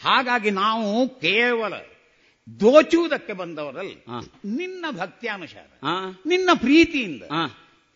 [0.01, 1.75] ಹಾಗಾಗಿ ನಾವು ಕೇವಲ
[2.61, 3.95] ದೋಚುವುದಕ್ಕೆ ಬಂದವರಲ್ಲ.
[4.45, 5.67] ನಿನ್ನ ಭಕ್ತ್ಯಾನುಸಾರ
[6.27, 7.23] ನಿನ್ನ ಪ್ರೀತಿಯಿಂದ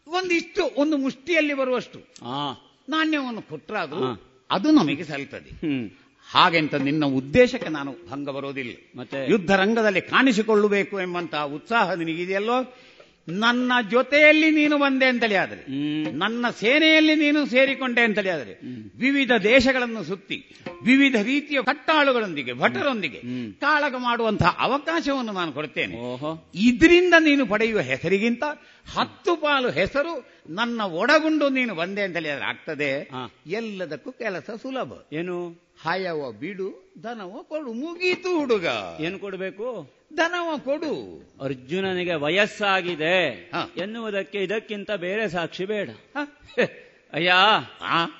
[0.06, 1.98] ಒಂದಿಷ್ಟು ಒಂದು ಮುಷ್ಟಿಯಲ್ಲಿ ಬರುವಷ್ಟು
[2.88, 4.22] ನಾಣ್ಯವನ್ನು ಕೊಟ್ಟರಾದ್ರೂ.
[4.50, 5.50] ಅದು ನಮಗೆ ಸಲ್ತದೆ.
[6.28, 8.72] ಹಾಗೆಂತ ನಿನ್ನ ಉದ್ದೇಶಕ್ಕೆ ನಾನು ಭಂಗ ಬರೋದಿಲ್ಲ.
[8.96, 9.30] ಮತ್ತೆ?
[9.30, 12.74] ಯುದ್ಧ ರಂಗದಲ್ಲಿ ಕಾಣಿಸಿಕೊಳ್ಳಬೇಕು ಎಂಬಂತಹ ಉತ್ಸಾಹ ನಿನಗಿದೆಯಲ್ಲೋ?
[13.28, 15.62] ನನ್ನ ಜೊತೆಯಲ್ಲಿ ನೀನು ಬಂದೆ ಅಂತಲೇ ಆದರೆ
[16.12, 18.58] ನನ್ನ ಸೇನೆಯಲ್ಲಿ ನೀನು ಸೇರಿಕೊಂಡೆ ಅಂತಲೇ ಆದರೆ
[18.96, 20.44] ವಿವಿಧ ದೇಶಗಳನ್ನು ಸುತ್ತಿ
[20.82, 23.50] ವಿವಿಧ ರೀತಿಯ ಕಟ್ಟಾಳುಗಳೊಂದಿಗೆ ಭಟರೊಂದಿಗೆ.
[23.60, 26.50] ಕಾಳಗ ಮಾಡುವಂತಹ ಅವಕಾಶವನ್ನು ನಾನು ಕೊಡ್ತೇನೆ ಓಹೋ.
[26.54, 28.44] ಇದರಿಂದ ನೀನು ಪಡೆಯುವ ಹೆಸರಿಗಿಂತ
[28.94, 33.10] ಹತ್ತು ಪಾಲು ಹೆಸರು ನನ್ನ ಒಡಗುಂಡು ನೀನು ಬಂದೆ ಅಂತಲೇ ಆದರೆ ಆಗ್ತದೆ.
[33.46, 34.92] ಎಲ್ಲದಕ್ಕೂ ಕೆಲಸ ಸುಲಭ.
[35.12, 35.67] ಏನು?
[35.82, 37.72] ಹಯವ ಬಿಡು ಧನವ ಕೊಡು.
[37.72, 38.66] ಮುಗೀತು ಹುಡುಗ.
[39.00, 39.90] ಏನು ಕೊಡಬೇಕು?
[40.16, 40.92] ದನವ ಕೊಡು.
[41.44, 43.32] ಅರ್ಜುನನಿಗೆ ವಯಸ್ಸಾಗಿದೆ.
[43.32, 43.72] ಹಾ.
[43.76, 45.90] ಎನ್ನುವುದಕ್ಕೆ ಇದಕ್ಕಿಂತ ಬೇರೆ ಸಾಕ್ಷಿ ಬೇಡ.
[45.90, 46.18] ಹ?
[47.12, 47.32] ಅಯ್ಯ?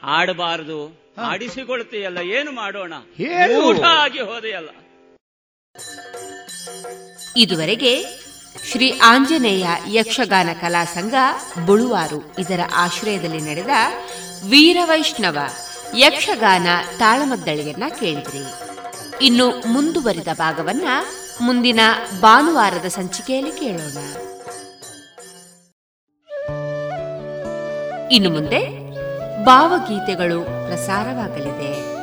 [0.03, 1.09] ಆಡಬಾರದು.
[1.19, 2.93] ಆಡಿಸಿಕೊಳ್ತೀಯಲ್ಲ ಏನು ಮಾಡೋಣ?
[3.65, 4.69] ಊಟ ಆಗಿ ಹೋದೆಯಲ್ಲ.
[7.37, 8.05] ಇದುವರೆಗೆ
[8.73, 11.15] ಶ್ರೀ ಆಂಜನೇಯ ಯಕ್ಷಗಾನ ಕಲಾ ಸಂಘ
[11.67, 13.69] ಬುಳುವಾರು ಇದರ ಆಶ್ರಯದಲ್ಲಿ ನಡೆದ
[14.49, 15.39] ವೀರವೈಷ್ಣವ
[15.97, 16.67] ಯಕ್ಷಗಾನ
[16.99, 18.45] ತಾಳಮದ್ದಳೆಯನ್ನ ಕೇಳಿದ್ರಿ.
[19.27, 20.89] ಇನ್ನು ಮುಂದುವರಿದ ಭಾಗವನ್ನ
[21.41, 21.81] ಮುಂದಿನ
[22.21, 23.97] ಭಾನುವಾರದ ಸಂಚಿಕೆಯಲ್ಲಿ ಕೇಳೋಣ.
[28.11, 28.89] ಇನ್ನು ಮುಂದೆ
[29.45, 31.99] ಭಾವಗೀತೆಗಳು ಪ್ರಸಾರವಾಗಲಿದೆ.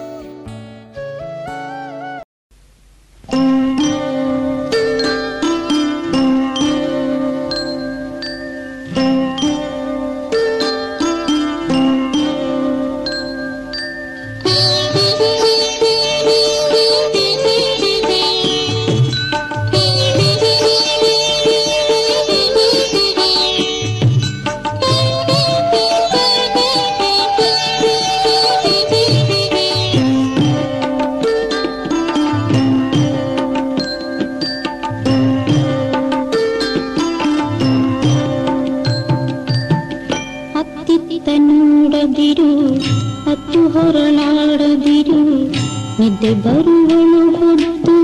[46.15, 47.01] ನಿದ್ದೆ ಬರುವಳು
[47.37, 47.95] ಹೊತ್ತು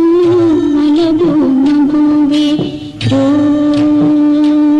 [0.74, 2.46] ಮಲಗು ಮಗುವೆ
[3.10, 3.22] rho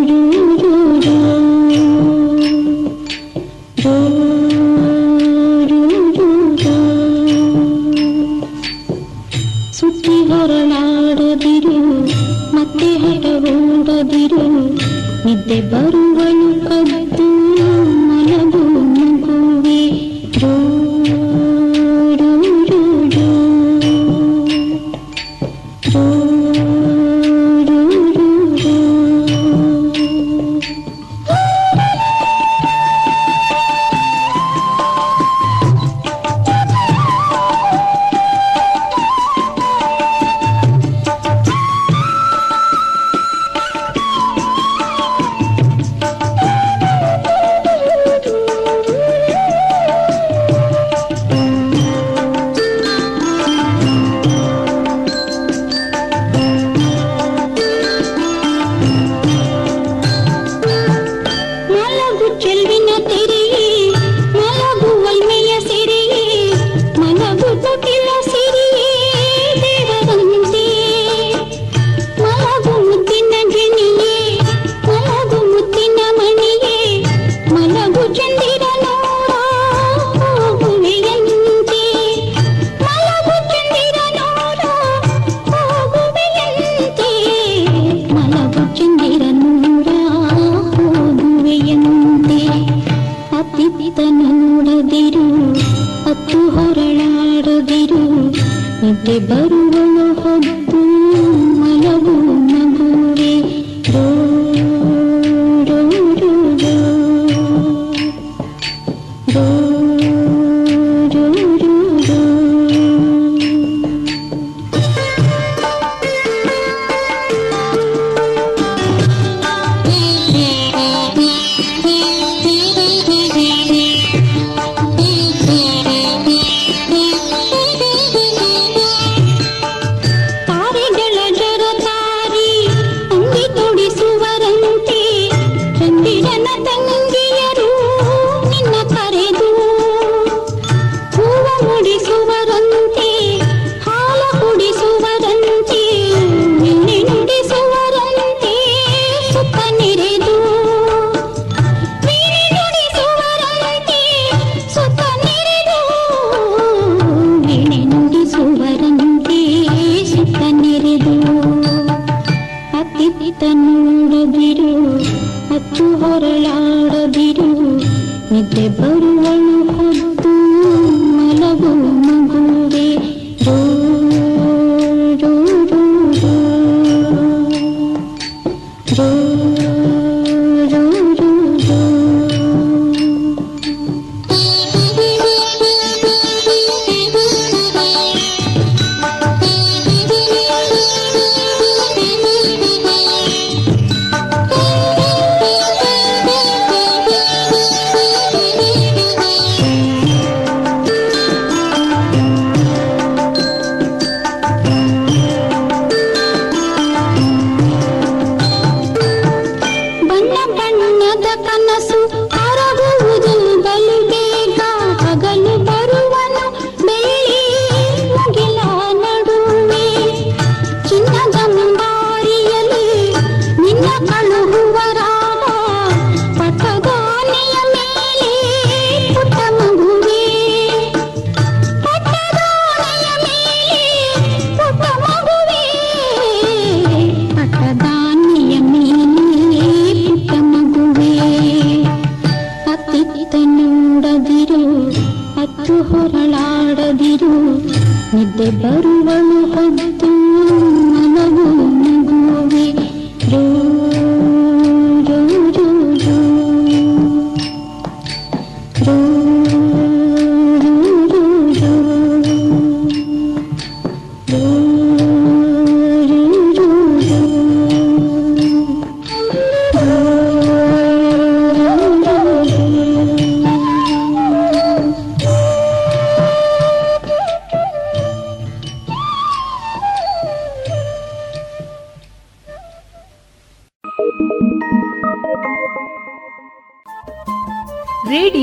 [0.09, 0.19] rho,
[0.63, 0.73] rho,
[1.05, 1.15] rho.
[3.85, 3.95] Rho,
[5.71, 5.81] rho,
[6.17, 6.29] rho,
[6.63, 6.77] rho.
[9.79, 11.77] ಸುತ್ತಿ ಹೊರಳಾಡದಿರು
[12.55, 14.45] ಮತ್ತೆ ಹಠ ಹೂಡದಿರು
[15.27, 16.00] ನಿದ್ದೆ ಬರುವಳು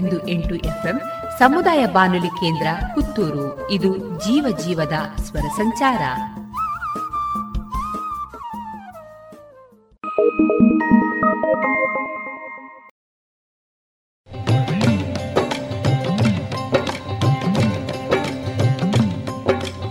[0.00, 1.00] ಬಿಂದು ಎಂಟು ಎಫ್ಎಂ
[1.38, 3.70] ಸಮುದಾಯ ಬಾನುಲಿ ಕೇಂದ್ರ ಪುತ್ತೂರು.
[3.70, 6.00] ಇದು ಜೀವ ಜೀವದ ಸ್ವರ ಸಂಚಾರ.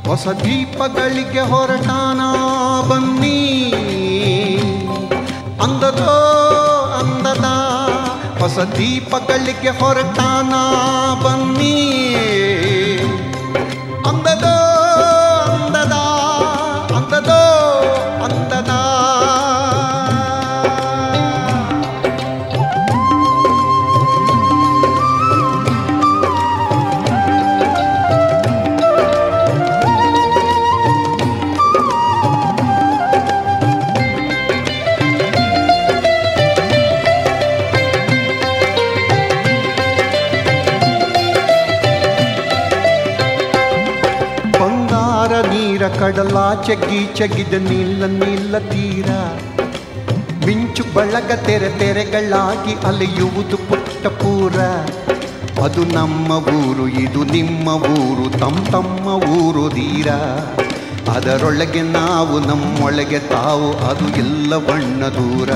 [0.08, 2.22] ಹೊಸ ದೀಪಗಳಿಗೆ ಹೊರಟಾನ
[2.90, 3.74] ಬನ್ನಿ.
[5.64, 6.47] ಅಂದದೋ
[8.58, 10.54] ಹೊಸ ದೀಪಗಳಿಗೆ ಹೊರಟಾನ
[11.24, 11.74] ಬನ್ನಿ
[12.28, 12.67] ಅಂದದೋ
[46.08, 49.10] ನೀರ ಚಗ್ಗಿ ಚಗಿದ ನೀಲ ನೀಲ ತೀರ.
[50.46, 54.58] ಮಿಂಚು ಬಳಗ ತೆರೆ ತೆರೆಗಳಾಗಿ ಅಲೆಯುವುದು ಪುಟ್ಟ ಪೂರ.
[55.64, 60.12] ಅದು ನಮ್ಮ ಊರು, ಇದು ನಿಮ್ಮ ಊರು ತಮ್ಮ ತಮ್ಮ ಊರು ಧೀರ
[61.12, 65.50] ಅದರೊಳಗೆ ನಾವು, ನಮ್ಮೊಳಗೆ ತಾವು, ಅದು ಎಲ್ಲ ಬಣ್ಣ ದೂರ.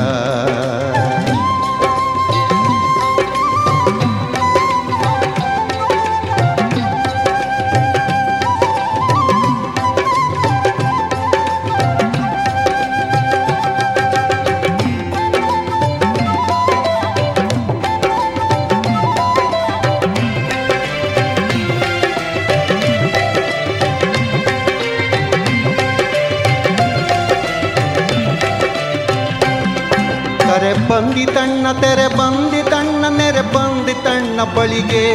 [31.02, 35.06] ಬಂದಿತಣ್ಣ ತೆರೆ ಬಂದಿ ತಣ್ಣ ನೆರೆ ಬಂದಿ ಬಂದಿತಣ್ಣ ಬಳಿಗೆ.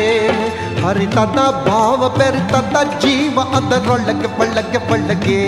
[0.83, 5.41] ಹರಿತದ ಭಾವ ಬೆರಿತದ ಜೀವ ಅದರೊಳಗೆ ಬಳ್ಳಗೆ ಬಳ್ಳಗೆ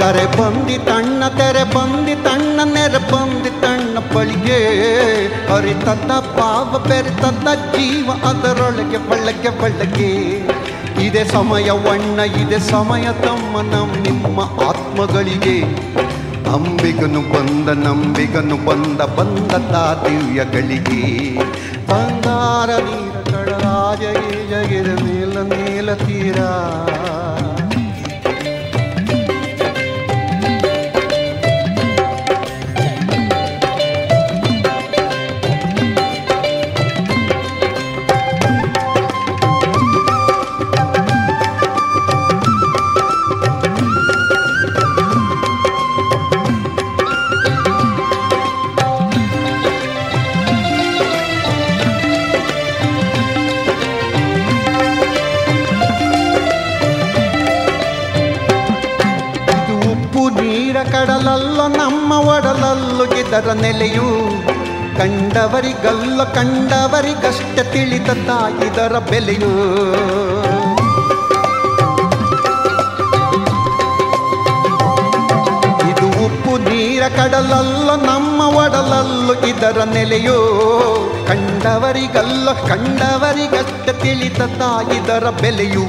[0.00, 4.60] ಕರೆ ಬಂದಿತಣ್ಣ ತೆರೆ ಬಂದಿತಣ್ಣ ನೆರೆ ಬಂದಿತಣ್ಣ ಬಳಿಗೆ.
[5.52, 10.12] ಹರಿತದ ಭಾವ ಬೆರಿತದ ಜೀವ ಅದರೊಳಗೆ ಬಳ್ಳಗೆ ಬಳ್ಳಗೆ
[11.00, 15.62] ಇದೆ ಸಮಯವಣ್ಣ ಇದೆ ಸಮಯ ತಮ್ಮ ನಮ್ಮ ನಿಮ್ಮ ಆತ್ಮಗಳಿಗೆ.
[16.54, 21.38] ಅಂಬಿಗನು ಬಂದ, ನಂಬಿಗನು ಬಂದ ಬಂದ ತಾ ದಿವ್ಯಗಳಿಗೆ.
[21.86, 24.00] ಬಂಗಾರ ನೀರ ಕಡರಾಜ
[24.50, 26.38] ಜಗಿದ ಮೇಲ ನೀಲ ತೀರ.
[63.28, 64.06] ಇದರ ನೆಲೆಯು
[64.98, 68.08] ಕಂಡವರಿಗಲ್ಲ ಕಂಡವರಿಗಷ್ಟ ತಿಳಿದ
[68.66, 69.50] ಇದರ ಬೆಲೆಯು.
[75.90, 80.38] ಇದು ಉಪ್ಪು ನೀರ ಕಡಲಲ್ಲ, ನಮ್ಮ ಒಡಲಲ್ಲು ಇದರ ನೆಲೆಯೋ.
[81.26, 84.40] ಕಂಡವರಿಗಲ್ಲ ಕಂಡವರಿಗಷ್ಟ ತಿಳಿದ
[84.92, 85.84] ಇದರ ಬೆಲೆಯು.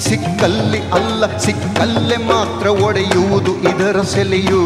[0.00, 4.62] ಸಿಕ್ಕಲ್ಲಿ ಅಲ್ಲ, ಸಿಕ್ಕಲ್ಲೇ ಮಾತ್ರ ಒಡೆಯುವುದು ಇದರ ಸೆಲೆಯು.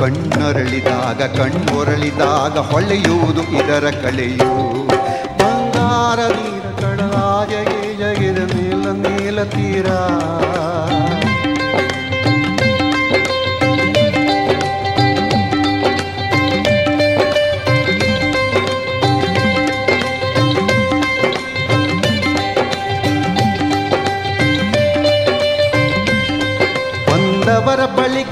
[0.00, 4.50] ಕಣ್ಣರಳಿದಾಗ ಕಣ್ಣೊರಳಿದಾಗ ಹೊಳೆಯುವುದು ಇದರ ಕಲೆಯು.
[5.40, 9.88] ಬಂಗಾರ ನೀರ ಕಣರಾಜಗೆ ಜಗಿದ ನೀಲ ನೀಲ ತೀರ.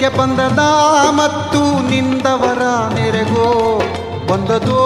[0.07, 0.63] ಬಳಿಗೆ ಬಂದದ
[1.19, 1.61] ಮತ್ತು
[1.91, 2.63] ನಿಂದವರ
[2.95, 3.47] ನೆರೆಗೋ
[4.29, 4.83] ಬಂದದೋ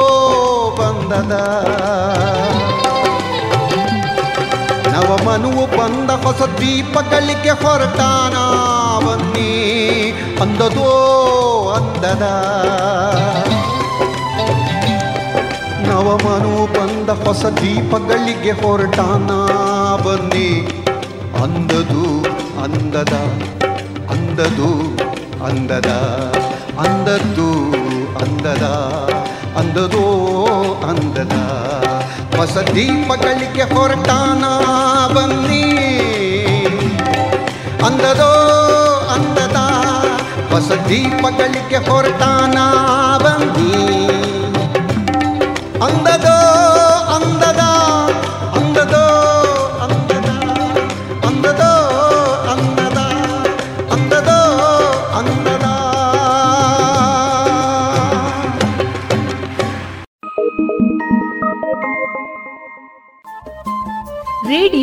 [0.78, 1.34] ಬಂದದ.
[4.92, 8.36] ನವಮನುವು ಬಂದ ಹೊಸ ದೀಪಗಳಿಗೆ ಹೊರಟಾನ
[9.04, 9.52] ಬನ್ನಿ,
[10.44, 10.90] ಅಂದದೋ
[11.76, 12.24] ಅಂದದ.
[15.88, 19.30] ನವಮನು ಬಂದ ಹೊಸ ದೀಪಗಳಿಗೆ ಹೊರಟಾನ
[20.06, 20.48] ಬನ್ನಿ,
[21.44, 22.06] ಅಂದದು
[22.64, 23.14] ಅಂದದ,
[24.14, 24.70] ಅಂದದು
[25.44, 25.88] అందద
[26.78, 27.72] అందద్దు
[28.20, 28.62] అందದ
[29.58, 30.06] ಅಂದದೋ
[30.88, 31.32] ಅಂದದ.
[32.36, 34.44] ಹೊಸ ದೀಪಗಳಿಗೆ ಹೊರಟಾನ
[35.14, 35.64] ಬನ್ನಿ.
[37.86, 38.32] ಅಂದದೋ
[39.14, 39.56] ಅಂದದ
[40.52, 42.58] ಹೊಸ ದೀಪಗಳಿಗೆ ಹೊರಟಾನ
[43.18, 44.19] ಬಂದೀ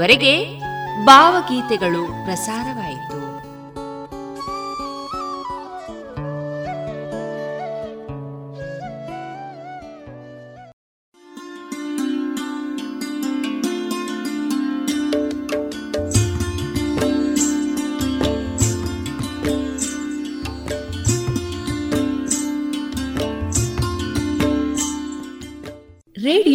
[0.00, 0.34] ಇದುವರೆಗೆ
[1.04, 2.69] ಭಾವಗೀತೆಗಳು ಪ್ರಸಾರವಾಯಿತು